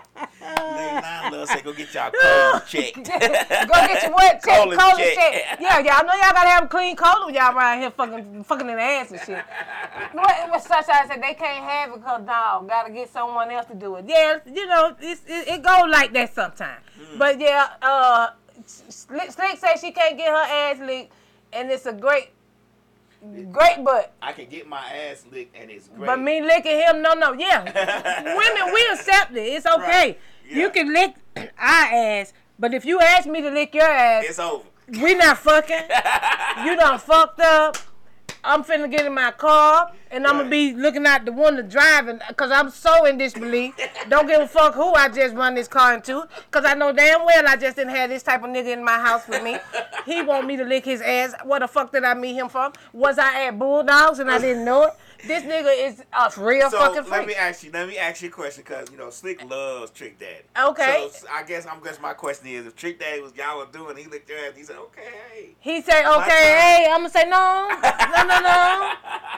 Nine, 0.44 1.32
love 1.32 1.64
go 1.64 1.72
get 1.72 1.94
y'all 1.94 2.10
colon 2.10 2.62
checked. 2.68 2.96
Go 2.96 3.02
get 3.04 4.02
your 4.02 4.12
what 4.12 4.42
check, 4.42 4.42
Colon 4.42 4.78
colon 4.78 4.96
check. 4.98 5.14
check. 5.14 5.60
Yeah, 5.60 5.78
y'all 5.78 6.06
know 6.06 6.12
y'all 6.14 6.32
gotta 6.32 6.48
have 6.48 6.64
a 6.64 6.68
clean 6.68 6.96
colon 6.96 7.26
when 7.26 7.34
y'all 7.34 7.56
around 7.56 7.80
here 7.80 7.90
fucking 7.90 8.44
fucking 8.44 8.68
in 8.68 8.76
the 8.76 8.82
ass 8.82 9.10
and 9.10 9.20
shit. 9.20 9.44
What, 10.12 10.50
what 10.50 10.62
Sunshine 10.62 11.08
said 11.08 11.22
they 11.22 11.34
can't 11.34 11.64
have 11.64 11.90
it 11.90 11.96
because 11.96 12.22
dog 12.26 12.68
gotta 12.68 12.92
get 12.92 13.10
someone 13.12 13.50
else 13.50 13.66
to 13.66 13.74
do 13.74 13.96
it. 13.96 14.04
Yeah, 14.06 14.38
you 14.46 14.66
know 14.66 14.94
it's, 15.00 15.22
it 15.26 15.48
it 15.48 15.62
go 15.62 15.86
like 15.88 16.12
that 16.12 16.34
sometimes. 16.34 16.84
Mm. 16.98 17.18
But 17.18 17.40
yeah, 17.40 17.68
uh, 17.82 18.28
Slick, 18.66 19.32
Slick 19.32 19.58
say 19.58 19.74
she 19.80 19.92
can't 19.92 20.16
get 20.16 20.28
her 20.28 20.34
ass 20.34 20.78
licked, 20.80 21.12
and 21.52 21.70
it's 21.70 21.86
a 21.86 21.92
great, 21.92 22.30
great 23.50 23.84
butt. 23.84 24.12
I 24.22 24.32
can 24.32 24.46
get 24.48 24.68
my 24.68 24.80
ass 24.80 25.24
licked 25.30 25.56
and 25.56 25.70
it's 25.70 25.88
great. 25.88 26.06
But 26.06 26.20
me 26.20 26.40
licking 26.40 26.78
him, 26.78 27.02
no, 27.02 27.14
no, 27.14 27.32
yeah. 27.32 27.64
Women, 28.22 28.74
we 28.74 28.88
accept 28.92 29.32
it. 29.32 29.40
It's 29.40 29.66
okay. 29.66 29.82
Right. 29.82 30.20
Yeah. 30.48 30.56
You 30.56 30.70
can 30.70 30.92
lick 30.92 31.14
our 31.36 31.46
ass, 31.58 32.32
but 32.58 32.74
if 32.74 32.84
you 32.84 33.00
ask 33.00 33.26
me 33.28 33.40
to 33.42 33.50
lick 33.50 33.74
your 33.74 33.84
ass, 33.84 34.24
it's 34.28 34.38
over. 34.38 34.64
we 34.88 35.14
not 35.14 35.38
fucking. 35.38 35.82
you 36.64 36.76
done 36.76 36.98
fucked 36.98 37.40
up. 37.40 37.76
I'm 38.46 38.62
finna 38.62 38.90
get 38.90 39.06
in 39.06 39.14
my 39.14 39.30
car 39.30 39.90
and 40.10 40.26
I'm 40.26 40.36
gonna 40.36 40.50
be 40.50 40.74
looking 40.74 41.06
at 41.06 41.24
the 41.24 41.32
one 41.32 41.56
that's 41.56 41.72
driving 41.72 42.20
because 42.28 42.50
I'm 42.50 42.68
so 42.68 43.06
in 43.06 43.16
disbelief. 43.16 43.74
Don't 44.10 44.26
give 44.26 44.38
a 44.38 44.46
fuck 44.46 44.74
who 44.74 44.92
I 44.92 45.08
just 45.08 45.34
run 45.34 45.54
this 45.54 45.66
car 45.66 45.94
into 45.94 46.28
because 46.50 46.66
I 46.66 46.74
know 46.74 46.92
damn 46.92 47.24
well 47.24 47.48
I 47.48 47.56
just 47.56 47.76
didn't 47.76 47.94
have 47.94 48.10
this 48.10 48.22
type 48.22 48.42
of 48.42 48.50
nigga 48.50 48.74
in 48.74 48.84
my 48.84 48.98
house 49.00 49.26
with 49.26 49.42
me. 49.42 49.56
He 50.04 50.20
want 50.20 50.46
me 50.46 50.58
to 50.58 50.64
lick 50.64 50.84
his 50.84 51.00
ass. 51.00 51.32
What 51.44 51.60
the 51.60 51.68
fuck 51.68 51.90
did 51.90 52.04
I 52.04 52.12
meet 52.12 52.34
him 52.34 52.50
from? 52.50 52.74
Was 52.92 53.18
I 53.18 53.46
at 53.46 53.58
Bulldogs 53.58 54.18
and 54.18 54.30
I 54.30 54.38
didn't 54.38 54.66
know 54.66 54.82
it? 54.84 54.90
This 55.26 55.42
nigga 55.44 55.86
is 55.86 56.02
a 56.12 56.40
real 56.40 56.70
So 56.70 56.78
fucking 56.78 57.10
let 57.10 57.26
me 57.26 57.34
ask 57.34 57.64
you. 57.64 57.70
Let 57.72 57.88
me 57.88 57.96
ask 57.96 58.22
you 58.22 58.28
a 58.28 58.32
question 58.32 58.62
because 58.64 58.90
you 58.90 58.98
know 58.98 59.10
Slick 59.10 59.42
loves 59.48 59.90
Trick 59.90 60.18
Daddy. 60.18 60.44
Okay. 60.70 61.08
So 61.12 61.26
I 61.32 61.42
guess 61.42 61.66
I'm 61.66 61.82
guess 61.82 62.00
my 62.00 62.12
question 62.12 62.48
is 62.48 62.66
if 62.66 62.76
Trick 62.76 63.00
Daddy 63.00 63.20
was 63.20 63.34
y'all 63.34 63.58
were 63.58 63.66
doing, 63.72 63.96
he 63.96 64.04
licked 64.04 64.28
your 64.28 64.38
ass. 64.38 64.56
He 64.56 64.64
said, 64.64 64.76
okay, 64.76 65.02
hey. 65.32 65.48
He 65.60 65.80
say, 65.82 66.02
My 66.04 66.16
okay, 66.16 66.30
hey, 66.30 66.88
I'm 66.90 67.00
gonna 67.00 67.10
say 67.10 67.24
no, 67.24 67.68
no, 67.70 68.22
no, 68.24 68.40
no. 68.40 68.92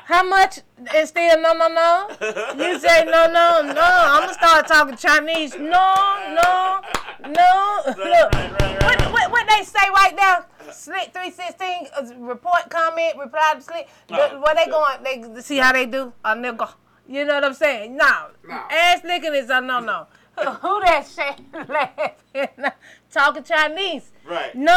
How 0.05 0.23
much? 0.29 0.61
And 0.95 1.09
still 1.09 1.41
no, 1.41 1.53
no, 1.53 1.69
no. 1.69 2.09
You 2.57 2.79
say 2.79 3.05
no, 3.05 3.27
no, 3.27 3.63
no. 3.63 3.83
I'm 3.83 4.23
gonna 4.23 4.35
start 4.35 4.67
talking 4.67 4.97
Chinese. 4.97 5.55
No, 5.57 5.95
no. 6.35 6.81
No, 7.23 7.83
look. 7.87 7.97
right, 7.97 8.33
right, 8.35 8.61
right. 8.61 8.83
What, 8.83 9.13
what, 9.13 9.31
what 9.33 9.49
they 9.49 9.65
say 9.65 9.89
right 9.95 10.15
now? 10.17 10.45
Slick 10.73 11.13
three 11.13 11.31
sixteen 11.31 11.87
uh, 11.97 12.03
report 12.19 12.69
comment 12.71 13.17
reply 13.19 13.55
to 13.57 13.61
Slick. 13.63 13.89
Oh, 14.11 14.41
where 14.41 14.55
they 14.55 14.67
going? 14.71 15.35
They 15.35 15.41
see 15.43 15.59
how 15.59 15.73
they 15.73 15.87
do 15.87 16.13
a 16.25 16.35
nigga. 16.35 16.73
You 17.09 17.25
know 17.25 17.35
what 17.35 17.45
I'm 17.45 17.55
saying? 17.55 17.97
No, 17.97 18.29
No. 18.49 18.55
ass 18.71 19.03
licking 19.05 19.35
is 19.35 19.49
a 19.51 19.61
no 19.61 19.81
no. 19.81 20.07
Who 20.37 20.81
that 20.83 21.07
shit 21.07 21.41
laughing? 21.69 22.13
Talking 23.11 23.43
Chinese. 23.45 24.11
Right. 24.29 24.55
No, 24.55 24.73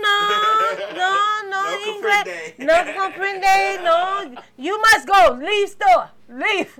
no, 0.00 0.28
no, 0.94 1.40
no, 1.44 1.50
No 1.50 1.78
comprende. 1.86 2.58
No 2.60 2.74
comprende. 2.96 3.84
No, 3.84 4.34
you 4.56 4.80
must 4.80 5.06
go. 5.06 5.38
Leave 5.42 5.68
store. 5.68 6.10
Leave. 6.30 6.78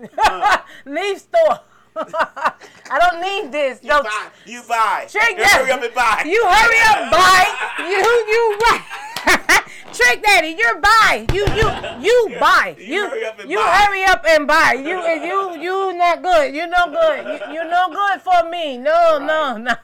Leave 0.86 1.18
store. 1.18 1.60
I 1.96 2.98
don't 2.98 3.20
need 3.20 3.52
this. 3.52 3.80
You 3.82 3.88
No, 3.90 4.02
buy. 4.02 4.28
You 4.46 4.62
buy. 4.68 5.06
Trick 5.08 5.30
You 5.30 5.36
that. 5.36 5.52
Hurry 5.60 5.70
up 5.72 5.82
and 5.82 5.94
buy. 5.94 6.22
You 6.26 6.42
hurry 6.46 6.80
up, 6.88 7.10
buy. 7.16 7.42
You 7.88 8.08
you 8.32 8.58
right. 8.60 8.88
Trick 9.92 10.22
Daddy, 10.22 10.56
you're 10.58 10.80
buy. 10.80 11.26
You 11.34 11.44
you 11.54 11.68
you 12.00 12.36
buy. 12.40 12.74
You 12.78 12.86
You 12.86 13.08
hurry 13.08 13.24
up 13.26 13.38
and 13.40 13.50
you 13.50 13.58
buy. 13.58 13.70
hurry 13.76 14.04
up 14.04 14.24
and 14.26 14.46
buy. 14.46 14.72
You 14.72 14.98
you 15.28 15.60
you 15.62 15.92
not 15.98 16.22
good. 16.22 16.54
You 16.54 16.66
no 16.66 16.86
good. 16.90 17.26
You, 17.26 17.54
you 17.54 17.64
no 17.68 17.88
good 17.90 18.20
for 18.22 18.48
me. 18.48 18.78
No 18.78 19.18
no 19.18 19.58
no. 19.58 19.74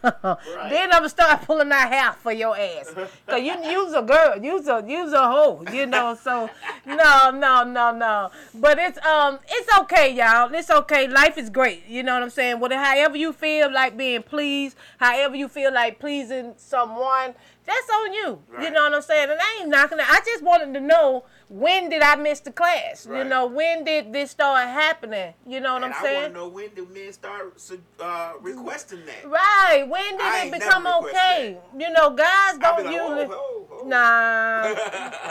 Then 0.70 0.92
I'm 0.92 1.00
gonna 1.04 1.08
start 1.10 1.42
pulling 1.42 1.70
out 1.70 1.88
hair 1.92 2.12
for 2.14 2.32
your 2.32 2.56
ass. 2.56 2.94
Cause 3.26 3.42
you 3.42 3.54
you's 3.70 3.92
a 3.92 4.00
girl. 4.02 4.42
You's 4.42 4.66
a 4.66 4.82
you's 4.86 5.12
a 5.12 5.28
hoe. 5.28 5.62
You 5.72 5.84
know. 5.86 6.14
So 6.20 6.48
no 6.86 7.30
no 7.30 7.64
no 7.64 7.92
no. 7.92 8.30
But 8.54 8.78
it's 8.78 8.98
um 9.04 9.38
it's 9.46 9.78
okay, 9.80 10.14
y'all. 10.14 10.52
It's 10.54 10.70
okay. 10.70 11.06
Life 11.06 11.36
is 11.36 11.50
great. 11.50 11.84
You 11.86 11.97
know 12.02 12.14
what 12.14 12.22
I'm 12.22 12.30
saying. 12.30 12.60
Whatever, 12.60 12.84
however 12.84 13.16
you 13.16 13.32
feel 13.32 13.72
like 13.72 13.96
being 13.96 14.22
pleased, 14.22 14.76
however 14.98 15.36
you 15.36 15.48
feel 15.48 15.72
like 15.72 15.98
pleasing 15.98 16.54
someone, 16.56 17.34
that's 17.68 17.88
on 17.90 18.12
you. 18.12 18.42
You 18.62 18.70
know 18.70 18.82
what 18.84 18.94
I'm 18.94 19.02
saying. 19.02 19.30
And 19.30 19.38
I 19.40 19.58
ain't 19.60 19.68
knocking 19.68 19.98
it. 19.98 20.04
I 20.08 20.20
just 20.24 20.42
wanted 20.42 20.74
to 20.74 20.80
know 20.80 21.24
when 21.48 21.88
did 21.88 22.02
I 22.02 22.16
miss 22.16 22.40
the 22.40 22.50
class. 22.50 23.06
You 23.06 23.24
know 23.24 23.46
when 23.46 23.84
did 23.84 24.12
this 24.12 24.30
start 24.32 24.66
happening. 24.68 25.34
You 25.46 25.60
know 25.60 25.74
what 25.74 25.84
And 25.84 25.92
I'm 25.94 26.00
I 26.00 26.02
saying. 26.02 26.18
I 26.18 26.22
want 26.22 26.34
to 26.34 26.40
know 26.40 26.48
when 26.48 26.74
did 26.74 26.90
men 26.90 27.12
start 27.12 27.62
uh, 28.00 28.32
requesting 28.40 29.04
that? 29.06 29.24
Right. 29.28 29.84
When 29.88 30.12
did 30.12 30.20
I 30.22 30.44
it 30.46 30.52
become 30.52 30.86
okay? 30.86 31.58
You 31.78 31.90
know, 31.92 32.10
guys 32.10 32.58
don't 32.58 32.84
like, 32.84 32.94
usually. 32.94 33.24
oh, 33.30 33.66
oh, 33.70 33.80
oh. 33.84 33.86
Nah. 33.86 34.74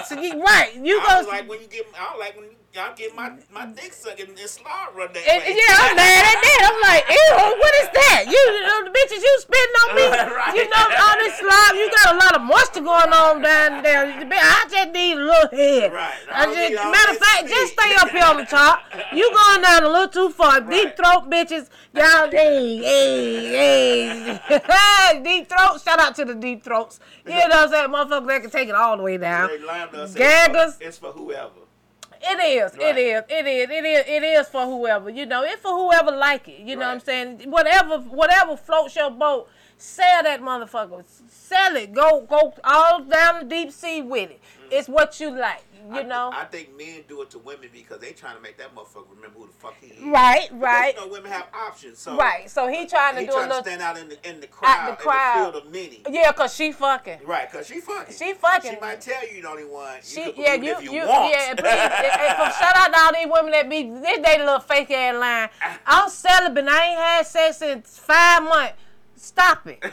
so 0.06 0.19
you, 0.19 0.41
right. 0.41 0.71
You 0.76 1.00
I 1.02 1.21
go. 1.23 1.30
like 1.30 1.50
when 1.50 1.62
you 1.62 1.67
get. 1.67 1.86
I 2.00 2.10
don't 2.12 2.19
like 2.19 2.36
when 2.38 2.45
y'all 2.73 2.93
get 2.95 3.15
my 3.15 3.32
my 3.52 3.65
dick 3.65 3.91
sucking 3.93 4.30
and 4.30 4.38
slot 4.50 4.93
run 4.95 5.10
that 5.13 5.23
And, 5.26 5.41
way. 5.43 5.50
yeah, 5.58 5.73
I'm 5.82 5.95
mad 5.95 6.23
at 6.30 6.39
that. 6.41 6.60
I'm 6.69 6.80
like, 6.86 7.04
ew, 7.10 7.30
what 7.58 7.73
is 7.82 7.89
that? 7.93 8.21
You, 8.30 8.38
you 8.38 8.62
know, 8.69 8.80
the 8.86 8.93
bitches 8.93 9.21
you 9.21 9.34
spitting 9.41 9.78
on 9.84 9.89
me. 9.97 10.06
Right. 10.38 10.54
You 10.56 10.69
know, 10.69 10.84
all 10.86 11.17
this 11.17 11.34
slob, 11.39 11.73
you 11.76 11.89
got 11.89 12.13
a 12.13 12.17
lot 12.17 12.27
of 12.36 12.42
moisture 12.44 12.82
going 12.82 13.12
on 13.13 13.42
down 13.42 13.84
there. 13.84 14.06
I 14.06 14.66
just 14.70 14.92
need 14.92 15.13
a 15.13 15.22
little 15.22 15.50
head. 15.50 15.94
Right. 15.94 16.13
I 16.32 16.46
just, 16.54 16.74
matter 16.84 17.12
of 17.12 17.18
fact, 17.18 17.48
just 17.48 17.74
stay 17.74 17.96
up 17.96 18.10
here 18.10 18.24
on 18.26 18.38
the 18.38 18.46
top. 18.50 18.82
You 19.13 19.32
going 19.34 19.62
down 19.62 19.84
a 19.84 19.90
little 19.90 20.08
too 20.08 20.30
far. 20.30 20.60
Deep 20.62 20.70
Right. 20.70 20.98
throat 20.98 21.30
bitches, 21.30 21.70
y'all, 21.94 22.30
hey, 22.32 22.78
hey, 22.78 24.40
hey. 24.50 25.22
deep 25.24 25.50
throat. 25.50 25.82
Shout 25.84 26.00
out 26.00 26.16
to 26.16 26.26
the 26.26 26.36
deep 26.36 26.63
throats. 26.63 27.00
You 27.26 27.32
know 27.32 27.38
what 27.40 27.54
I'm 27.54 27.70
saying? 27.70 27.90
Motherfuckers, 27.90 28.28
they 28.28 28.40
can 28.40 28.50
take 28.50 28.70
it 28.70 28.76
all 28.76 28.98
the 28.98 29.04
way 29.04 29.18
down. 29.18 29.50
They 29.50 29.60
lambda 29.60 30.08
say 30.08 30.20
Gaggers. 30.20 30.78
It's 30.82 30.98
for, 30.98 31.12
whoever. 31.12 31.52
It 32.20 32.40
is. 32.63 32.74
It 32.74 32.80
Right. 32.80 32.98
is. 32.98 33.24
It 33.30 33.48
is. 33.48 33.70
It 33.70 33.86
is. 33.86 34.06
It 34.08 34.24
is 34.24 34.48
for 34.48 34.66
whoever. 34.66 35.10
You 35.10 35.26
know, 35.28 35.44
it's 35.44 35.62
for 35.62 35.72
whoever 35.72 36.12
like 36.12 36.48
it. 36.48 36.60
You 36.62 36.76
know 36.76 36.88
what 36.88 36.94
I'm 36.96 37.00
saying? 37.00 37.42
Whatever, 37.50 38.00
whatever 38.00 38.58
floats 38.58 38.96
your 38.96 39.12
boat, 39.12 39.48
sell 39.78 40.24
that 40.24 40.42
motherfucker. 40.42 41.04
Sell 41.30 41.76
it. 41.76 41.94
Go, 41.94 42.22
go 42.30 42.54
all 42.63 43.04
down 43.04 43.40
the 43.40 43.46
deep 43.46 43.72
sea 43.72 44.02
with 44.02 44.32
it. 44.32 44.42
Mm-hmm. 44.42 44.68
It's 44.72 44.88
what 44.90 45.20
you 45.20 45.32
like. 45.38 45.63
You 45.90 46.00
I, 46.00 46.04
know. 46.04 46.32
I 46.34 46.44
think 46.44 46.76
men 46.78 47.04
do 47.08 47.22
it 47.22 47.30
to 47.30 47.40
women 47.40 47.70
because 47.72 48.00
they 48.00 48.12
trying 48.12 48.36
to 48.36 48.42
make 48.42 48.58
that 48.58 48.76
motherfucker 48.76 49.06
remember 49.16 49.40
who 49.40 49.48
the 49.48 49.54
fuck 49.54 49.74
he 49.80 49.88
is. 49.88 50.04
right. 50.04 50.42
Because, 50.50 50.60
Right. 50.62 50.96
You 50.96 51.06
know, 51.06 51.08
women 51.13 51.32
have 51.32 51.46
options. 51.54 52.00
So 52.00 52.18
Right. 52.18 52.50
So 52.50 52.68
he 52.68 52.86
trying 52.88 53.13
to 53.16 53.22
He 53.22 53.28
do 53.28 53.32
a 53.32 53.36
trying 53.36 53.50
to 53.50 53.56
little. 53.56 53.63
stand 53.63 53.82
out 53.82 53.98
in 53.98 54.10
the 54.10 54.30
in 54.30 54.42
the 54.42 54.48
crowd, 54.48 54.98
crowd. 54.98 55.38
in 55.38 55.46
the 55.46 55.52
field 55.62 55.66
of 55.68 55.72
many. 55.72 56.02
Yeah, 56.10 56.34
cause 56.34 56.54
she 56.54 56.74
fucking. 56.74 57.20
Right, 57.26 57.50
cause 57.50 57.68
she 57.68 57.80
fucking. 57.80 58.13
She 58.13 58.34
fucking. 58.34 58.72
She 58.74 58.80
might 58.82 59.00
tell 59.00 59.26
you 59.30 59.38
you 59.38 59.42
the 59.44 59.50
only 59.50 59.63
one. 59.63 59.96
She, 60.04 60.24
you 60.26 60.34
yeah, 60.36 60.56
you, 60.56 60.76
you, 60.82 60.92
you, 60.92 61.04
yeah. 61.04 61.54
Please, 61.54 61.63
and 61.63 62.54
shout 62.56 62.76
out 62.76 62.92
to 62.94 63.00
all 63.00 63.13
these 63.13 63.32
women 63.32 63.52
that 63.54 63.70
be 63.70 63.84
this 63.84 64.20
they 64.26 64.40
little 64.40 64.60
fake 64.60 64.92
ass 64.92 65.16
line. 65.16 65.50
I'm 65.86 66.10
celibate. 66.10 66.68
I 66.68 66.86
ain't 66.90 67.00
had 67.00 67.28
sex 67.28 67.62
in 67.62 67.82
five 67.84 68.44
months. 68.44 68.74
Stop 69.17 69.67
it. 69.67 69.84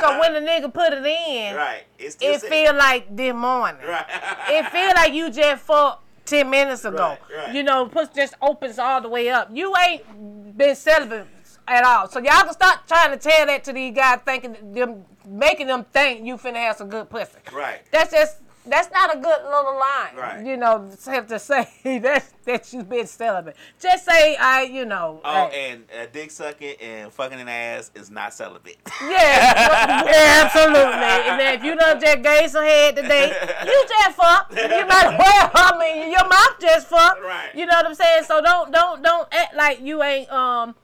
so 0.00 0.20
when 0.20 0.34
the 0.34 0.40
nigga 0.40 0.72
put 0.72 0.92
it 0.92 1.06
in, 1.06 1.54
right. 1.54 1.84
It 1.98 2.40
feel 2.40 2.74
like 2.74 3.14
this 3.14 3.32
morning. 3.32 3.80
Right. 3.86 4.04
It 4.48 4.66
feel 4.70 4.92
like 4.94 5.12
you 5.12 5.30
just 5.30 5.62
fucked 5.62 6.02
ten 6.26 6.50
minutes 6.50 6.84
ago. 6.84 6.96
Right, 6.96 7.18
right. 7.36 7.54
You 7.54 7.62
know, 7.62 7.86
puss 7.86 8.08
just 8.14 8.34
opens 8.42 8.78
all 8.78 9.00
the 9.00 9.08
way 9.08 9.30
up. 9.30 9.50
You 9.52 9.72
ain't 9.76 10.56
been 10.56 10.74
celibate 10.74 11.26
at 11.68 11.84
all. 11.84 12.08
So 12.08 12.18
y'all 12.18 12.42
can 12.42 12.52
stop 12.52 12.86
trying 12.86 13.10
to 13.10 13.16
tell 13.16 13.46
that 13.46 13.64
to 13.64 13.72
these 13.72 13.94
guys, 13.94 14.20
thinking 14.24 14.56
them, 14.72 15.04
making 15.26 15.66
them 15.66 15.84
think 15.84 16.26
you 16.26 16.36
finna 16.36 16.56
have 16.56 16.76
some 16.76 16.88
good 16.88 17.08
pussy. 17.08 17.38
Right. 17.52 17.82
That's 17.90 18.12
just 18.12 18.38
that's 18.66 18.90
not 18.90 19.14
a 19.14 19.18
good 19.18 19.44
little 19.44 19.74
line. 19.74 20.16
Right. 20.16 20.46
You 20.46 20.56
know, 20.56 20.90
have 21.06 21.26
to 21.28 21.38
say 21.38 21.68
that 22.02 22.24
that 22.44 22.72
you've 22.72 22.88
been 22.88 23.06
celibate. 23.06 23.56
Just 23.78 24.04
say 24.04 24.36
I, 24.36 24.62
you 24.62 24.84
know. 24.84 25.20
Oh, 25.24 25.48
and 25.48 25.84
uh, 25.98 26.06
dick 26.12 26.30
sucking 26.30 26.76
and 26.80 27.12
fucking 27.12 27.40
an 27.40 27.48
ass 27.48 27.90
is 27.94 28.10
not 28.10 28.32
celibate. 28.34 28.78
Yeah, 29.04 30.04
yeah, 30.04 30.42
absolutely. 30.44 30.80
And 30.80 31.40
then 31.40 31.54
if 31.58 31.64
you 31.64 31.76
done 31.76 32.00
just 32.00 32.22
gave 32.22 32.50
some 32.50 32.64
head 32.64 32.96
today, 32.96 33.28
you 33.64 33.84
just 33.88 34.16
fuck. 34.16 34.50
You 34.50 34.86
might 34.86 35.16
well, 35.18 35.50
I 35.54 35.76
mean, 35.78 36.10
your 36.10 36.26
mouth 36.26 36.56
just 36.60 36.86
fuck. 36.86 37.20
Right. 37.20 37.50
You 37.54 37.66
know 37.66 37.74
what 37.74 37.86
I'm 37.86 37.94
saying? 37.94 38.24
So 38.24 38.40
don't 38.40 38.72
don't 38.72 39.02
don't 39.02 39.28
act 39.32 39.54
like 39.54 39.80
you 39.80 40.02
ain't 40.02 40.30
um. 40.32 40.74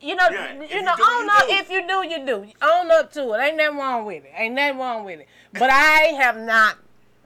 You 0.00 0.14
know. 0.14 0.28
If 0.30 0.70
you 0.70 0.80
you 0.80 0.86
I 0.86 0.96
don't 0.96 1.30
up. 1.30 1.48
do. 1.48 1.54
If 1.54 1.70
you 1.70 1.88
do, 1.88 2.06
you 2.06 2.26
do. 2.26 2.52
Own 2.62 2.90
up 2.90 3.12
to 3.12 3.32
it. 3.32 3.40
Ain't 3.40 3.56
nothing 3.56 3.78
wrong 3.78 4.04
with 4.04 4.24
it. 4.24 4.32
Ain't 4.36 4.54
nothing 4.54 4.78
wrong 4.78 5.04
with 5.04 5.20
it. 5.20 5.28
But 5.52 5.70
I 5.70 6.12
have 6.18 6.36
not 6.36 6.76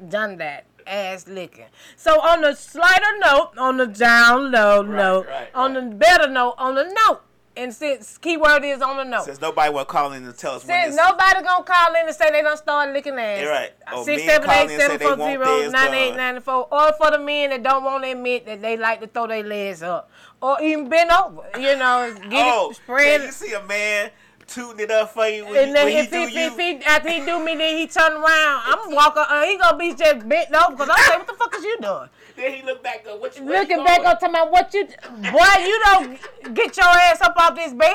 done 0.09 0.39
that 0.39 0.67
ass 0.87 1.27
licking. 1.27 1.67
So 1.97 2.21
on 2.21 2.43
the 2.43 2.55
slighter 2.55 3.19
note, 3.21 3.53
on 3.59 3.77
the 3.77 3.87
down 3.87 4.51
low 4.51 4.83
note, 4.83 5.27
right, 5.27 5.49
on 5.55 5.75
the 5.75 5.83
better 5.83 6.29
note, 6.29 6.55
on 6.59 6.75
the 6.75 6.85
note, 6.85 7.23
and 7.57 7.73
since 7.73 8.19
keyword 8.19 8.65
is 8.65 8.81
on 8.81 8.97
the 8.97 9.05
note. 9.05 9.25
Since 9.25 9.41
nobody 9.41 9.73
will 9.73 9.85
call 9.85 10.13
in 10.13 10.25
to 10.25 10.33
tell 10.33 10.55
us 10.55 10.67
when 10.67 10.85
Since 10.85 10.97
nobody 10.97 11.43
gonna 11.43 11.65
call 11.65 11.95
in 11.95 12.07
and 12.07 12.17
say 12.17 12.31
they 12.31 12.43
don't 12.43 12.57
start 12.57 12.93
licking 12.93 13.15
ass. 13.15 13.41
Yeah, 13.43 13.47
right. 13.47 13.73
Oh, 13.93 14.05
Six 14.05 14.25
seven 14.25 14.49
eight 14.51 14.71
and 14.71 14.71
seven 14.71 14.99
four 14.99 15.17
zero 15.17 15.71
nine 15.71 15.95
eight 15.95 16.17
nine 16.17 16.41
four. 16.41 16.67
Or 16.73 16.93
for 16.95 17.11
the 17.11 17.19
men 17.19 17.51
that 17.51 17.63
don't 17.63 17.85
want 17.85 18.05
to 18.05 18.11
admit 18.11 18.47
that 18.47 18.63
they 18.63 18.77
like 18.77 19.01
to 19.01 19.07
throw 19.07 19.27
their 19.27 19.43
legs 19.43 19.83
up. 19.83 20.11
Or 20.41 20.61
even 20.63 20.89
bend 20.89 21.11
over. 21.11 21.43
You 21.57 21.77
know, 21.77 22.15
get 22.29 22.33
oh, 22.33 22.71
it 22.71 22.77
spread. 22.77 23.19
can 23.19 23.27
you 23.27 23.33
see 23.33 23.53
a 23.53 23.63
man 23.65 24.11
tooting 24.47 24.81
it 24.81 24.91
up 24.91 25.13
for 25.13 25.27
you 25.27 25.45
when, 25.45 25.57
and 25.57 25.69
you, 25.69 25.75
then 25.75 25.87
when 25.87 25.97
if 25.97 26.11
he 26.13 26.19
he, 26.21 26.27
do 26.27 26.33
you? 26.41 26.47
if 26.47 26.57
he 26.59 26.85
after 26.87 27.11
he 27.11 27.21
do 27.25 27.39
me, 27.45 27.55
then 27.57 27.77
he 27.79 27.87
turn 27.87 28.13
around. 28.13 28.63
I'm 28.67 28.93
walking. 28.95 29.25
Uh, 29.29 29.43
he 29.45 29.57
gonna 29.59 29.77
be 29.79 29.95
just 29.95 30.29
bent 30.29 30.55
over 30.55 30.73
because 30.77 30.89
I'm 30.91 30.97
like, 31.11 31.19
what 31.19 31.27
the 31.27 31.35
fuck 31.35 31.55
is 31.57 31.65
you 31.65 31.79
doing? 31.81 32.09
then 32.37 32.53
he 32.55 32.63
look 32.63 32.83
back 32.83 33.05
up. 33.09 33.21
What 33.21 33.37
you 33.39 33.45
Looking 33.45 33.79
you 33.79 33.85
back 33.85 34.01
up? 34.01 34.07
on 34.07 34.13
talking 34.15 34.29
about 34.31 34.51
what 34.51 34.73
you, 34.75 34.85
boy, 34.87 35.65
you 35.67 35.81
don't 35.85 36.55
get 36.55 36.77
your 36.77 36.87
ass 36.87 37.21
up 37.21 37.37
off 37.37 37.55
this 37.55 37.73
bed 37.75 37.93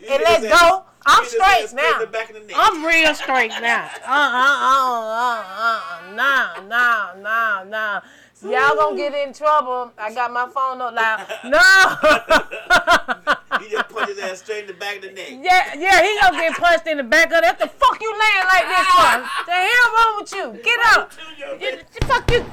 You 0.00 0.08
and 0.10 0.18
get 0.18 0.22
let's 0.22 0.42
his 0.44 0.52
ass- 0.52 0.60
go. 0.60 0.84
I'm 1.06 1.22
get 1.24 1.32
his 1.32 1.40
ass 1.40 1.70
straight 1.70 1.82
now. 1.82 1.98
the 1.98 2.06
back 2.06 2.28
of 2.30 2.34
the 2.36 2.40
neck. 2.42 2.56
I'm 2.58 2.84
real 2.84 3.14
straight 3.14 3.50
now. 3.60 3.90
Uh 4.06 4.10
uh 4.10 4.58
uh 4.70 5.02
uh 5.10 5.42
uh 5.58 6.14
nah 6.14 6.60
nah 6.68 7.14
nah 7.20 7.64
nah. 7.64 8.00
So 8.34 8.50
y'all 8.50 8.74
gonna 8.76 8.96
get 8.96 9.12
in 9.14 9.32
trouble. 9.34 9.92
I 9.98 10.14
got 10.14 10.30
my 10.32 10.48
phone 10.48 10.80
up 10.80 10.94
loud. 10.94 11.26
No. 11.44 13.34
He 13.60 13.68
just 13.70 13.88
put 13.88 14.08
his 14.08 14.18
ass 14.18 14.38
straight 14.40 14.62
in 14.62 14.66
the 14.68 14.74
back 14.74 14.96
of 14.96 15.02
the 15.02 15.10
neck. 15.12 15.28
Yeah, 15.30 15.74
yeah, 15.76 16.02
he 16.02 16.18
gonna 16.20 16.36
get 16.38 16.56
punched 16.56 16.86
in 16.86 16.96
the 16.98 17.04
back 17.04 17.32
of 17.32 17.42
that. 17.42 17.58
The 17.58 17.66
fuck 17.68 18.00
you 18.00 18.10
laying 18.10 18.46
like 18.46 18.66
this 18.66 18.86
for? 18.86 19.20
The 19.46 19.52
hell 19.52 19.92
wrong 19.94 20.16
with 20.20 20.32
you? 20.32 20.52
Get 20.62 20.80
up. 20.96 21.12
You, 21.38 21.46
you- 21.66 21.78
fuck 22.06 22.30
you, 22.30 22.44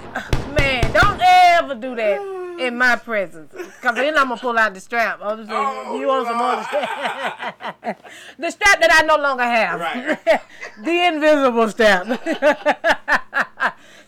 man. 0.53 0.91
Don't 0.93 1.21
ever 1.21 1.75
do 1.75 1.95
that 1.95 2.19
in 2.59 2.75
my 2.77 2.95
presence, 2.95 3.53
cause 3.81 3.95
then 3.95 4.17
I'm 4.17 4.29
gonna 4.29 4.41
pull 4.41 4.57
out 4.57 4.73
the 4.73 4.79
strap. 4.79 5.19
I'm 5.21 5.37
just 5.37 5.49
saying, 5.49 5.61
Oh, 5.63 5.99
you 5.99 6.07
want 6.07 6.27
some 6.27 6.37
more? 6.37 6.55
the 8.39 8.49
strap 8.51 8.79
that 8.81 8.91
I 8.91 9.01
no 9.05 9.17
longer 9.17 9.43
have. 9.43 9.79
Right. 9.79 10.17
the 10.83 11.05
invisible 11.07 11.69
strap. 11.69 12.07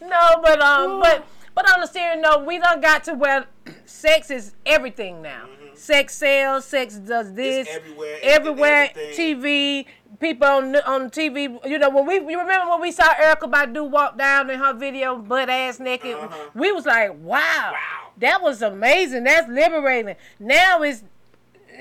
no, 0.01 0.39
but 0.41 0.59
um, 0.61 0.99
but 0.99 1.25
but 1.55 1.69
on 1.71 1.83
a 1.83 1.87
serious 1.87 2.19
note, 2.21 2.45
we 2.45 2.57
done 2.59 2.81
got 2.81 3.03
to 3.05 3.13
where 3.13 3.45
sex 3.85 4.29
is 4.31 4.53
everything 4.65 5.21
now. 5.21 5.47
Sex 5.79 6.15
sells. 6.15 6.65
Sex 6.65 6.95
does 6.95 7.33
this. 7.33 7.67
Mm-hmm. 7.67 7.77
everywhere, 7.77 8.17
Everywhere. 8.21 8.89
TV. 9.13 9.85
People 10.19 10.47
on 10.47 10.75
on 10.77 11.09
TV. 11.09 11.57
You 11.65 11.79
know 11.79 11.89
when 11.89 12.05
we 12.05 12.15
you 12.15 12.39
remember 12.39 12.69
when 12.71 12.81
we 12.81 12.91
saw 12.91 13.13
Erykah 13.13 13.49
Badu 13.49 13.89
walk 13.89 14.17
down 14.17 14.49
in 14.49 14.59
her 14.59 14.73
video, 14.73 15.15
butt 15.17 15.49
ass 15.49 15.79
naked. 15.79 16.15
Uh-huh. 16.15 16.49
We 16.53 16.71
was 16.73 16.85
like, 16.85 17.11
wow, 17.11 17.71
Wow. 17.71 17.73
that 18.17 18.41
was 18.41 18.61
amazing. 18.61 19.23
That's 19.23 19.47
liberating. 19.47 20.15
Now 20.39 20.81
it's 20.81 21.03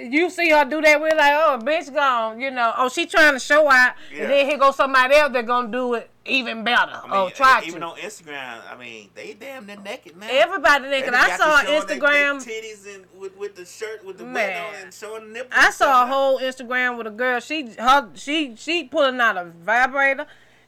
you 0.01 0.31
see 0.31 0.51
her 0.51 0.65
do 0.65 0.81
that, 0.81 1.01
we're 1.01 1.09
like, 1.17 1.33
oh, 1.35 1.59
bitch 1.61 1.93
gone. 1.93 2.41
You 2.41 2.53
know, 2.53 2.73
oh, 2.77 2.89
she 2.89 3.05
trying 3.07 3.33
to 3.33 3.41
show 3.41 3.69
out, 3.69 3.95
Yeah. 4.15 4.23
and 4.23 4.31
then 4.31 4.47
here 4.47 4.57
goes 4.59 4.77
somebody 4.77 5.17
else 5.17 5.33
that 5.33 5.45
gonna 5.45 5.73
do 5.73 5.95
it 5.95 6.09
even 6.29 6.65
better. 6.65 6.93
I 6.93 7.01
oh, 7.05 7.09
mean, 7.09 7.13
oh, 7.15 7.31
try 7.31 7.63
even 7.67 7.81
to. 7.81 7.89
on 7.89 7.97
Instagram, 7.99 8.61
I 8.71 8.77
mean, 8.79 9.11
they 9.15 9.35
damn 9.35 9.67
near 9.67 9.77
naked 9.81 10.17
now. 10.17 10.27
Everybody 10.31 10.89
naked. 10.89 11.15
I 11.15 11.37
saw 11.37 11.61
showing 11.61 11.87
they- 11.87 11.95
they 11.95 12.01
Instagram. 12.01 12.45
titties 12.45 12.95
and 12.95 13.05
with, 13.19 13.37
with 13.37 13.57
the 13.57 13.65
shirt 13.65 14.05
with 14.05 14.19
the 14.19 14.25
button 14.25 14.35
Man. 14.35 14.75
on 14.75 14.83
and 14.83 14.95
showing 14.95 15.33
nipples. 15.33 15.53
I 15.55 15.71
saw 15.71 16.05
a 16.05 16.07
whole 16.07 16.39
Instagram 16.39 16.99
with 16.99 17.07
a 17.07 17.11
girl. 17.11 17.41
She 17.41 17.71
her 17.79 18.11
she 18.15 18.55
she 18.57 18.85
pulling 18.85 19.21
out 19.21 19.37
a 19.37 19.45
vibrator, 19.45 20.27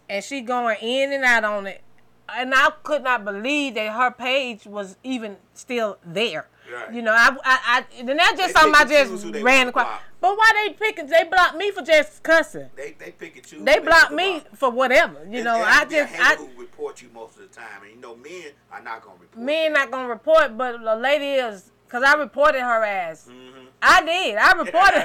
and 0.09 0.25
she 0.25 0.41
going 0.41 0.77
in 0.81 1.13
and 1.13 1.25
out 1.25 1.45
on 1.45 1.67
it, 1.67 1.83
and 2.29 2.55
I 2.55 2.71
could 2.83 3.03
not 3.03 3.25
believe 3.25 3.75
that 3.75 3.93
her 3.93 4.11
page 4.11 4.67
was 4.67 4.97
even 5.03 5.37
still 5.55 5.99
there. 6.05 6.49
Right. 6.73 6.93
You 6.95 7.03
know, 7.03 7.12
I 7.12 7.31
I, 7.45 7.59
I 7.79 7.85
and 7.99 8.09
that's 8.09 8.39
just 8.39 8.55
They 8.55 8.61
something 8.61 8.75
I 8.75 8.81
and 9.03 9.21
just 9.21 9.43
ran 9.43 9.68
across. 9.68 9.87
block. 9.87 10.03
But 10.21 10.37
why 10.37 10.51
they 10.66 10.75
picking? 10.75 11.07
They 11.07 11.25
blocked 11.25 11.57
me 11.57 11.71
for 11.71 11.83
just 11.83 12.23
cussing. 12.23 12.68
They 12.77 12.93
they 12.99 13.11
pick 13.12 13.37
and 13.37 13.47
choose. 13.47 13.64
They 13.64 13.79
blocked 13.79 14.11
wanna 14.11 14.16
me 14.23 14.31
block. 14.41 14.57
for 14.57 14.71
whatever. 14.71 15.18
You 15.29 15.37
And 15.37 15.45
know, 15.45 15.55
there 15.57 15.64
I 15.66 15.85
just 15.87 16.14
I 16.21 16.35
who 16.37 16.49
report 16.61 17.03
you 17.03 17.09
most 17.14 17.37
of 17.39 17.43
the 17.43 17.55
time, 17.55 17.83
and 17.85 17.95
you 17.95 18.01
know 18.01 18.14
men 18.16 18.53
are 18.71 18.83
not 18.83 19.03
gonna 19.03 19.16
report. 19.21 19.45
men 19.45 19.73
not 19.73 19.91
gonna 19.91 20.09
report, 20.09 20.57
but 20.57 20.83
the 20.83 20.97
lady 20.97 21.27
is 21.41 21.71
because 21.87 22.03
I 22.05 22.14
reported 22.14 22.61
her 22.61 22.85
ass. 22.85 23.29
Mm-hmm. 23.31 23.60
I 23.83 24.03
did. 24.05 24.37
I 24.37 24.53
reported. 24.53 25.05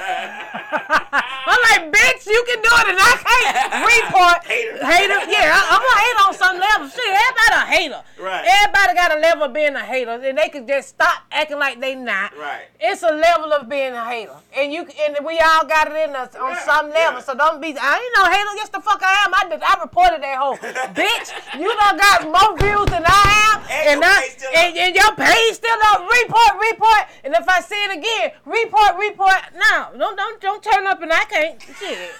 I'm 1.48 1.60
like, 1.70 1.92
bitch, 1.92 2.26
you 2.26 2.42
can 2.46 2.58
do 2.60 2.68
it, 2.82 2.86
and 2.92 2.98
I 3.00 3.14
can't 3.16 3.56
report. 3.86 4.44
Hater. 4.44 4.84
hater. 4.84 5.20
Yeah, 5.30 5.48
I, 5.54 5.60
I'm 5.72 5.80
gonna 5.80 6.00
hate 6.04 6.18
on 6.26 6.32
some 6.34 6.56
level. 6.58 6.88
Shit, 6.88 7.06
everybody 7.06 7.54
a 7.54 7.64
hater. 7.70 8.02
Right. 8.20 8.44
Everybody 8.44 8.94
got 8.94 9.16
a 9.16 9.20
level 9.20 9.44
of 9.44 9.52
being 9.54 9.74
a 9.76 9.84
hater, 9.84 10.10
and 10.20 10.36
they 10.36 10.48
can 10.48 10.66
just 10.66 10.88
stop 10.90 11.22
acting 11.30 11.58
like 11.58 11.80
they 11.80 11.94
not. 11.94 12.36
Right. 12.36 12.66
It's 12.80 13.02
a 13.02 13.12
level 13.14 13.52
of 13.52 13.68
being 13.68 13.92
a 13.94 14.04
hater, 14.04 14.34
and 14.56 14.72
you 14.72 14.86
and 15.06 15.24
we 15.24 15.38
all 15.38 15.64
got 15.64 15.88
it 15.90 15.96
in 16.08 16.14
us 16.16 16.34
on 16.34 16.50
Yeah, 16.50 16.64
some 16.66 16.90
level. 16.90 17.18
yeah. 17.20 17.24
So 17.24 17.34
don't 17.34 17.60
be. 17.62 17.74
I 17.78 17.94
ain't 17.96 18.14
no 18.18 18.24
hater. 18.28 18.52
Yes, 18.56 18.68
the 18.68 18.80
fuck 18.80 19.00
I 19.02 19.24
am. 19.24 19.32
I 19.32 19.48
did. 19.48 19.62
I 19.62 19.80
reported 19.80 20.22
that 20.22 20.36
whole 20.36 20.56
bitch. 20.92 21.30
You 21.58 21.70
done 21.78 21.96
got 21.96 22.24
more 22.28 22.52
views 22.58 22.86
than 22.90 23.04
I 23.06 23.22
have, 23.32 23.62
And 23.70 23.88
and, 23.88 24.00
your 24.02 24.10
I, 24.10 24.20
page 24.20 24.34
still 24.36 24.50
and, 24.52 24.76
and 24.76 24.94
your 24.94 25.12
page 25.16 25.54
still 25.54 25.80
up. 25.94 26.04
Report, 26.04 26.52
report, 26.60 27.02
and 27.24 27.32
if 27.34 27.48
I 27.48 27.60
see 27.62 27.78
it 27.86 27.92
again, 27.96 28.32
report, 28.44 28.65
report. 28.66 28.96
Report. 28.98 29.42
No, 29.54 29.88
don't 29.98 30.16
don't 30.16 30.40
don't 30.40 30.62
turn 30.62 30.86
up, 30.86 31.00
and 31.02 31.12
I 31.12 31.24
can't. 31.24 31.60
Shit. 31.62 32.10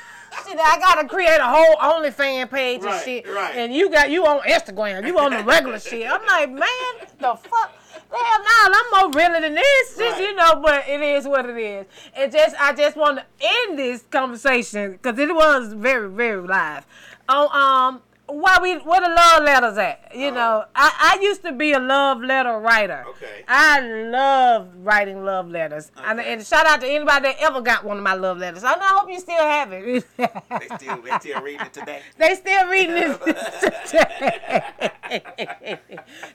Shit, 0.46 0.58
I 0.58 0.78
gotta 0.78 1.08
create 1.08 1.38
a 1.40 1.44
whole 1.44 1.76
OnlyFans 1.76 2.50
page 2.50 2.82
and 2.84 3.00
shit, 3.02 3.26
right. 3.26 3.54
and 3.56 3.72
you 3.74 3.88
got 3.90 4.10
you 4.10 4.26
on 4.26 4.40
Instagram, 4.40 5.06
you 5.06 5.18
on 5.18 5.30
the 5.32 5.42
regular 5.42 5.78
shit. 5.78 6.06
I'm 6.10 6.26
like, 6.26 6.50
man, 6.50 7.08
the 7.18 7.34
fuck. 7.36 7.72
Hell 8.10 8.68
no, 8.68 8.74
I'm 8.74 9.10
more 9.12 9.18
realer 9.18 9.40
than 9.40 9.54
this. 9.54 9.96
Just, 9.96 10.18
Right. 10.18 10.20
you 10.20 10.34
know, 10.34 10.60
but 10.62 10.86
it 10.88 11.00
is 11.00 11.26
what 11.26 11.48
it 11.48 11.56
is. 11.56 11.86
And 12.14 12.30
just 12.30 12.54
I 12.60 12.74
just 12.74 12.96
want 12.96 13.18
to 13.18 13.24
end 13.40 13.78
this 13.78 14.02
conversation 14.10 14.92
because 14.92 15.18
it 15.18 15.34
was 15.34 15.72
very, 15.72 16.08
very 16.10 16.46
live. 16.46 16.86
On 17.28 17.48
um 17.94 18.02
why 18.28 18.58
we 18.60 18.76
where 18.78 19.00
the 19.00 19.08
love 19.08 19.42
letters 19.44 19.78
at? 19.78 20.10
You 20.14 20.32
know, 20.32 20.64
I, 20.74 21.16
I 21.16 21.22
used 21.22 21.42
to 21.44 21.52
be 21.52 21.72
a 21.72 21.78
love 21.78 22.20
letter 22.20 22.58
writer. 22.58 23.04
Okay. 23.10 23.44
I 23.46 23.80
love 23.80 24.68
writing 24.78 25.24
love 25.24 25.48
letters. 25.48 25.92
And, 25.96 26.18
Okay. 26.18 26.32
and 26.32 26.44
shout 26.46 26.66
out 26.66 26.80
to 26.80 26.88
anybody 26.88 27.28
that 27.28 27.36
ever 27.40 27.60
got 27.60 27.84
one 27.84 27.98
of 27.98 28.02
my 28.02 28.14
love 28.14 28.38
letters. 28.38 28.64
I, 28.64 28.74
know, 28.74 28.80
I 28.82 28.98
hope 28.98 29.10
you 29.10 29.20
still 29.20 29.36
have 29.38 29.70
it. 29.72 30.04
They 30.16 30.76
still 30.76 31.02
they 31.02 31.18
still 31.20 31.40
reading 31.42 31.66
it 31.66 31.72
today. 31.72 32.02
They 32.18 32.34
still 32.34 32.66
reading 32.68 32.96
it. 32.96 33.20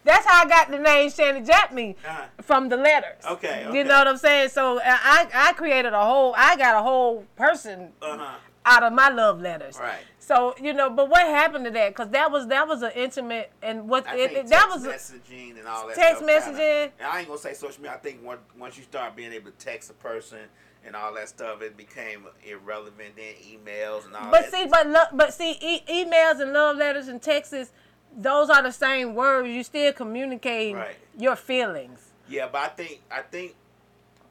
That's 0.04 0.26
how 0.26 0.44
I 0.44 0.46
got 0.48 0.72
the 0.72 0.80
name 0.80 1.10
Shanny 1.10 1.42
JackMe 1.42 1.96
Uh-huh. 2.06 2.24
from 2.42 2.70
the 2.70 2.78
letters. 2.78 3.24
Okay, 3.30 3.68
You 3.74 3.84
know 3.84 3.98
what 4.00 4.08
I'm 4.08 4.18
saying? 4.18 4.50
So 4.50 4.78
uh, 4.78 4.82
I 4.86 5.28
I 5.34 5.54
created 5.54 5.94
a 5.94 6.04
whole 6.06 6.34
I 6.38 6.56
got 6.56 6.76
a 6.76 6.82
whole 6.82 7.26
person 7.36 7.90
Uh 8.02 8.18
huh. 8.18 8.36
out 8.66 8.84
of 8.84 8.94
my 8.94 9.10
love 9.10 9.42
letters. 9.42 9.78
Right. 9.80 10.06
So 10.24 10.54
you 10.62 10.72
know, 10.74 10.88
but 10.92 11.10
what 11.10 11.22
happened 11.26 11.66
to 11.66 11.72
that? 11.72 11.90
Because 11.90 12.10
that 12.10 12.32
was 12.32 12.46
that 12.48 12.68
was 12.68 12.84
an 12.84 12.92
intimate 12.96 13.52
and 13.64 13.90
what 13.90 14.06
it, 14.08 14.48
that 14.50 14.70
was 14.70 14.86
a- 14.86 14.90
messaging 14.90 15.58
and 15.58 15.68
all 15.68 15.88
that. 15.88 15.96
text 15.96 16.18
stuff 16.24 16.44
kinda- 16.46 16.60
messaging. 16.62 16.92
and 17.00 17.08
I 17.08 17.20
ain't 17.20 17.28
gonna 17.28 17.40
say 17.40 17.54
social 17.56 17.82
media. 17.82 17.96
I 17.96 18.00
think 18.00 18.24
once 18.24 18.40
once 18.56 18.78
you 18.78 18.84
start 18.84 19.16
being 19.16 19.34
able 19.34 19.50
to 19.50 19.58
text 19.58 19.90
a 19.90 19.94
person 19.94 20.38
and 20.86 20.96
all 20.96 21.12
that 21.16 21.28
stuff, 21.28 21.64
it 21.64 21.76
became 21.76 22.28
irrelevant. 22.46 23.16
Then 23.16 23.34
emails 23.44 24.06
and 24.06 24.16
all 24.16 24.30
But 24.30 24.44
that. 24.44 24.52
see, 24.52 24.68
but 24.68 24.88
lo- 24.88 25.10
but 25.12 25.34
see, 25.34 25.58
e- 25.60 25.84
emails 25.90 26.40
and 26.40 26.54
love 26.54 26.78
letters 26.78 27.08
and 27.08 27.20
texts, 27.20 27.72
those 28.16 28.52
are 28.52 28.62
the 28.62 28.72
same 28.72 29.16
words. 29.16 29.50
You 29.50 29.64
still 29.64 29.92
communicating 29.92 30.76
Right. 30.76 30.98
your 31.18 31.36
feelings. 31.36 32.12
Yeah, 32.30 32.48
but 32.48 32.62
I 32.62 32.68
think 32.68 33.02
I 33.10 33.22
think 33.24 33.56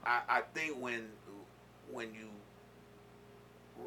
I, 0.07 0.21
I 0.29 0.41
think 0.55 0.77
when 0.79 1.11
when 1.91 2.15
you 2.15 2.29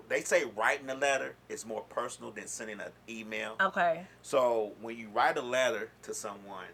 they 0.09 0.21
say 0.21 0.43
writing 0.55 0.89
a 0.89 0.95
letter 0.95 1.35
is 1.49 1.65
more 1.65 1.81
personal 1.83 2.31
than 2.31 2.47
sending 2.47 2.79
an 2.79 2.91
email. 3.09 3.55
Okay. 3.61 4.05
So 4.21 4.73
when 4.81 4.97
you 4.97 5.09
write 5.09 5.37
a 5.37 5.41
letter 5.41 5.89
to 6.03 6.13
someone, 6.13 6.65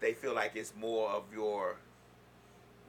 they 0.00 0.12
feel 0.14 0.34
like 0.34 0.52
it's 0.54 0.72
more 0.78 1.08
of 1.10 1.24
your 1.34 1.76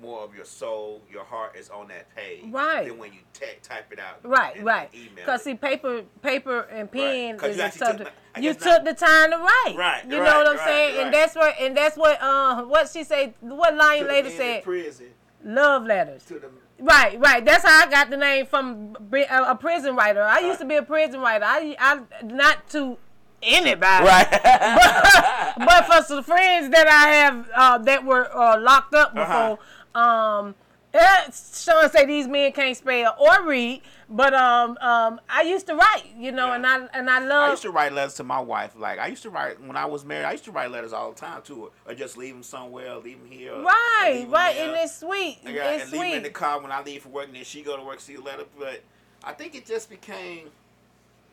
more 0.01 0.21
of 0.23 0.33
your 0.35 0.45
soul, 0.45 0.99
your 1.11 1.23
heart 1.23 1.55
is 1.55 1.69
on 1.69 1.87
that 1.89 2.13
page. 2.15 2.45
Right. 2.51 2.87
Than 2.87 2.97
when 2.97 3.13
you 3.13 3.19
te- 3.33 3.45
type 3.61 3.91
it 3.93 3.99
out. 3.99 4.19
Right, 4.23 4.55
and 4.55 4.65
right. 4.65 4.89
Email. 4.95 5.09
Because 5.13 5.41
it. 5.41 5.43
see, 5.43 5.53
paper, 5.53 6.01
paper 6.23 6.61
and 6.71 6.91
pen 6.91 7.37
'Cause 7.37 7.51
is 7.51 7.57
you 7.57 7.63
took 7.65 7.73
subject. 7.73 8.11
I 8.33 8.39
You 8.39 8.53
took 8.55 8.63
not- 8.65 8.85
the 8.85 8.93
time 8.95 9.29
to 9.29 9.37
write. 9.37 9.75
Right, 9.77 10.03
You 10.05 10.09
know 10.09 10.23
what 10.23 10.47
I'm 10.47 10.57
right, 10.57 10.65
saying? 10.65 10.95
right. 10.97 11.05
And 11.05 11.13
that's 11.13 11.35
what, 11.35 11.55
and 11.59 11.77
that's 11.77 11.97
what, 11.97 12.19
uh, 12.19 12.63
what 12.63 12.89
she 12.89 13.03
said. 13.03 13.35
What 13.41 13.75
lion 13.75 14.07
lady 14.07 14.31
said? 14.35 14.63
prison 14.63 15.11
Love 15.43 15.85
letters. 15.85 16.31
Right, 16.79 17.19
right. 17.19 17.43
That's 17.45 17.63
how 17.63 17.85
I 17.87 17.89
got 17.89 18.09
the 18.09 18.17
name 18.17 18.45
from 18.45 18.95
a, 19.29 19.55
prison 19.55 19.95
writer. 19.95 20.23
I 20.23 20.39
used 20.39 20.59
to 20.59 20.65
be 20.65 20.75
a 20.75 20.83
prison 20.83 21.19
writer. 21.21 21.45
I, 21.45 21.75
I 21.79 22.01
not 22.23 22.67
to 22.71 22.97
anybody. 23.43 24.05
right. 24.05 24.29
but 25.57 25.85
for 25.85 26.03
some 26.03 26.23
friends 26.23 26.69
that 26.71 26.87
I 26.87 27.09
have 27.13 27.49
uh, 27.55 27.77
that 27.79 28.03
were 28.03 28.35
uh, 28.35 28.59
locked 28.59 28.93
up 28.95 29.13
Uh-huh. 29.15 29.55
before, 29.93 30.01
um, 30.03 30.49
eh, 30.49 30.53
Sean 30.93 31.89
say 31.89 32.05
these 32.05 32.27
men 32.27 32.51
can't 32.51 32.75
spell 32.75 33.15
or 33.17 33.45
read, 33.47 33.81
but 34.09 34.33
um, 34.33 34.77
um, 34.81 35.21
I 35.29 35.43
used 35.43 35.67
to 35.67 35.75
write, 35.75 36.03
you 36.17 36.31
know, 36.31 36.47
Yeah. 36.47 36.55
and 36.55 36.67
I 36.67 36.87
and 36.93 37.09
I 37.09 37.19
love. 37.19 37.47
I 37.47 37.51
used 37.51 37.61
to 37.61 37.71
write 37.71 37.93
letters 37.93 38.15
to 38.15 38.23
my 38.23 38.39
wife. 38.39 38.73
Like 38.75 38.99
I 38.99 39.07
used 39.07 39.23
to 39.23 39.29
write 39.29 39.61
when 39.61 39.77
I 39.77 39.85
was 39.85 40.03
married. 40.03 40.25
I 40.25 40.33
used 40.33 40.43
to 40.45 40.51
write 40.51 40.69
letters 40.71 40.91
all 40.93 41.11
the 41.11 41.19
time 41.19 41.41
to 41.43 41.65
her, 41.85 41.91
or 41.91 41.95
just 41.95 42.17
leave 42.17 42.33
them 42.33 42.43
somewhere, 42.43 42.95
leave 42.97 43.19
them 43.19 43.31
here. 43.31 43.53
right, 43.53 44.25
right, 44.27 44.55
there. 44.55 44.67
and 44.69 44.77
it's 44.83 44.97
sweet. 44.97 45.39
Yeah, 45.45 45.71
it's 45.71 45.83
and 45.83 45.93
leave 45.93 46.11
'em 46.11 46.17
in 46.17 46.23
the 46.23 46.29
car 46.29 46.59
when 46.61 46.71
I 46.71 46.81
leave 46.81 47.03
for 47.03 47.09
work, 47.09 47.27
and 47.27 47.35
then 47.35 47.43
she 47.43 47.61
go 47.61 47.77
to 47.77 47.83
work, 47.83 47.99
see 47.99 48.15
a 48.15 48.21
letter. 48.21 48.43
But 48.59 48.81
I 49.23 49.31
think 49.33 49.55
it 49.55 49.65
just 49.65 49.89
became 49.89 50.49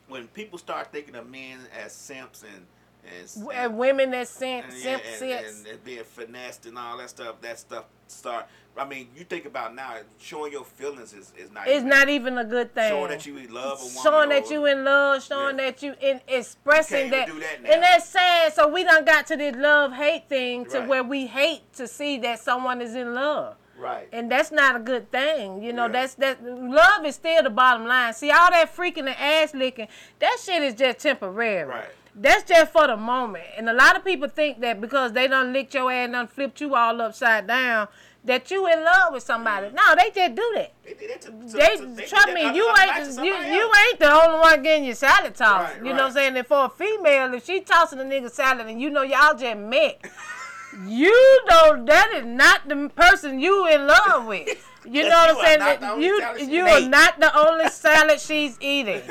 when 0.08 0.28
people 0.28 0.58
start 0.58 0.92
thinking 0.92 1.16
of 1.16 1.28
men 1.28 1.58
as 1.84 1.92
simps 1.92 2.42
and 2.44 2.66
and, 3.06 3.48
And 3.54 3.78
women 3.78 4.10
that 4.10 4.28
simp, 4.28 4.66
and, 4.66 4.74
simp, 4.74 5.02
and, 5.06 5.16
simps. 5.16 5.58
and, 5.60 5.66
and 5.68 5.84
being 5.84 6.04
finessed 6.04 6.66
and 6.66 6.76
all 6.76 6.98
that 6.98 7.08
stuff. 7.08 7.40
That 7.40 7.58
stuff 7.58 7.84
start. 8.06 8.46
I 8.78 8.84
mean, 8.86 9.08
you 9.16 9.24
think 9.24 9.44
about 9.44 9.74
now, 9.74 9.94
showing 10.18 10.52
your 10.52 10.64
feelings 10.64 11.12
is, 11.12 11.32
is 11.36 11.50
not. 11.50 11.66
It's 11.66 11.76
even- 11.78 11.88
not 11.88 12.08
even 12.08 12.38
a 12.38 12.44
good 12.44 12.74
thing. 12.74 12.88
showing 12.90 13.10
that 13.10 13.26
you 13.26 13.36
in 13.38 13.52
love 13.52 13.78
a 13.80 13.84
woman. 13.84 14.02
showing 14.02 14.28
that 14.30 14.50
you 14.50 14.66
in 14.66 14.84
love, 14.84 15.22
showing 15.24 15.58
Yeah. 15.58 15.64
that 15.66 15.82
you 15.82 15.94
in 16.00 16.20
expressing 16.28 17.06
You 17.06 17.10
that, 17.10 17.26
can't 17.26 17.38
even 17.38 17.40
do 17.40 17.64
that 17.64 17.72
and 17.74 17.82
that's 17.82 18.08
sad. 18.08 18.52
So 18.52 18.68
we 18.68 18.84
done 18.84 19.04
got 19.04 19.26
to 19.28 19.36
this 19.36 19.56
love 19.56 19.92
hate 19.92 20.28
thing 20.28 20.64
to 20.66 20.80
Right. 20.80 20.88
where 20.88 21.02
we 21.04 21.26
hate 21.26 21.72
to 21.74 21.86
see 21.88 22.18
that 22.18 22.38
someone 22.40 22.80
is 22.80 22.94
in 22.94 23.14
love, 23.14 23.56
right. 23.78 24.08
and 24.12 24.30
that's 24.30 24.50
not 24.52 24.76
a 24.76 24.78
good 24.80 25.10
thing. 25.10 25.62
You 25.62 25.72
know, 25.72 25.86
Yeah. 25.86 25.92
that's 25.92 26.14
that 26.14 26.42
love 26.44 27.04
is 27.04 27.16
still 27.16 27.42
the 27.42 27.50
bottom 27.50 27.86
line. 27.86 28.12
See 28.14 28.30
all 28.30 28.50
that 28.50 28.74
freaking 28.74 28.98
and 29.06 29.08
ass 29.10 29.54
licking, 29.54 29.88
that 30.20 30.38
shit 30.42 30.62
is 30.62 30.74
just 30.74 30.98
temporary. 31.00 31.64
Right. 31.68 31.84
That's 32.20 32.42
just 32.42 32.72
for 32.72 32.88
the 32.88 32.96
moment, 32.96 33.44
and 33.56 33.68
a 33.68 33.72
lot 33.72 33.96
of 33.96 34.04
people 34.04 34.28
think 34.28 34.60
that 34.60 34.80
because 34.80 35.12
they 35.12 35.28
done 35.28 35.52
licked 35.52 35.74
your 35.74 35.92
ass 35.92 36.04
and 36.06 36.14
done 36.14 36.26
flipped 36.26 36.60
you 36.60 36.74
all 36.74 37.00
upside 37.00 37.46
down, 37.46 37.86
that 38.24 38.50
you 38.50 38.66
in 38.66 38.84
love 38.84 39.12
with 39.12 39.22
somebody. 39.22 39.68
Mm. 39.68 39.74
No, 39.74 39.94
they 39.96 40.10
just 40.10 40.34
do 40.34 40.52
that. 40.56 40.72
They, 40.84 40.94
did 40.94 41.10
that 41.10 41.20
to, 41.22 41.30
to, 41.30 41.96
They 41.96 42.06
trust 42.06 42.28
me, 42.32 42.42
you 42.54 42.68
other 42.68 42.86
night 42.86 43.04
to 43.04 43.20
ain't 43.20 43.24
you, 43.24 43.34
you 43.34 43.72
ain't 43.88 43.98
the 43.98 44.10
only 44.10 44.38
one 44.38 44.62
getting 44.62 44.84
your 44.84 44.94
salad 44.94 45.34
tossed. 45.34 45.74
Right, 45.74 45.84
you 45.84 45.92
know 45.92 45.94
what 45.94 46.02
I'm 46.02 46.12
saying? 46.12 46.36
And 46.36 46.46
for 46.46 46.66
a 46.66 46.68
female, 46.68 47.32
if 47.34 47.44
she 47.46 47.60
tossing 47.60 48.00
a 48.00 48.04
nigga 48.04 48.30
salad 48.30 48.66
and 48.66 48.80
you 48.80 48.90
know 48.90 49.02
y'all 49.02 49.36
just 49.36 49.58
met, 49.58 50.00
you 50.86 51.44
know 51.48 51.84
that 51.84 52.12
is 52.14 52.26
not 52.26 52.68
the 52.68 52.90
person 52.94 53.38
you 53.40 53.66
in 53.68 53.86
love 53.86 54.26
with. 54.26 54.48
You 54.90 55.02
know 55.04 55.08
what 55.10 55.30
I'm 55.36 55.44
saying? 55.44 55.58
That 55.60 55.98
You 56.00 56.14
you 56.56 56.64
are 56.66 56.80
not 56.88 57.20
the 57.20 57.30
only 57.36 57.68
salad 57.68 58.20
she's 58.20 58.56
eating. 58.60 59.02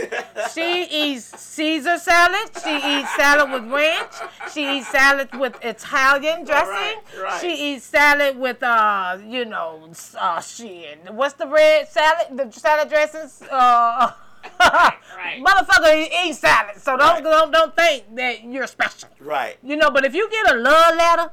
She 0.53 0.86
eats 0.86 1.25
Caesar 1.39 1.97
salad. 1.97 2.49
She 2.63 2.75
eats 2.78 3.15
salad 3.15 3.51
with 3.51 3.71
ranch. 3.71 4.13
She 4.53 4.78
eats 4.78 4.88
salad 4.88 5.30
with 5.36 5.55
Italian 5.63 6.45
dressing. 6.45 6.73
right, 6.73 7.01
right. 7.21 7.41
She 7.41 7.51
eats 7.73 7.86
salad 7.86 8.38
with 8.38 8.61
uh, 8.63 9.17
you 9.25 9.45
know, 9.45 9.89
uh, 10.17 10.39
shit. 10.41 10.99
What's 11.11 11.34
the 11.36 11.47
red 11.47 11.88
salad? 11.89 12.28
The 12.38 12.51
salad 12.51 12.89
dressings. 12.89 13.41
Uh, 13.49 14.11
right. 14.59 15.43
motherfucker 15.43 16.07
eat- 16.25 16.36
salad. 16.36 16.78
So 16.82 16.95
don't 16.97 17.15
Right. 17.15 17.23
don't 17.23 17.51
don't 17.51 17.75
think 17.75 18.15
that 18.15 18.43
you're 18.43 18.67
special. 18.67 19.09
Right. 19.19 19.57
You 19.63 19.75
know, 19.75 19.89
but 19.91 20.05
if 20.05 20.13
you 20.15 20.30
get 20.30 20.53
a 20.53 20.55
love 20.57 20.95
letter, 20.95 21.32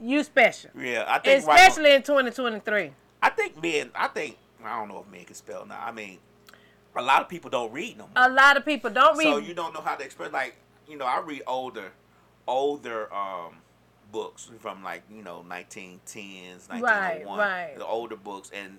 you 0.00 0.22
special. 0.24 0.70
Yeah, 0.78 1.04
I 1.06 1.18
think 1.18 1.46
right. 1.46 1.56
Especially 1.68 1.92
in 1.94 2.02
2023. 2.02 2.92
I 3.26 3.30
think 3.30 3.60
men. 3.60 3.90
I 3.94 4.06
think 4.06 4.38
I 4.64 4.78
don't 4.78 4.88
know 4.88 5.04
if 5.04 5.10
men 5.10 5.24
can 5.24 5.34
spell 5.34 5.66
now. 5.66 5.82
I 5.84 5.90
mean, 5.90 6.18
a 6.94 7.02
lot 7.02 7.22
of 7.22 7.28
people 7.28 7.50
don't 7.50 7.72
read 7.72 7.98
no 7.98 8.04
more. 8.04 8.12
A 8.14 8.28
lot 8.28 8.56
of 8.56 8.64
people 8.64 8.88
don't 8.88 9.18
read. 9.18 9.24
So 9.24 9.38
you 9.38 9.52
don't 9.52 9.74
know 9.74 9.80
how 9.80 9.96
to 9.96 10.04
express. 10.04 10.32
Like 10.32 10.56
you 10.88 10.96
know, 10.96 11.06
I 11.06 11.20
read 11.20 11.42
older, 11.46 11.90
older 12.46 13.12
um, 13.12 13.56
books 14.12 14.48
from 14.60 14.84
like 14.84 15.02
you 15.12 15.24
know 15.24 15.44
1910s, 15.48 16.68
1901, 16.68 17.38
right. 17.38 17.74
the 17.76 17.84
older 17.84 18.16
books, 18.16 18.52
and 18.54 18.78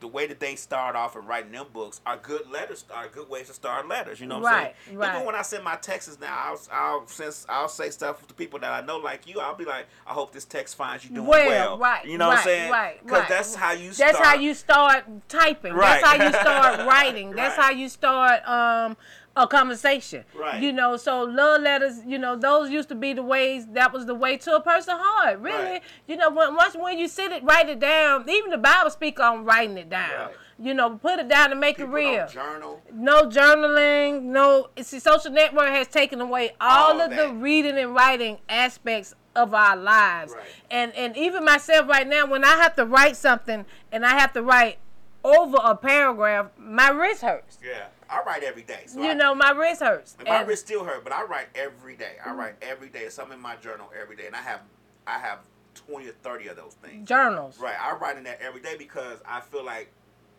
the 0.00 0.08
way 0.08 0.26
that 0.26 0.40
they 0.40 0.56
start 0.56 0.96
off 0.96 1.14
and 1.14 1.28
writing 1.28 1.52
them 1.52 1.66
books 1.72 2.00
are 2.06 2.16
good 2.16 2.50
letters, 2.50 2.84
are 2.92 3.06
good 3.08 3.28
ways 3.28 3.48
to 3.48 3.52
start 3.54 3.86
letters. 3.86 4.18
You 4.20 4.26
know 4.26 4.38
what 4.38 4.44
Right, 4.52 4.68
I'm 4.68 4.72
saying? 4.86 4.98
right. 4.98 5.14
Even 5.14 5.26
when 5.26 5.34
I 5.34 5.42
send 5.42 5.62
my 5.62 5.76
texts 5.76 6.18
now, 6.20 6.34
I'll, 6.36 6.60
I'll 6.72 7.06
since 7.06 7.46
I'll 7.48 7.68
say 7.68 7.90
stuff 7.90 8.26
to 8.26 8.34
people 8.34 8.58
that 8.60 8.70
I 8.72 8.84
know 8.84 8.96
like 8.98 9.26
you. 9.28 9.40
I'll 9.40 9.54
be 9.54 9.64
like, 9.64 9.86
I 10.06 10.12
hope 10.12 10.32
this 10.32 10.44
text 10.44 10.74
finds 10.76 11.04
you 11.04 11.10
doing 11.10 11.26
well, 11.26 11.48
well. 11.48 11.78
right? 11.78 12.04
You 12.04 12.18
know 12.18 12.26
right, 12.28 12.32
what 12.32 12.38
I'm 12.38 12.44
saying? 12.44 12.70
Right, 12.70 13.02
Because 13.04 13.20
right. 13.20 13.28
that's 13.28 13.54
how 13.54 13.72
you. 13.72 13.92
Start. 13.92 14.12
That's 14.12 14.26
how 14.26 14.34
you 14.34 14.54
start 14.54 15.04
typing. 15.28 15.72
Right. 15.74 16.00
That's 16.02 16.06
how 16.06 16.24
you 16.26 16.32
start 16.32 16.88
writing. 16.88 17.30
That's 17.40 17.56
how 17.56 17.70
you 17.70 17.88
start 17.88 18.46
um 18.48 18.96
a 19.36 19.46
conversation. 19.46 20.24
Right. 20.36 20.60
You 20.62 20.72
know, 20.72 20.96
so 20.96 21.22
love 21.22 21.62
letters, 21.62 22.00
you 22.06 22.18
know, 22.18 22.36
those 22.36 22.70
used 22.70 22.88
to 22.88 22.94
be 22.94 23.12
the 23.12 23.22
ways 23.22 23.66
that 23.72 23.92
was 23.92 24.06
the 24.06 24.14
way 24.14 24.36
to 24.38 24.56
a 24.56 24.60
person's 24.60 24.98
heart. 25.00 25.38
Really. 25.38 25.64
Right. 25.64 25.82
You 26.08 26.16
know, 26.16 26.30
when 26.30 26.54
once 26.56 26.74
when 26.76 26.98
you 26.98 27.08
sit 27.08 27.30
it, 27.32 27.42
write 27.44 27.68
it 27.68 27.78
down, 27.78 28.28
even 28.28 28.50
the 28.50 28.58
Bible 28.58 28.90
speak 28.90 29.20
on 29.20 29.44
writing 29.44 29.78
it 29.78 29.88
down. 29.88 30.10
Right. 30.10 30.34
You 30.58 30.74
know, 30.74 30.96
put 30.96 31.18
it 31.18 31.28
down 31.28 31.52
and 31.52 31.60
make 31.60 31.78
People 31.78 31.94
it 31.94 31.98
real. 31.98 32.28
journal. 32.28 32.82
no 32.92 33.22
journaling, 33.22 34.22
no. 34.24 34.68
See, 34.82 34.98
social 34.98 35.30
network 35.30 35.68
has 35.70 35.88
taken 35.88 36.20
away 36.20 36.50
all, 36.60 36.94
All 36.94 37.00
of 37.00 37.10
the 37.16 37.30
reading 37.32 37.78
and 37.78 37.94
writing 37.94 38.38
aspects 38.48 39.14
of 39.34 39.54
our 39.54 39.76
lives. 39.76 40.32
Right. 40.34 40.44
And 40.70 40.92
and 40.94 41.16
even 41.16 41.44
myself 41.44 41.88
right 41.88 42.06
now, 42.06 42.26
when 42.26 42.44
I 42.44 42.56
have 42.56 42.74
to 42.76 42.84
write 42.84 43.16
something 43.16 43.64
and 43.92 44.04
I 44.04 44.18
have 44.18 44.32
to 44.34 44.42
write 44.42 44.78
over 45.24 45.56
a 45.62 45.76
paragraph, 45.76 46.48
my 46.58 46.88
wrist 46.90 47.22
hurts. 47.22 47.58
Yeah, 47.64 47.84
I 48.10 48.22
write 48.22 48.42
every 48.42 48.62
day. 48.62 48.82
So 48.86 49.00
You 49.02 49.10
I, 49.10 49.14
know, 49.14 49.34
my 49.34 49.50
wrist 49.50 49.80
hurts. 49.80 50.16
And 50.18 50.28
my 50.28 50.42
wrist 50.42 50.66
still 50.66 50.84
hurt, 50.84 51.04
but 51.04 51.12
I 51.12 51.22
write 51.24 51.46
every 51.54 51.96
day. 51.96 52.14
I 52.24 52.32
write 52.32 52.54
every 52.60 52.88
day. 52.88 53.08
Something 53.08 53.36
in 53.36 53.42
my 53.42 53.56
journal 53.56 53.90
every 54.00 54.16
day, 54.16 54.26
and 54.26 54.34
I 54.34 54.42
have 54.42 54.60
I 55.06 55.18
have 55.18 55.38
twenty 55.74 56.08
or 56.08 56.12
thirty 56.22 56.48
of 56.48 56.56
those 56.56 56.74
things. 56.74 57.08
journals. 57.08 57.58
Right, 57.58 57.76
I 57.80 57.94
write 57.94 58.16
in 58.16 58.24
that 58.24 58.40
every 58.42 58.60
day 58.60 58.76
because 58.76 59.20
I 59.26 59.40
feel 59.40 59.64
like 59.64 59.90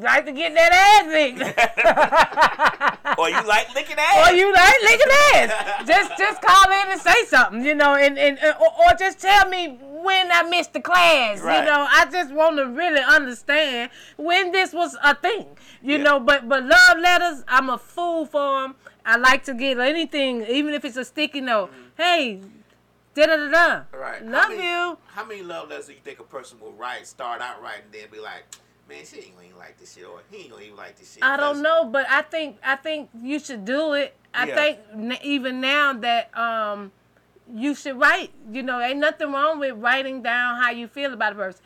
like 0.02 0.26
to 0.26 0.32
get 0.32 0.52
that 0.54 0.72
ass 0.72 1.06
licked. 1.08 1.40
or 3.18 3.28
you 3.30 3.42
like 3.46 3.74
licking 3.74 3.96
ass. 3.98 4.30
or 4.30 4.34
you 4.34 4.52
like 4.52 4.74
licking 4.82 5.12
ass. 5.34 5.86
just 5.86 6.10
just 6.18 6.42
call 6.42 6.70
in 6.70 6.92
and 6.92 7.00
say 7.00 7.24
something, 7.26 7.64
you 7.64 7.74
know, 7.74 7.94
and, 7.94 8.18
and 8.18 8.38
uh, 8.40 8.52
or, 8.60 8.66
or 8.92 8.94
just 8.98 9.18
tell 9.20 9.48
me 9.48 9.78
when 9.80 10.30
I 10.30 10.42
missed 10.42 10.74
the 10.74 10.80
class. 10.80 11.40
Right. 11.40 11.60
You 11.60 11.64
know, 11.64 11.86
I 11.88 12.06
just 12.10 12.32
want 12.34 12.58
to 12.58 12.66
really 12.66 13.00
understand 13.00 13.90
when 14.16 14.52
this 14.52 14.72
was 14.74 14.96
a 15.02 15.14
thing. 15.14 15.46
You 15.82 15.96
Yeah. 15.96 16.02
know, 16.02 16.20
but 16.20 16.48
but 16.48 16.64
love 16.64 16.98
letters, 16.98 17.44
I'm 17.48 17.70
a 17.70 17.78
fool 17.78 18.26
for 18.26 18.62
them. 18.62 18.74
I 19.06 19.16
like 19.16 19.44
to 19.44 19.54
get 19.54 19.78
anything, 19.78 20.42
even 20.46 20.74
if 20.74 20.84
it's 20.84 20.96
a 20.96 21.04
sticky 21.04 21.40
note. 21.40 21.70
Hey, 21.96 22.40
da 23.14 23.26
da 23.26 23.36
da 23.36 23.48
da. 23.48 23.82
Right. 23.98 24.22
How 24.22 24.30
Love 24.30 24.50
many- 24.50 24.62
you. 24.68 24.98
How 25.06 25.24
many 25.24 25.42
love 25.42 25.68
letters 25.68 25.86
do 25.86 25.92
you 25.92 25.98
think 26.04 26.20
a 26.20 26.24
person 26.24 26.58
will 26.60 26.72
write, 26.72 27.06
start 27.06 27.40
out 27.40 27.62
writing, 27.62 27.84
then 27.92 28.08
be 28.10 28.18
like, 28.20 28.44
man, 28.88 29.04
she 29.04 29.16
ain't 29.18 29.34
gonna 29.34 29.46
even 29.48 29.58
like 29.58 29.78
this 29.78 29.94
shit, 29.94 30.04
or 30.04 30.20
he 30.30 30.42
ain't 30.42 30.50
gonna 30.50 30.62
even 30.64 30.76
like 30.76 30.96
this 30.98 31.14
shit. 31.14 31.22
I 31.22 31.36
don't 31.36 31.62
know, 31.62 31.84
but 31.84 32.06
I 32.10 32.22
think 32.22 32.58
I 32.64 32.76
think 32.76 33.10
you 33.22 33.38
should 33.38 33.64
do 33.64 33.92
it. 33.94 34.14
I 34.34 34.46
Yeah. 34.46 34.54
think 34.54 34.78
n- 34.92 35.18
even 35.22 35.60
now 35.60 35.92
that 35.94 36.36
um 36.36 36.92
you 37.54 37.74
should 37.74 37.98
write. 38.00 38.32
You 38.50 38.62
know, 38.62 38.80
ain't 38.80 38.98
nothing 38.98 39.30
wrong 39.32 39.58
with 39.58 39.74
writing 39.76 40.22
down 40.22 40.56
how 40.62 40.70
you 40.70 40.88
feel 40.88 41.12
about 41.12 41.32
a 41.32 41.36
person. 41.36 41.60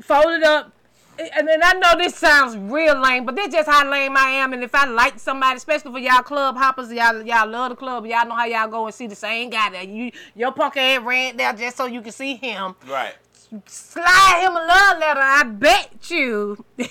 Fold 0.00 0.32
it 0.32 0.42
up. 0.44 0.72
And 1.18 1.48
then 1.48 1.60
I 1.62 1.72
know 1.72 1.94
this 1.96 2.14
sounds 2.14 2.56
real 2.56 3.00
lame, 3.00 3.24
but 3.24 3.34
this 3.34 3.52
just 3.52 3.68
how 3.68 3.88
lame 3.88 4.16
I 4.16 4.30
am. 4.30 4.52
And 4.52 4.62
if 4.62 4.74
I 4.74 4.86
like 4.86 5.18
somebody, 5.18 5.56
especially 5.56 5.90
for 5.90 5.98
y'all 5.98 6.22
club 6.22 6.56
hoppers, 6.56 6.92
y'all 6.92 7.22
y'all 7.22 7.48
love 7.48 7.70
the 7.70 7.76
club, 7.76 8.06
y'all 8.06 8.26
know 8.26 8.34
how 8.34 8.44
y'all 8.44 8.68
go 8.68 8.86
and 8.86 8.94
see 8.94 9.08
the 9.08 9.16
same 9.16 9.50
guy 9.50 9.70
that 9.70 9.88
you 9.88 10.12
your 10.36 10.52
punk 10.52 10.76
ass 10.76 11.02
ran 11.02 11.36
there 11.36 11.52
just 11.52 11.76
so 11.76 11.86
you 11.86 12.02
can 12.02 12.12
see 12.12 12.36
him. 12.36 12.76
Right. 12.88 13.14
Slide 13.66 14.40
him 14.42 14.52
a 14.52 14.60
love 14.60 14.98
letter. 14.98 15.20
I 15.20 15.42
bet 15.44 16.10
you. 16.10 16.64
Hey. 16.76 16.86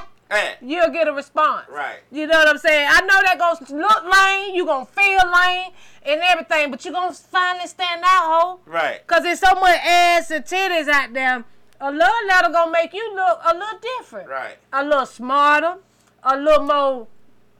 Eh. 0.28 0.54
you'll 0.60 0.90
get 0.90 1.06
a 1.06 1.12
response. 1.12 1.66
Right. 1.70 1.98
You 2.10 2.26
know 2.26 2.36
what 2.36 2.48
I'm 2.48 2.58
saying? 2.58 2.88
I 2.90 3.00
know 3.02 3.22
that 3.22 3.38
gonna 3.38 3.80
look 3.80 4.02
lame, 4.12 4.56
you 4.56 4.66
gonna 4.66 4.84
feel 4.86 5.20
lame 5.32 5.70
and 6.02 6.20
everything, 6.20 6.70
but 6.72 6.84
you 6.84 6.90
gonna 6.90 7.12
finally 7.12 7.68
stand 7.68 8.02
out, 8.04 8.24
ho. 8.24 8.60
Right. 8.66 9.06
Cause 9.06 9.22
there's 9.22 9.38
so 9.38 9.54
much 9.54 9.78
ass 9.84 10.30
and 10.32 10.44
titties 10.44 10.88
out 10.88 11.12
there. 11.12 11.44
A 11.80 11.90
love 11.92 12.12
letter 12.28 12.48
gonna 12.50 12.70
make 12.70 12.92
you 12.92 13.14
look 13.14 13.40
a 13.44 13.54
little 13.54 13.78
different. 13.98 14.28
Right. 14.28 14.56
A 14.72 14.82
little 14.84 15.06
smarter, 15.06 15.76
a 16.22 16.36
little 16.36 16.64
more 16.64 17.06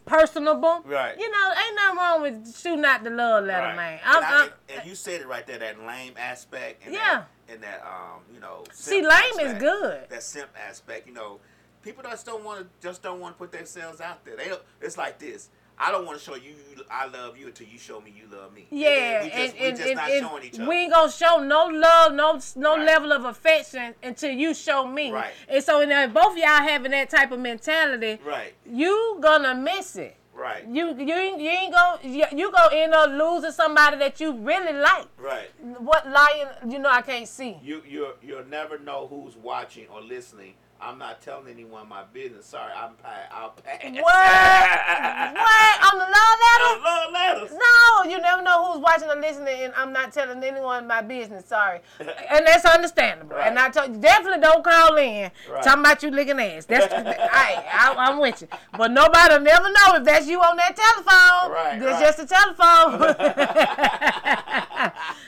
personable. 0.07 0.83
Right. 0.85 1.19
You 1.19 1.31
know, 1.31 1.53
ain't 1.67 1.77
nothing 1.77 1.99
wrong 1.99 2.23
with 2.23 2.57
shooting 2.57 2.85
out 2.85 3.05
the 3.05 3.11
love 3.11 3.45
letter, 3.45 3.67
Right. 3.67 3.77
man. 3.77 4.01
And, 4.05 4.17
I'm, 4.17 4.25
I- 4.25 4.27
I'm, 4.37 4.43
and- 4.69 4.79
and 4.81 4.89
you 4.89 4.95
said 4.95 5.21
it 5.21 5.27
right 5.27 5.47
there, 5.47 5.59
that 5.59 5.81
lame 5.85 6.15
aspect. 6.17 6.85
And 6.85 6.95
Yeah. 6.95 7.25
That, 7.47 7.55
and 7.55 7.63
that, 7.63 7.83
um, 7.87 8.23
you 8.33 8.41
know. 8.41 8.65
See, 8.73 9.03
lame 9.03 9.39
is 9.41 9.55
good. 9.61 10.09
That 10.09 10.23
simp 10.23 10.51
aspect, 10.69 11.07
you 11.07 11.13
know, 11.15 11.41
people 11.83 12.03
just 12.03 12.25
don't 12.27 12.43
want 12.45 12.61
to 12.61 12.67
just 12.87 13.03
don't 13.03 13.21
want 13.21 13.35
to 13.37 13.39
put 13.39 13.53
themselves 13.53 14.01
out 14.01 14.25
there. 14.25 14.37
They 14.37 14.49
don't. 14.49 14.63
It's 14.81 14.97
like 14.99 15.19
this. 15.19 15.49
I 15.79 15.93
don't 15.93 16.07
want 16.07 16.19
to 16.19 16.25
show 16.25 16.35
you 16.35 16.55
I 16.91 17.07
love 17.07 17.37
you 17.37 17.49
until 17.49 17.67
you 17.67 17.79
show 17.79 18.01
me 18.01 18.15
you 18.17 18.25
love 18.35 18.55
me. 18.55 18.67
Yeah, 18.71 19.23
we 19.25 19.31
just, 19.31 19.41
and, 19.41 19.55
we 19.61 19.71
just 19.71 19.83
and, 19.83 19.97
not 19.97 20.11
and 20.11 20.27
showing 20.27 20.45
each 20.45 20.55
other. 20.55 20.69
we 20.69 20.77
ain't 20.77 20.93
gonna 20.93 21.11
show 21.13 21.39
no 21.43 21.67
love, 21.67 22.15
no 22.15 22.41
no 22.57 22.77
Right. 22.77 22.87
level 22.87 23.13
of 23.13 23.25
affection 23.25 23.95
until 24.03 24.31
you 24.31 24.55
show 24.55 24.87
me. 24.87 25.11
Right. 25.11 25.33
And 25.49 25.63
so, 25.63 25.85
now, 25.85 26.05
if 26.05 26.13
both 26.15 26.37
y'all 26.37 26.47
having 26.47 26.93
that 26.93 27.11
type 27.11 27.33
of 27.33 27.41
mentality, 27.41 28.21
right. 28.25 28.55
you 28.65 29.19
gonna 29.21 29.55
miss 29.55 29.97
it. 29.97 30.17
Right. 30.35 30.67
You 30.69 30.95
you 30.99 31.15
ain't, 31.15 31.41
you 31.41 31.49
ain't 31.49 31.73
gonna 31.73 31.99
you, 32.03 32.25
you 32.33 32.53
gonna 32.53 32.75
end 32.75 32.93
up 32.93 33.11
losing 33.11 33.53
somebody 33.53 33.97
that 33.99 34.21
you 34.21 34.33
really 34.33 34.79
like. 34.79 35.07
Right. 35.19 35.51
What 35.79 36.09
lying 36.11 36.49
You 36.69 36.79
know 36.79 36.91
I 36.91 37.01
can't 37.01 37.27
see. 37.27 37.57
You 37.63 37.83
you 37.89 38.09
you'll 38.23 38.45
never 38.45 38.79
know 38.79 39.07
who's 39.09 39.35
watching 39.37 39.87
or 39.89 40.03
listening. 40.03 40.55
I'm 40.81 40.99
not 40.99 41.23
telling 41.23 41.49
anyone 41.49 41.89
my 41.89 42.05
business. 42.13 42.47
Sorry, 42.47 42.73
I'm 42.77 42.95
pa- 42.95 43.29
I'll 43.31 43.51
pass. 43.51 43.81
What? 43.83 43.93
what 43.95 45.93
on 45.93 45.99
the 45.99 46.05
love 46.05 46.39
letter? 46.45 46.81
Love 46.85 47.13
letters. 47.13 47.53
No, 47.53 48.11
you 48.11 48.21
never 48.21 48.43
know 48.43 48.73
who's 48.73 48.83
watching 48.83 49.09
or 49.09 49.17
listening, 49.17 49.63
and 49.65 49.73
I'm 49.77 49.93
not 49.93 50.13
telling 50.13 50.43
anyone 50.45 50.87
my 50.87 51.01
business. 51.03 51.47
Sorry, 51.47 51.81
and 51.99 52.47
that's 52.47 52.65
understandable. 52.65 53.37
And 53.47 53.59
I 53.59 53.65
Right. 53.65 53.73
told 53.73 53.95
you 53.95 54.01
definitely 54.01 54.41
don't 54.41 54.63
call 54.65 54.97
in 54.97 55.31
Right. 55.51 55.63
talking 55.63 55.81
about 55.81 56.03
you 56.03 56.11
licking 56.11 56.39
ass. 56.41 56.67
That's 56.67 56.93
I, 56.95 57.65
I 57.73 57.95
I'm 57.97 58.19
with 58.19 58.43
you, 58.43 58.49
but 58.77 58.91
nobody'll 58.91 59.41
never 59.41 59.69
know 59.69 59.95
if 59.97 60.05
that's 60.05 60.27
you 60.27 60.41
on 60.41 60.57
that 60.57 60.77
telephone. 60.77 61.53
Right, 61.53 61.81
That's 61.81 62.01
right. 62.01 62.07
just 62.07 62.19
a 62.19 62.27
telephone. 62.27 62.99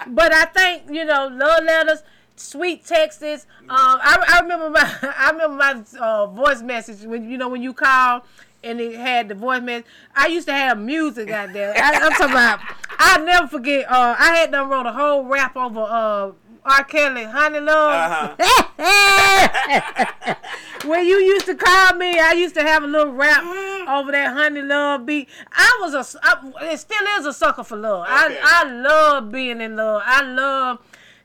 but 0.14 0.32
I 0.34 0.44
think 0.46 0.82
you 0.90 1.04
know 1.04 1.28
love 1.32 1.64
letters. 1.64 2.02
Sweet 2.38 2.84
Texas. 2.84 3.46
Um, 3.62 3.68
I, 3.70 4.24
I 4.28 4.40
remember 4.40 4.70
my 4.70 4.94
I 5.16 5.30
remember 5.30 5.56
my 5.56 5.82
uh, 6.00 6.26
voice 6.26 6.62
message 6.62 7.04
when 7.06 7.28
you 7.28 7.36
know 7.36 7.48
when 7.48 7.62
you 7.62 7.72
call 7.74 8.24
and 8.62 8.80
it 8.80 8.96
had 8.96 9.28
the 9.28 9.34
voice 9.34 9.62
message. 9.62 9.86
I 10.14 10.26
used 10.28 10.46
to 10.48 10.54
have 10.54 10.78
music 10.78 11.30
out 11.30 11.52
there. 11.52 11.74
I, 11.76 11.92
I'm 11.94 12.12
talking 12.12 12.30
about. 12.30 12.60
I'll 12.98 13.24
never 13.24 13.46
forget. 13.46 13.90
Uh, 13.90 14.16
I 14.18 14.36
had 14.36 14.50
done 14.50 14.68
wrote 14.68 14.86
a 14.86 14.92
whole 14.92 15.24
rap 15.24 15.56
over 15.56 15.80
uh, 15.80 16.32
R. 16.64 16.84
Kelly, 16.84 17.24
"Honey 17.24 17.60
Love." 17.60 18.36
Uh-huh. 18.38 20.34
when 20.84 21.06
you 21.06 21.16
used 21.16 21.46
to 21.46 21.54
call 21.54 21.94
me, 21.94 22.18
I 22.18 22.32
used 22.32 22.54
to 22.54 22.62
have 22.62 22.82
a 22.82 22.86
little 22.86 23.12
rap 23.12 23.42
over 23.88 24.12
that 24.12 24.32
"Honey 24.34 24.62
Love" 24.62 25.06
beat. 25.06 25.28
I 25.52 25.78
was 25.80 25.94
a, 25.94 26.18
I, 26.22 26.72
it 26.72 26.78
still 26.78 27.06
is 27.18 27.26
a 27.26 27.32
sucker 27.32 27.64
for 27.64 27.76
love. 27.76 28.06
Okay. 28.06 28.38
I 28.42 28.64
I 28.64 28.70
love 28.70 29.30
being 29.30 29.60
in 29.60 29.76
love. 29.76 30.02
I 30.04 30.22
love 30.22 30.78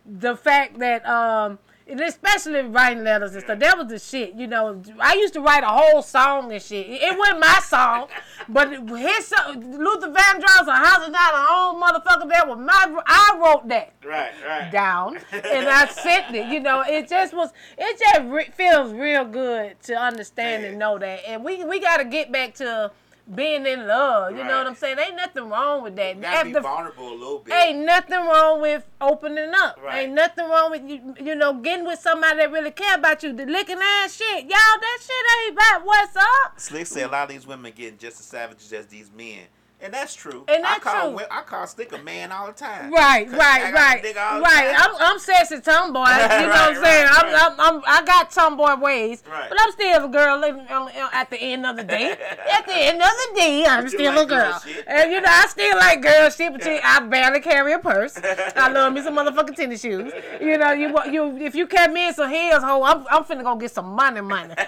the 0.05 0.35
fact 0.35 0.79
that 0.79 1.05
um. 1.07 1.59
And 1.85 1.99
especially 1.99 2.61
writing 2.61 3.03
letters 3.03 3.33
and 3.35 3.43
stuff. 3.43 3.59
That 3.59 3.77
was 3.77 3.87
the 3.87 3.99
shit, 3.99 4.35
you 4.35 4.47
know. 4.47 4.81
I 5.01 5.15
used 5.15 5.33
to 5.33 5.41
write 5.41 5.63
a 5.65 5.67
whole 5.67 6.01
song 6.01 6.49
and 6.53 6.61
shit. 6.61 6.85
It 6.89 7.17
wasn't 7.19 7.41
my 7.41 7.59
song, 7.61 8.07
but 8.47 8.69
his 8.71 9.27
song, 9.27 9.59
Luther 9.77 10.07
Vandross, 10.07 10.65
"A 10.65 10.71
House 10.77 11.03
is 11.03 11.09
Not 11.09 11.33
a 11.33 11.39
Home," 11.45 11.81
motherfucker. 11.83 12.29
That 12.29 12.47
was 12.47 12.57
my. 12.57 13.01
I 13.05 13.37
wrote 13.37 13.67
that 13.67 13.91
Right. 14.01 14.31
Right. 14.47 14.71
down 14.71 15.17
and 15.33 15.67
I 15.67 15.85
sent 15.89 16.33
it. 16.33 16.47
You 16.47 16.61
know, 16.61 16.85
it 16.87 17.09
just 17.09 17.33
was. 17.33 17.49
It 17.77 17.99
just 17.99 18.21
re- 18.31 18.49
feels 18.55 18.93
real 18.93 19.25
good 19.25 19.75
to 19.83 19.93
understand 19.95 20.63
and 20.63 20.79
know 20.79 20.97
that. 20.97 21.19
And 21.27 21.43
we 21.43 21.65
we 21.65 21.81
got 21.81 21.97
to 21.97 22.05
get 22.05 22.31
back 22.31 22.53
to 22.55 22.91
being 23.33 23.65
in 23.65 23.87
love. 23.87 24.31
You 24.31 24.43
know 24.43 24.57
what 24.57 24.67
I'm 24.67 24.75
saying? 24.75 24.97
Ain't 24.99 25.15
nothing 25.15 25.49
wrong 25.49 25.83
with 25.83 25.95
that. 25.95 26.15
You 26.15 26.21
gotta 26.21 26.45
be 26.45 26.59
vulnerable 26.59 27.09
a 27.09 27.13
little 27.13 27.39
bit. 27.39 27.53
Ain't 27.53 27.85
nothing 27.85 28.17
wrong 28.17 28.61
with 28.61 28.85
opening 28.99 29.51
up. 29.55 29.79
Right. 29.83 30.03
Ain't 30.03 30.13
nothing 30.13 30.49
wrong 30.49 30.71
with 30.71 30.83
you, 30.83 31.15
you 31.23 31.35
know, 31.35 31.53
getting 31.53 31.85
with 31.85 31.99
somebody 31.99 32.37
that 32.37 32.51
really 32.51 32.71
care 32.71 32.95
about 32.95 33.23
you. 33.23 33.33
The 33.33 33.45
licking 33.45 33.79
ass 33.81 34.15
shit, 34.15 34.43
y'all. 34.43 34.49
That 34.49 34.99
shit 35.01 35.25
ain't 35.45 35.53
about 35.53 35.85
what's 35.85 36.15
up. 36.15 36.59
Slick 36.59 36.85
said 36.85 37.07
a 37.07 37.11
lot 37.11 37.23
of 37.23 37.29
these 37.29 37.47
women 37.47 37.71
getting 37.75 37.97
just 37.97 38.19
as 38.19 38.25
savage 38.25 38.71
as 38.73 38.87
these 38.87 39.09
men. 39.15 39.43
And 39.83 39.93
that's 39.93 40.15
true. 40.15 40.45
And 40.47 40.65
I 40.65 40.69
that's 40.79 40.83
call 40.85 41.11
true. 41.17 41.25
I 41.29 41.41
call 41.41 41.67
Stick 41.67 41.91
a 41.91 41.97
man 42.01 42.31
all 42.31 42.47
the 42.47 42.53
time. 42.53 42.89
Right, 42.91 43.27
I 43.31 43.37
right, 43.37 43.73
right, 43.73 44.01
nigga 44.03 44.17
all 44.31 44.37
the 44.37 44.43
right. 44.43 44.73
I'm, 44.77 44.95
I'm 44.97 45.19
sexy 45.19 45.59
tomboy. 45.59 46.05
You 46.05 46.15
know 46.15 46.21
what 46.21 46.31
I'm 46.31 46.75
Right, 46.81 46.83
saying? 46.83 47.05
right, 47.05 47.33
I'm, 47.35 47.59
I'm, 47.59 47.75
I'm, 47.75 47.81
I 47.85 48.05
got 48.05 48.31
tomboy 48.31 48.77
ways, 48.77 49.21
Right. 49.29 49.49
but 49.49 49.57
I'm 49.61 49.71
still 49.73 50.05
a 50.05 50.07
girl. 50.07 50.39
living 50.39 50.65
on- 50.69 50.83
on- 50.87 51.09
At 51.11 51.29
the 51.29 51.37
end 51.37 51.65
of 51.65 51.75
the 51.75 51.83
day, 51.83 52.11
at 52.11 52.65
the 52.65 52.73
end 52.73 53.01
of 53.01 53.07
the 53.09 53.31
day, 53.35 53.65
I'm 53.67 53.89
still 53.89 54.13
like 54.15 54.25
a 54.25 54.29
girl. 54.29 54.61
And 54.87 55.11
you 55.11 55.19
know, 55.19 55.29
I 55.29 55.47
still 55.49 55.75
like 55.75 56.01
girl 56.01 56.29
shit, 56.29 56.53
but 56.53 56.65
you- 56.65 56.79
I 56.81 57.01
barely 57.01 57.41
carry 57.41 57.73
a 57.73 57.79
purse. 57.79 58.17
I 58.55 58.69
love 58.71 58.93
me 58.93 59.01
some 59.03 59.17
motherfucking 59.17 59.55
tennis 59.55 59.81
shoes. 59.81 60.13
You 60.39 60.57
know, 60.59 60.71
you 60.71 60.97
you 61.11 61.37
if 61.45 61.55
you 61.55 61.67
carry 61.67 61.91
me 61.93 62.07
in 62.07 62.13
some 62.13 62.29
heels, 62.29 62.63
ho, 62.63 62.83
I'm, 62.83 63.05
I'm 63.11 63.25
finna 63.25 63.43
go 63.43 63.55
get 63.57 63.71
some 63.71 63.87
money, 63.93 64.21
money. 64.21 64.53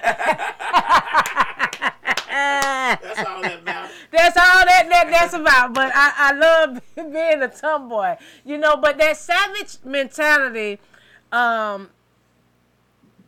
That's 2.36 3.20
all 3.28 3.42
that. 3.42 3.55
That's 4.16 4.38
all 4.38 4.66
that, 4.66 4.88
that 4.90 5.08
that's 5.10 5.34
about. 5.34 5.74
But 5.74 5.92
I, 5.94 6.12
I 6.18 6.32
love 6.34 6.82
being 6.96 7.42
a 7.42 7.48
tomboy, 7.48 8.16
you 8.46 8.58
know. 8.58 8.78
But 8.78 8.98
that 8.98 9.18
savage 9.18 9.78
mentality, 9.84 10.80
um, 11.32 11.90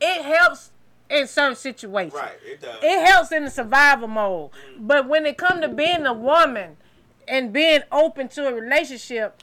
it 0.00 0.22
helps 0.22 0.70
in 1.10 1.26
certain 1.26 1.56
situations. 1.56 2.14
Right, 2.14 2.32
it 2.44 2.60
does. 2.60 2.78
It 2.82 3.06
helps 3.06 3.32
in 3.32 3.44
the 3.44 3.50
survival 3.50 4.08
mode. 4.08 4.50
But 4.78 5.08
when 5.08 5.26
it 5.26 5.36
comes 5.38 5.62
to 5.62 5.68
being 5.68 6.06
a 6.06 6.12
woman 6.12 6.76
and 7.26 7.52
being 7.52 7.80
open 7.92 8.28
to 8.28 8.46
a 8.48 8.54
relationship, 8.54 9.42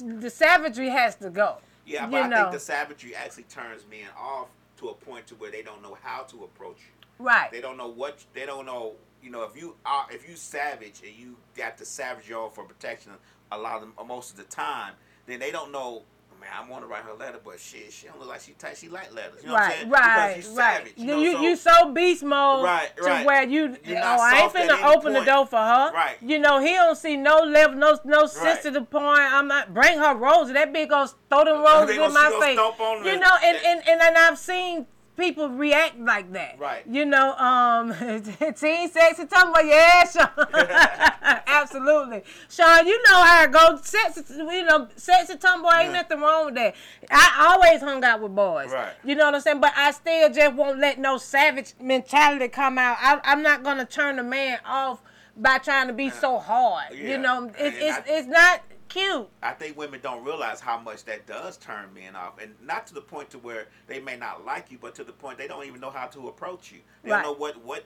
the 0.00 0.30
savagery 0.30 0.88
has 0.88 1.14
to 1.16 1.30
go. 1.30 1.58
yeah, 1.86 2.04
you 2.06 2.10
but 2.10 2.22
I 2.24 2.28
know. 2.28 2.36
think 2.42 2.52
the 2.52 2.60
savagery 2.60 3.14
actually 3.14 3.44
turns 3.44 3.84
men 3.90 4.06
off 4.18 4.48
to 4.78 4.88
a 4.88 4.94
point 4.94 5.26
to 5.28 5.34
where 5.36 5.50
they 5.50 5.62
don't 5.62 5.82
know 5.82 5.96
how 6.02 6.22
to 6.22 6.44
approach 6.44 6.78
you. 6.78 7.24
Right. 7.24 7.50
They 7.52 7.60
don't 7.60 7.76
know 7.76 7.88
what 7.88 8.24
they 8.34 8.46
don't 8.46 8.66
know. 8.66 8.92
You 9.24 9.30
know, 9.30 9.42
if 9.44 9.56
you 9.60 9.74
are 9.86 10.06
if 10.10 10.28
you 10.28 10.36
savage 10.36 11.00
and 11.02 11.16
you 11.16 11.36
got 11.56 11.78
to 11.78 11.86
savage 11.86 12.28
y'all 12.28 12.50
for 12.50 12.64
protection 12.64 13.12
a 13.50 13.58
lot 13.58 13.76
of 13.76 13.80
them, 13.82 13.92
most 14.06 14.30
of 14.32 14.36
the 14.36 14.44
time, 14.44 14.92
then 15.26 15.38
they 15.40 15.50
don't 15.50 15.72
know. 15.72 16.02
Oh, 16.32 16.40
man, 16.40 16.50
I 16.54 16.68
want 16.68 16.82
to 16.82 16.88
write 16.88 17.04
her 17.04 17.14
letter, 17.14 17.38
but 17.42 17.58
shit, 17.60 17.92
she 17.92 18.06
don't 18.06 18.18
look 18.18 18.28
like 18.28 18.40
she 18.40 18.52
type. 18.52 18.76
She 18.76 18.88
like 18.88 19.14
letters. 19.14 19.40
You 19.42 19.48
know 19.48 19.54
what 19.54 19.62
I'm 19.62 19.68
Right, 19.70 19.78
saying? 19.78 19.90
right, 19.90 20.36
because 20.36 20.50
you 20.50 20.58
right. 20.58 20.76
savage. 20.78 20.92
You 20.96 21.06
know, 21.06 21.20
you, 21.20 21.32
so- 21.32 21.40
you 21.42 21.56
so 21.56 21.92
beast 21.92 22.22
mode 22.24 22.64
Right, 22.64 22.96
to 22.96 23.22
where 23.24 23.44
you 23.44 23.76
You're 23.84 23.98
oh 23.98 24.18
I 24.20 24.42
ain't 24.42 24.52
finna 24.52 24.94
open 24.94 25.12
the 25.14 25.24
door 25.24 25.46
for 25.46 25.56
her. 25.58 25.92
Right. 25.94 26.16
You 26.20 26.38
know 26.38 26.60
he 26.60 26.74
don't 26.74 26.96
see 26.96 27.16
no 27.16 27.38
level, 27.38 27.78
no 27.78 27.98
no 28.04 28.26
sensitive 28.26 28.90
point. 28.90 29.20
I'm 29.20 29.48
not 29.48 29.72
bring 29.72 29.98
her 29.98 30.14
roses. 30.14 30.52
That 30.54 30.72
bitch 30.72 30.88
gonna 30.88 31.10
throw 31.30 31.44
them 31.44 31.62
roses 31.62 31.96
in 31.96 32.12
my 32.12 32.38
face. 32.40 32.58
You 33.06 33.18
know, 33.20 33.36
and, 33.42 33.56
and 33.64 33.88
and 33.88 34.00
and 34.02 34.16
I've 34.18 34.38
seen 34.38 34.86
people 35.16 35.48
react 35.48 35.98
like 35.98 36.32
that. 36.32 36.58
Right. 36.58 36.82
You 36.86 37.04
know, 37.04 37.34
um, 37.34 37.92
teen 38.56 38.90
sexy 38.90 39.26
talking 39.26 39.50
about 39.50 39.64
yeah, 39.66 40.04
Sean. 40.10 40.28
Absolutely, 41.46 42.22
Sean. 42.48 42.86
You 42.86 43.02
know 43.04 43.22
how 43.22 43.44
it 43.44 43.52
go. 43.52 43.78
Sexy, 43.82 44.22
you 44.34 44.64
know, 44.64 44.88
sexy 44.96 45.36
tomboy 45.36 45.68
ain't 45.76 45.86
Yeah. 45.86 45.92
nothing 46.02 46.20
wrong 46.20 46.46
with 46.46 46.54
that. 46.56 46.74
I 47.10 47.48
always 47.52 47.80
hung 47.80 48.02
out 48.04 48.20
with 48.20 48.34
boys. 48.34 48.70
Right. 48.70 48.92
You 49.04 49.14
know 49.14 49.26
what 49.26 49.34
I'm 49.34 49.40
saying? 49.40 49.60
But 49.60 49.72
I 49.76 49.90
still 49.92 50.32
just 50.32 50.54
won't 50.54 50.78
let 50.78 50.98
no 50.98 51.18
savage 51.18 51.74
mentality 51.80 52.48
come 52.48 52.78
out. 52.78 52.96
I, 53.00 53.20
I'm 53.24 53.42
not 53.42 53.62
gonna 53.62 53.84
turn 53.86 54.18
a 54.18 54.22
man 54.24 54.58
off 54.64 55.02
by 55.36 55.58
trying 55.58 55.88
to 55.88 55.92
be 55.92 56.10
so 56.10 56.38
hard. 56.38 56.92
Yeah. 56.92 57.10
You 57.10 57.18
know, 57.18 57.50
it's 57.58 57.76
it's, 57.78 57.98
I- 57.98 58.02
it's 58.06 58.28
not 58.28 58.60
cute. 58.94 59.28
I 59.42 59.52
think 59.52 59.76
women 59.76 60.00
don't 60.02 60.24
realize 60.24 60.60
how 60.60 60.78
much 60.78 61.04
that 61.04 61.26
does 61.26 61.56
turn 61.56 61.92
men 61.92 62.14
off, 62.14 62.40
and 62.40 62.54
not 62.62 62.86
to 62.86 62.94
the 62.94 63.00
point 63.00 63.30
to 63.30 63.38
where 63.38 63.66
they 63.88 64.00
may 64.00 64.16
not 64.16 64.44
like 64.44 64.70
you, 64.70 64.78
but 64.80 64.94
to 64.96 65.04
the 65.04 65.12
point 65.12 65.36
they 65.38 65.48
don't 65.48 65.64
even 65.66 65.80
know 65.80 65.90
how 65.90 66.06
to 66.06 66.28
approach 66.28 66.70
you. 66.72 66.78
They 67.02 67.10
Right. 67.10 67.22
don't 67.22 67.32
know 67.34 67.38
what 67.38 67.56
what 67.64 67.84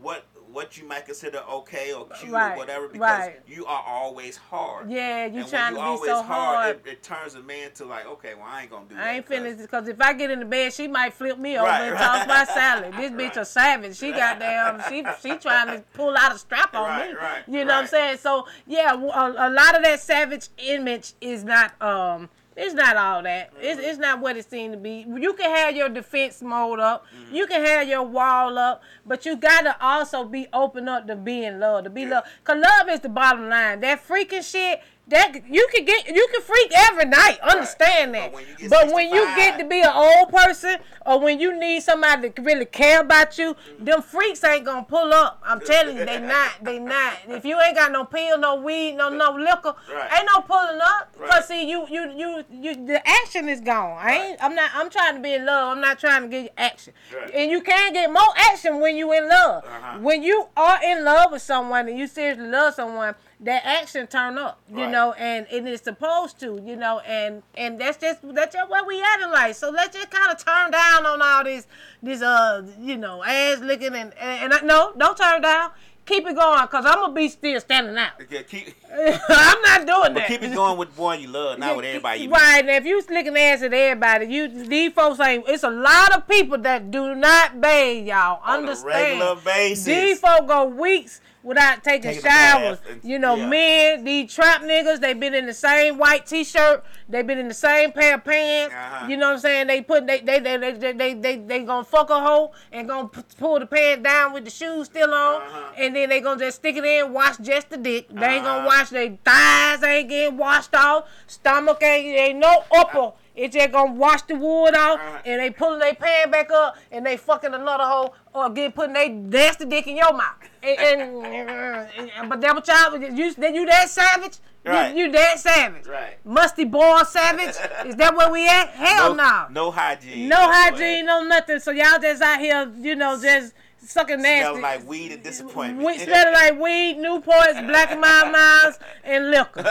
what 0.00 0.24
what 0.52 0.76
you 0.76 0.84
might 0.84 1.06
consider 1.06 1.38
okay 1.48 1.92
or 1.92 2.08
cute 2.08 2.32
Right, 2.32 2.54
or 2.54 2.56
whatever 2.58 2.88
because 2.88 3.00
right. 3.00 3.40
you 3.46 3.66
are 3.66 3.84
always 3.86 4.36
hard. 4.36 4.90
Yeah, 4.90 5.26
you 5.26 5.44
trying 5.44 5.76
when 5.76 5.84
to 5.84 5.90
you 5.92 6.00
be 6.00 6.06
so 6.06 6.14
always 6.14 6.26
hard. 6.26 6.76
it, 6.84 6.90
it 6.90 7.02
turns 7.04 7.36
a 7.36 7.42
man 7.42 7.70
to 7.76 7.84
like, 7.84 8.04
okay, 8.06 8.34
well 8.34 8.46
I 8.48 8.62
ain't 8.62 8.70
gonna 8.70 8.86
do 8.88 8.96
that. 8.96 9.04
I 9.06 9.12
ain't 9.16 9.26
finished 9.28 9.58
because 9.58 9.86
if 9.86 10.00
I 10.00 10.12
get 10.12 10.30
in 10.32 10.40
the 10.40 10.44
bed, 10.44 10.72
she 10.72 10.88
might 10.88 11.12
flip 11.12 11.38
me 11.38 11.56
over 11.56 11.66
Right, 11.68 11.90
and 11.90 11.96
toss 11.96 12.26
my 12.26 12.44
salad. 12.44 12.94
This 12.94 13.12
bitch 13.12 13.36
a 13.36 13.44
savage. 13.44 13.96
She 13.96 14.10
got 14.10 14.40
damn. 14.40 14.82
She 14.88 15.04
she 15.22 15.36
trying 15.38 15.68
to 15.68 15.84
pull 15.94 16.16
out 16.16 16.34
a 16.34 16.38
strap 16.38 16.74
on 16.74 16.98
me. 17.08 17.14
right, 17.14 17.44
you 17.46 17.64
know 17.64 17.74
what 17.74 17.82
I'm 17.82 17.86
saying? 17.86 18.18
So 18.18 18.48
yeah, 18.66 18.92
a 18.94 19.50
lot 19.50 19.76
of 19.76 19.84
that 19.84 20.00
savage 20.00 20.48
image 20.58 21.12
is 21.20 21.44
not 21.44 21.80
um. 21.80 22.28
It's 22.62 22.74
not 22.74 22.96
all 22.96 23.22
that. 23.22 23.52
It's, 23.58 23.80
Mm-hmm. 23.80 23.88
it's 23.90 23.98
not 23.98 24.20
what 24.20 24.36
it 24.36 24.48
seemed 24.50 24.74
to 24.74 24.78
be. 24.78 25.06
You 25.08 25.32
can 25.32 25.50
have 25.50 25.74
your 25.74 25.88
defense 25.88 26.42
mode 26.42 26.78
up. 26.78 27.06
Mm-hmm. 27.06 27.34
You 27.34 27.46
can 27.46 27.64
have 27.64 27.88
your 27.88 28.02
wall 28.02 28.58
up, 28.58 28.82
but 29.06 29.24
you 29.24 29.36
gotta 29.36 29.74
also 29.80 30.24
be 30.24 30.46
open 30.52 30.86
up 30.88 31.06
to 31.06 31.16
being 31.16 31.58
loved, 31.58 31.84
to 31.84 31.90
be 31.90 32.02
Yeah. 32.02 32.10
loved. 32.16 32.26
Cause 32.44 32.58
love 32.62 32.88
is 32.90 33.00
the 33.00 33.08
bottom 33.08 33.48
line. 33.48 33.80
That 33.80 34.06
freaking 34.06 34.48
shit, 34.48 34.82
that 35.10 35.32
you 35.48 35.68
can 35.74 35.84
get, 35.84 36.08
you 36.08 36.26
can 36.32 36.42
freak 36.42 36.72
every 36.74 37.04
night. 37.04 37.38
Understand 37.42 38.14
that. 38.14 38.32
But 38.32 38.34
when 38.34 38.46
you 38.48 38.56
get 38.56 38.70
But 38.70 38.92
when 38.94 39.10
you 39.10 39.24
get 39.36 39.58
to 39.58 39.64
be 39.66 39.80
an 39.80 39.90
old 39.92 40.30
person, 40.30 40.78
or 41.06 41.18
when 41.18 41.40
you 41.40 41.58
need 41.58 41.82
somebody 41.82 42.30
to 42.30 42.42
really 42.42 42.66
care 42.66 43.00
about 43.00 43.36
you, 43.38 43.56
them 43.78 44.02
freaks 44.02 44.44
ain't 44.44 44.64
gonna 44.64 44.84
pull 44.84 45.12
up. 45.12 45.40
I'm 45.44 45.60
telling 45.72 45.96
you, 45.96 46.04
they 46.04 46.20
not. 46.20 46.52
They 46.62 46.78
not. 46.78 47.14
If 47.28 47.44
you 47.44 47.60
ain't 47.60 47.76
got 47.76 47.90
no 47.92 48.04
pill, 48.04 48.38
no 48.38 48.56
weed, 48.56 48.92
no 48.92 49.08
no 49.08 49.32
liquor, 49.32 49.74
Right. 49.92 50.10
ain't 50.18 50.28
no 50.34 50.40
pulling 50.42 50.80
up. 50.80 51.14
Right. 51.18 51.30
Cause 51.30 51.48
see, 51.48 51.68
you 51.68 51.86
you 51.90 52.12
you 52.16 52.44
you 52.50 52.74
the 52.86 53.02
action 53.06 53.48
is 53.48 53.60
gone. 53.60 53.98
I 54.00 54.12
ain't. 54.30 54.42
I'm 54.42 54.54
not. 54.54 54.70
I'm 54.74 54.90
trying 54.90 55.16
to 55.16 55.20
be 55.20 55.34
in 55.34 55.44
love. 55.46 55.76
I'm 55.76 55.80
not 55.80 55.98
trying 55.98 56.22
to 56.22 56.28
get 56.28 56.42
you 56.44 56.50
action. 56.56 56.92
Right. 57.14 57.34
And 57.34 57.50
you 57.50 57.60
can't 57.62 57.92
get 57.94 58.12
more 58.12 58.32
action 58.36 58.80
when 58.80 58.96
you 58.96 59.12
in 59.12 59.28
love. 59.28 59.64
Uh-huh. 59.64 59.98
When 59.98 60.22
you 60.22 60.46
are 60.56 60.78
in 60.84 61.04
love 61.04 61.32
with 61.32 61.42
someone 61.42 61.88
and 61.88 61.98
you 61.98 62.06
seriously 62.06 62.46
love 62.46 62.74
someone, 62.74 63.14
that 63.42 63.64
action 63.64 64.06
turn 64.06 64.36
up. 64.38 64.60
You 64.68 64.82
Right. 64.82 64.90
know, 64.90 65.12
and 65.12 65.46
it 65.50 65.66
is 65.66 65.80
supposed 65.80 66.38
to. 66.40 66.60
You 66.64 66.76
know, 66.76 67.00
and 67.00 67.42
and 67.56 67.80
that's 67.80 67.98
just 67.98 68.20
that's 68.34 68.54
just 68.54 68.70
where 68.70 68.84
we 68.84 69.00
at 69.02 69.20
in 69.22 69.30
life. 69.30 69.56
So 69.56 69.70
let's 69.70 69.96
just 69.96 70.10
kind 70.10 70.30
of 70.32 70.44
turn 70.44 70.70
down 70.70 71.06
on 71.06 71.20
all 71.22 71.44
this 71.44 71.66
this 72.02 72.22
uh 72.22 72.62
you 72.80 72.96
know 72.96 73.22
ass 73.24 73.60
licking 73.60 73.94
and 73.94 74.12
and, 74.20 74.44
and 74.44 74.54
I, 74.54 74.60
no 74.60 74.92
don't 74.96 75.16
turn 75.16 75.42
down. 75.42 75.70
Keep 76.06 76.26
it 76.26 76.34
going, 76.34 76.66
cause 76.68 76.84
I'm 76.86 76.94
gonna 76.96 77.12
be 77.12 77.28
still 77.28 77.60
standing 77.60 77.96
out. 77.96 78.12
Yeah, 78.28 78.42
keep, 78.42 78.74
I'm 78.92 79.62
not 79.62 79.86
doing 79.86 80.12
but 80.12 80.14
that. 80.14 80.26
keep 80.28 80.42
it 80.42 80.52
going 80.54 80.76
with 80.76 80.90
the 80.90 80.96
boy 80.96 81.14
you 81.18 81.28
love, 81.28 81.58
not 81.60 81.76
with 81.76 81.84
everybody 81.84 82.22
you. 82.22 82.30
Right, 82.30 82.58
and 82.60 82.70
if 82.70 82.84
you 82.84 83.00
licking 83.08 83.36
ass 83.36 83.62
at 83.62 83.72
everybody, 83.72 84.26
you 84.26 84.48
these 84.48 84.92
folks 84.92 85.20
ain't. 85.20 85.44
It's 85.48 85.62
a 85.62 85.70
lot 85.70 86.16
of 86.16 86.26
people 86.26 86.58
that 86.58 86.90
do 86.90 87.14
not 87.14 87.60
bathe, 87.60 88.08
y'all. 88.08 88.40
On 88.42 88.54
a 88.56 88.58
Understand? 88.58 88.86
regular 89.20 89.36
basis. 89.36 89.84
These 89.84 90.18
folks 90.20 90.46
go 90.48 90.64
weeks 90.64 91.20
without 91.42 91.82
taking, 91.82 92.12
Taking 92.12 92.30
showers. 92.30 92.78
and- 92.88 93.02
you 93.04 93.18
know, 93.18 93.34
yeah. 93.34 93.46
men, 93.46 94.04
these 94.04 94.32
trap 94.34 94.62
niggas, 94.62 95.00
they 95.00 95.14
been 95.14 95.34
in 95.34 95.46
the 95.46 95.54
same 95.54 95.96
white 95.98 96.26
t-shirt, 96.26 96.84
they 97.08 97.22
been 97.22 97.38
in 97.38 97.48
the 97.48 97.54
same 97.54 97.92
pair 97.92 98.14
of 98.16 98.24
pants. 98.24 98.74
Uh-huh. 98.74 99.06
You 99.08 99.16
know 99.16 99.28
what 99.28 99.34
I'm 99.34 99.38
saying? 99.40 99.66
They 99.68 99.80
put 99.82 100.06
they 100.06 100.20
they 100.20 100.38
they 100.38 100.56
they 100.58 100.72
they 100.72 100.92
they, 100.92 101.14
they, 101.14 101.36
they 101.36 101.58
gonna 101.64 101.84
fuck 101.84 102.10
a 102.10 102.20
hoe 102.20 102.52
and 102.72 102.86
gonna 102.88 103.08
p- 103.08 103.22
pull 103.38 103.58
the 103.58 103.66
pants 103.66 104.02
down 104.04 104.32
with 104.32 104.44
the 104.44 104.50
shoes 104.50 104.86
still 104.86 105.12
on, 105.14 105.42
Uh-huh. 105.42 105.72
and 105.78 105.96
then 105.96 106.08
they 106.10 106.20
gonna 106.20 106.38
just 106.38 106.58
stick 106.58 106.76
it 106.76 106.84
in, 106.84 107.12
wash 107.12 107.36
just 107.38 107.70
the 107.70 107.76
dick. 107.78 108.08
They 108.10 108.26
ain't 108.26 108.44
gonna 108.44 108.58
Uh-huh. 108.58 108.66
wash 108.66 108.90
their 108.90 109.16
thighs, 109.24 109.82
ain't 109.82 110.08
getting 110.08 110.36
washed 110.36 110.74
off, 110.74 111.04
stomach 111.26 111.82
ain't 111.82 112.16
ain't 112.18 112.38
no 112.38 112.64
upper. 112.74 113.12
It's 113.36 113.54
just 113.54 113.72
gonna 113.72 113.92
wash 113.92 114.22
the 114.22 114.34
wood 114.34 114.74
off, 114.74 114.98
Uh-huh. 115.00 115.18
and 115.24 115.40
they 115.40 115.50
pulling 115.50 115.78
their 115.78 115.94
pan 115.94 116.30
back 116.30 116.50
up, 116.50 116.76
and 116.92 117.06
they 117.06 117.16
fucking 117.16 117.54
another 117.54 117.84
hoe, 117.84 118.12
or 118.32 118.50
get 118.50 118.74
putting 118.74 118.92
they 118.94 119.08
nasty 119.08 119.64
dick 119.66 119.86
in 119.86 119.96
your 119.96 120.12
mouth. 120.12 120.36
And, 120.62 121.00
and, 121.24 121.26
and- 122.16 122.28
but 122.28 122.40
that 122.40 122.54
what 122.54 122.66
y'all 122.68 122.96
you 122.98 123.34
that 123.34 123.54
you 123.54 123.66
that 123.66 123.88
savage? 123.90 124.34
You- 124.64 124.70
Right. 124.72 124.94
You, 124.94 125.10
that 125.12 125.38
savage? 125.38 125.86
Right. 125.86 126.18
Musty 126.22 126.64
boy 126.64 127.00
savage? 127.08 127.54
Is 127.86 127.96
that 127.96 128.14
where 128.14 128.30
we 128.30 128.46
at? 128.46 128.68
Hell 128.74 129.14
no. 129.14 129.46
No 129.50 129.70
hygiene. 129.70 130.28
No 130.28 130.36
hygiene, 130.36 131.06
no 131.06 131.22
nothing. 131.24 131.60
So 131.60 131.70
y'all 131.70 131.98
just 131.98 132.20
out 132.20 132.38
here, 132.40 132.70
you 132.78 132.94
know, 132.94 133.18
just 133.18 133.54
sucking 133.78 134.20
nasty. 134.20 134.42
Smelling 134.44 134.60
like 134.60 134.86
weed 134.86 135.12
and 135.12 135.22
disappointment. 135.22 135.86
We 135.86 135.96
smelling 135.98 136.34
like 136.34 136.60
weed, 136.60 136.98
Newports, 136.98 137.66
Black 137.66 137.98
Mild 137.98 138.32
Miles, 138.32 138.78
and 139.02 139.30
liquor. 139.30 139.64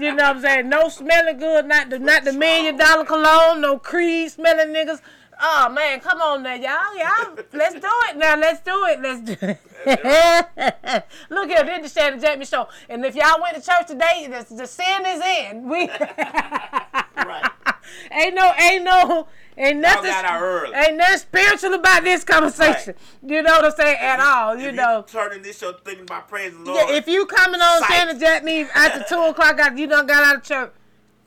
You 0.00 0.12
know 0.16 0.24
what 0.24 0.36
I'm 0.36 0.40
saying? 0.40 0.68
No 0.68 0.88
smelling 0.88 1.38
good, 1.38 1.66
not 1.66 1.88
the 1.90 2.00
not 2.00 2.24
the 2.24 2.32
million 2.32 2.76
dollar 2.76 3.04
cologne, 3.04 3.60
no 3.60 3.78
Creed 3.78 4.32
smelling 4.32 4.74
niggas. 4.74 5.00
Oh 5.44 5.68
man, 5.70 5.98
come 5.98 6.20
on 6.20 6.44
now, 6.44 6.54
y'all, 6.54 6.96
y'all. 6.96 7.36
Let's 7.52 7.74
do 7.74 7.80
it 7.82 8.16
now. 8.16 8.36
Let's 8.36 8.60
do 8.60 8.84
it. 8.86 9.00
Let's 9.00 9.20
do 9.22 9.36
it. 9.40 9.60
Look 11.30 11.48
here, 11.48 11.64
this 11.64 11.86
is 11.86 11.92
the 11.92 12.00
Shanny 12.00 12.20
JackMe 12.22 12.48
show. 12.48 12.68
And 12.88 13.04
if 13.04 13.16
y'all 13.16 13.42
went 13.42 13.56
to 13.56 13.62
church 13.62 13.88
today, 13.88 14.28
the, 14.28 14.54
the 14.54 14.66
sin 14.68 15.04
is 15.04 15.20
in. 15.20 15.68
We 15.68 15.88
right. 17.16 17.50
ain't 18.12 18.34
no, 18.36 18.52
ain't 18.60 18.84
no, 18.84 19.26
ain't 19.56 19.80
nothing, 19.80 20.10
got 20.10 20.24
out 20.24 20.40
early. 20.40 20.76
ain't 20.76 20.96
nothing 20.96 21.18
spiritual 21.18 21.74
about 21.74 22.04
this 22.04 22.22
conversation. 22.22 22.94
You 23.26 23.42
know 23.42 23.52
what 23.54 23.64
I'm 23.64 23.72
saying? 23.72 23.96
At 24.00 24.20
all, 24.20 24.56
you 24.56 24.68
If 24.68 24.74
know. 24.76 25.04
turning 25.08 25.42
this 25.42 25.58
show 25.58 25.72
thinking 25.72 26.04
about 26.04 26.28
praising 26.28 26.62
the 26.62 26.70
Lord. 26.70 26.88
Yeah, 26.88 26.96
if 26.96 27.08
you 27.08 27.26
coming 27.26 27.60
on 27.60 27.80
Psych. 27.80 27.90
Santa 27.90 28.18
Jack 28.18 28.44
after 28.76 29.04
two 29.08 29.20
o'clock, 29.20 29.58
you 29.76 29.88
done 29.88 30.06
got 30.06 30.22
out 30.22 30.36
of 30.36 30.42
church, 30.44 30.72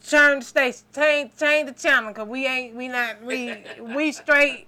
turn 0.10 0.39
the 0.39 0.45
station, 0.45 0.82
change, 0.93 1.32
change 1.38 1.68
the 1.68 1.74
channel, 1.74 2.14
cause 2.14 2.28
we 2.28 2.45
ain't, 2.47 2.76
we 2.76 2.88
not, 2.88 3.24
we, 3.24 3.56
we 3.80 4.12
straight 4.12 4.68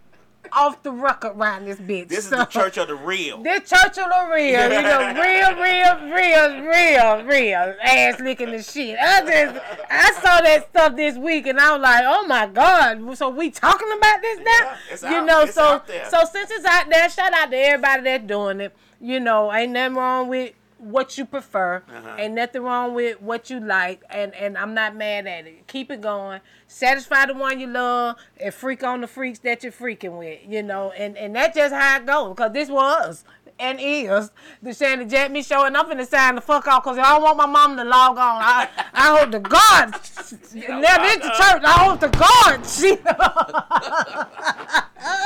off 0.53 0.81
the 0.81 0.91
record 0.91 1.33
around 1.35 1.65
this 1.65 1.77
bitch. 1.77 2.07
this 2.07 2.19
is 2.19 2.29
So- 2.29 2.37
the 2.37 2.45
church 2.45 2.77
of 2.77 2.87
the 2.87 2.95
real. 2.95 3.43
This 3.43 3.69
church 3.69 3.97
of 3.97 4.05
the 4.09 4.29
real, 4.33 4.63
you 4.63 4.81
know, 4.81 5.13
real, 5.21 5.55
real, 5.61 6.13
real, 6.13 6.61
real, 6.63 7.25
real 7.25 7.75
ass 7.83 8.19
licking 8.21 8.51
the 8.51 8.63
shit. 8.63 8.97
I 8.97 9.21
just, 9.21 9.65
I 9.89 10.11
saw 10.13 10.41
that 10.41 10.67
stuff 10.69 10.95
this 10.95 11.17
week 11.17 11.47
and 11.47 11.59
I 11.59 11.73
was 11.73 11.81
like, 11.81 12.03
oh 12.07 12.25
my 12.27 12.47
god. 12.47 13.17
So 13.17 13.29
we 13.29 13.51
talking 13.51 13.89
about 13.97 14.21
this 14.21 14.37
now? 14.37 14.43
Yeah, 14.45 14.77
it's 14.91 15.03
you 15.03 15.07
out- 15.09 15.25
know, 15.25 15.45
so 15.47 15.63
out 15.63 15.87
there. 15.87 16.09
so 16.09 16.19
since 16.31 16.49
it's 16.51 16.65
out 16.65 16.89
there, 16.89 17.09
shout 17.09 17.33
out 17.33 17.51
to 17.51 17.57
everybody 17.57 18.03
that's 18.03 18.25
doing 18.25 18.61
it. 18.61 18.75
You 19.01 19.19
know, 19.19 19.53
ain't 19.53 19.73
nothing 19.73 19.95
wrong 19.97 20.29
with 20.29 20.53
what 20.79 21.17
you 21.17 21.25
prefer. 21.25 21.83
Uh-huh. 21.87 22.15
Ain't 22.17 22.33
nothing 22.33 22.61
wrong 22.61 22.93
with 22.93 23.21
what 23.21 23.49
you 23.49 23.59
like, 23.59 24.03
and 24.09 24.33
and 24.35 24.57
I'm 24.57 24.73
not 24.73 24.95
mad 24.95 25.27
at 25.27 25.47
it. 25.47 25.67
Keep 25.67 25.91
it 25.91 26.01
going. 26.01 26.41
Satisfy 26.67 27.25
the 27.27 27.33
one 27.33 27.59
you 27.59 27.67
love, 27.67 28.17
and 28.39 28.53
freak 28.53 28.83
on 28.83 29.01
the 29.01 29.07
freaks 29.07 29.39
that 29.39 29.63
you're 29.63 29.71
freaking 29.71 30.17
with. 30.17 30.39
You 30.47 30.63
know, 30.63 30.91
and 30.91 31.17
and 31.17 31.35
that's 31.35 31.55
just 31.55 31.73
how 31.73 31.97
it 31.97 32.05
goes. 32.05 32.35
Cause 32.35 32.51
this 32.53 32.69
was 32.69 33.23
and 33.59 33.79
is 33.81 34.31
the 34.61 34.73
Shanny 34.73 35.05
JackMe 35.05 35.45
show, 35.45 35.65
and 35.65 35.75
I'm 35.77 35.85
finna 35.85 36.05
sign 36.07 36.35
the 36.35 36.41
fuck 36.41 36.67
off 36.67 36.83
because 36.83 36.97
I 36.97 37.03
don't 37.13 37.21
want 37.23 37.37
my 37.37 37.45
mom 37.45 37.75
to 37.77 37.83
log 37.83 38.17
on. 38.17 38.41
I 38.41 38.67
I 38.93 39.17
hope 39.17 39.31
to 39.31 39.39
God. 39.39 39.95
Now 40.53 40.97
this 41.03 41.15
the 41.17 41.29
church. 41.39 41.63
I 41.63 41.71
hope 41.87 41.99
to 42.01 42.09
God 42.09 42.65
she. 42.67 42.97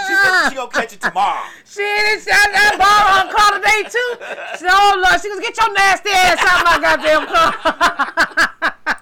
She, 0.07 0.13
gonna- 0.13 0.49
she 0.49 0.55
gonna 0.55 0.69
catch 0.71 0.93
it 0.93 1.01
tomorrow. 1.01 1.41
Shit, 1.65 2.27
I 2.27 2.51
got 2.51 2.77
ball 2.77 3.03
on 3.17 3.29
call 3.34 3.51
today 3.57 3.84
too. 3.89 4.11
She, 4.59 4.65
oh 4.69 5.01
Lord, 5.03 5.21
she 5.21 5.29
gonna 5.29 5.41
get 5.41 5.57
your 5.57 5.73
nasty 5.73 6.09
ass 6.11 6.38
out 6.41 6.59
of 6.59 6.65
my 6.65 6.77
goddamn 6.79 8.47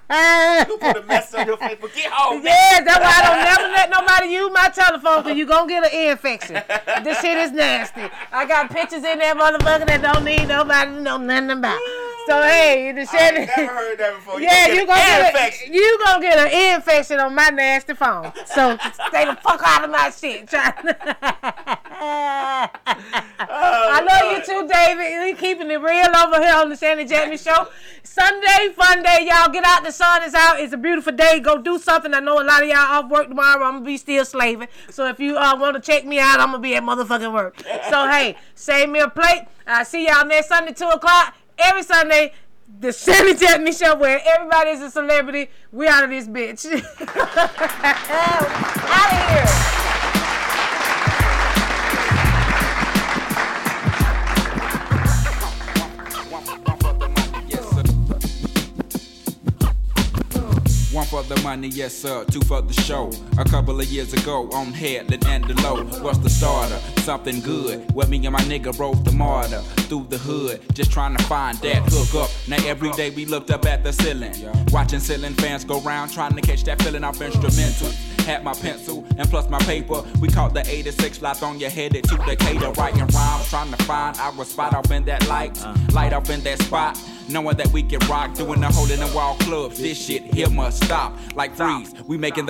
You 0.69 0.77
put 0.77 0.97
a 0.97 1.03
mess 1.03 1.33
on 1.35 1.45
your 1.45 1.57
Facebook. 1.57 1.93
Get 1.93 2.11
home. 2.11 2.43
Yeah, 2.43 2.81
that's 2.81 2.99
why 2.99 3.13
I 3.15 3.21
don't 3.27 3.43
never 3.43 3.73
let 3.73 3.89
nobody 3.91 4.33
use 4.33 4.51
my 4.51 4.69
telephone 4.69 5.23
because 5.23 5.37
you 5.37 5.45
gonna 5.45 5.67
get 5.67 5.85
an 5.85 5.93
ear 5.93 6.11
infection. 6.13 6.55
This 7.03 7.21
shit 7.21 7.37
is 7.37 7.51
nasty. 7.51 8.01
I 8.31 8.45
got 8.45 8.71
pictures 8.71 9.03
in 9.03 9.19
there, 9.19 9.35
motherfucker, 9.35 9.85
that 9.85 10.01
don't 10.01 10.25
need 10.25 10.47
nobody 10.47 10.91
to 10.91 11.01
know 11.01 11.17
nothing 11.17 11.51
about. 11.51 11.79
So 12.29 12.41
hey, 12.43 12.91
the 12.91 13.01
I 13.01 13.05
shit. 13.05 13.37
ain't 13.39 13.49
never 13.57 13.73
heard 13.73 13.97
that 13.97 14.13
before. 14.15 14.39
Yeah, 14.49 14.67
gonna 14.67 14.79
you 14.79 14.85
gonna 14.85 14.99
get 15.01 15.17
ear 15.17 15.23
a, 15.23 15.27
infection. 15.29 15.73
you 15.73 15.99
gonna 16.05 16.21
get 16.21 16.37
an 16.37 16.51
ear 16.53 16.75
infection 16.75 17.19
on 17.19 17.33
my 17.33 17.49
nasty 17.49 17.95
phone. 17.95 18.31
So 18.45 18.77
stay 19.09 19.25
the 19.25 19.35
fuck 19.41 19.61
out 19.65 19.83
of 19.83 19.89
my 19.89 20.11
shit. 20.11 20.47
Try- 20.47 20.73
I 23.51 24.01
love 24.07 24.31
you 24.31 24.45
too, 24.45 24.67
David. 24.67 25.23
We 25.23 25.33
keeping 25.33 25.71
it 25.71 25.81
real 25.81 26.15
over 26.15 26.39
here 26.39 26.55
on 26.55 26.69
the 26.69 26.75
Shanny 26.75 27.05
JackMe 27.05 27.43
Show. 27.43 27.67
Sunday, 28.03 28.73
fun 28.75 29.01
day, 29.03 29.27
y'all. 29.29 29.49
Get 29.51 29.63
out. 29.65 29.83
The 29.83 29.91
sun 29.91 30.23
is 30.23 30.33
out. 30.33 30.59
It's 30.59 30.73
a 30.73 30.77
beautiful 30.77 31.13
day. 31.13 31.39
Go 31.39 31.57
do 31.57 31.77
something. 31.79 32.13
I 32.13 32.19
know 32.19 32.41
a 32.41 32.43
lot 32.43 32.61
of 32.63 32.69
y'all 32.69 32.77
off 32.77 33.09
work 33.09 33.27
tomorrow. 33.29 33.63
I'm 33.65 33.75
gonna 33.75 33.85
be 33.85 33.97
still 33.97 34.23
slaving. 34.25 34.67
So 34.89 35.07
if 35.07 35.19
you 35.19 35.35
uh, 35.37 35.57
want 35.59 35.75
to 35.75 35.81
check 35.81 36.05
me 36.05 36.19
out, 36.19 36.39
I'm 36.39 36.47
gonna 36.51 36.59
be 36.59 36.75
at 36.75 36.83
motherfucking 36.83 37.33
work. 37.33 37.59
So 37.89 38.07
hey, 38.09 38.35
save 38.55 38.89
me 38.89 38.99
a 38.99 39.09
plate. 39.09 39.45
I 39.67 39.83
see 39.83 40.07
y'all 40.07 40.25
next 40.25 40.47
Sunday, 40.47 40.73
two 40.73 40.87
o'clock. 40.87 41.35
Every 41.59 41.83
Sunday. 41.83 42.33
The 42.79 42.93
Shanny 42.93 43.33
JackMe 43.33 43.77
Show, 43.77 43.95
where 43.97 44.21
everybody 44.23 44.69
is 44.69 44.81
a 44.81 44.91
celebrity. 44.91 45.49
We 45.71 45.87
out 45.87 46.03
of 46.03 46.11
this 46.11 46.27
bitch. 46.27 46.65
out 48.87 49.11
of 49.11 49.29
here. 49.29 49.88
For 61.19 61.35
the 61.35 61.41
money, 61.41 61.67
yes 61.67 61.93
sir. 61.93 62.23
Two 62.31 62.39
for 62.39 62.61
the 62.61 62.71
show. 62.71 63.11
A 63.37 63.43
couple 63.43 63.77
of 63.77 63.85
years 63.87 64.13
ago 64.13 64.49
on 64.53 64.67
Headland 64.67 65.25
and 65.27 65.43
Delowe. 65.43 66.01
What's 66.01 66.19
the 66.19 66.29
starter? 66.29 66.79
Something 67.01 67.41
good. 67.41 67.93
Where 67.93 68.07
me 68.07 68.25
and 68.25 68.31
my 68.31 68.39
nigga 68.43 68.77
rode 68.79 69.03
the 69.03 69.11
MARTA 69.11 69.61
through 69.89 70.05
the 70.07 70.17
hood, 70.17 70.61
just 70.73 70.93
trying 70.93 71.17
to 71.17 71.23
find 71.25 71.57
that 71.57 71.83
hook 71.91 72.23
up. 72.23 72.29
Now 72.47 72.65
every 72.65 72.91
day 72.91 73.09
we 73.09 73.25
looked 73.25 73.51
up 73.51 73.65
at 73.65 73.83
the 73.83 73.91
ceiling, 73.91 74.33
watching 74.71 75.01
ceiling 75.01 75.33
fans 75.33 75.65
go 75.65 75.81
round, 75.81 76.13
trying 76.13 76.35
to 76.35 76.41
catch 76.41 76.63
that 76.63 76.81
feeling 76.81 77.03
off 77.03 77.19
instrumental. 77.19 77.91
Had 78.25 78.43
my 78.43 78.53
pencil 78.53 79.03
and 79.17 79.29
plus 79.29 79.49
my 79.49 79.59
paper. 79.59 80.03
We 80.21 80.27
caught 80.27 80.53
the 80.53 80.63
86 80.69 81.21
lot 81.21 81.41
on 81.41 81.59
your 81.59 81.69
headed 81.69 82.03
to 82.05 82.17
Decatur, 82.17 82.71
writing 82.71 83.07
rhymes, 83.07 83.49
trying 83.49 83.71
to 83.71 83.83
find 83.83 84.17
our 84.17 84.45
spot 84.45 84.73
off 84.75 84.91
in 84.91 85.05
that 85.05 85.27
light, 85.27 85.57
light 85.93 86.13
up 86.13 86.29
in 86.29 86.41
that 86.41 86.61
spot. 86.61 86.99
Knowing 87.29 87.57
that 87.57 87.67
we 87.67 87.83
can 87.83 87.99
rock, 88.07 88.33
doing 88.33 88.59
the 88.59 88.67
hole 88.67 88.89
in 88.89 88.99
the 88.99 89.05
wall 89.15 89.35
clubs. 89.41 89.77
This 89.77 90.03
shit 90.03 90.23
here 90.33 90.49
must 90.49 90.83
stop. 90.83 91.15
Like 91.35 91.55
freeze, 91.55 91.93
we 92.07 92.17
making 92.17 92.45
the 92.45 92.47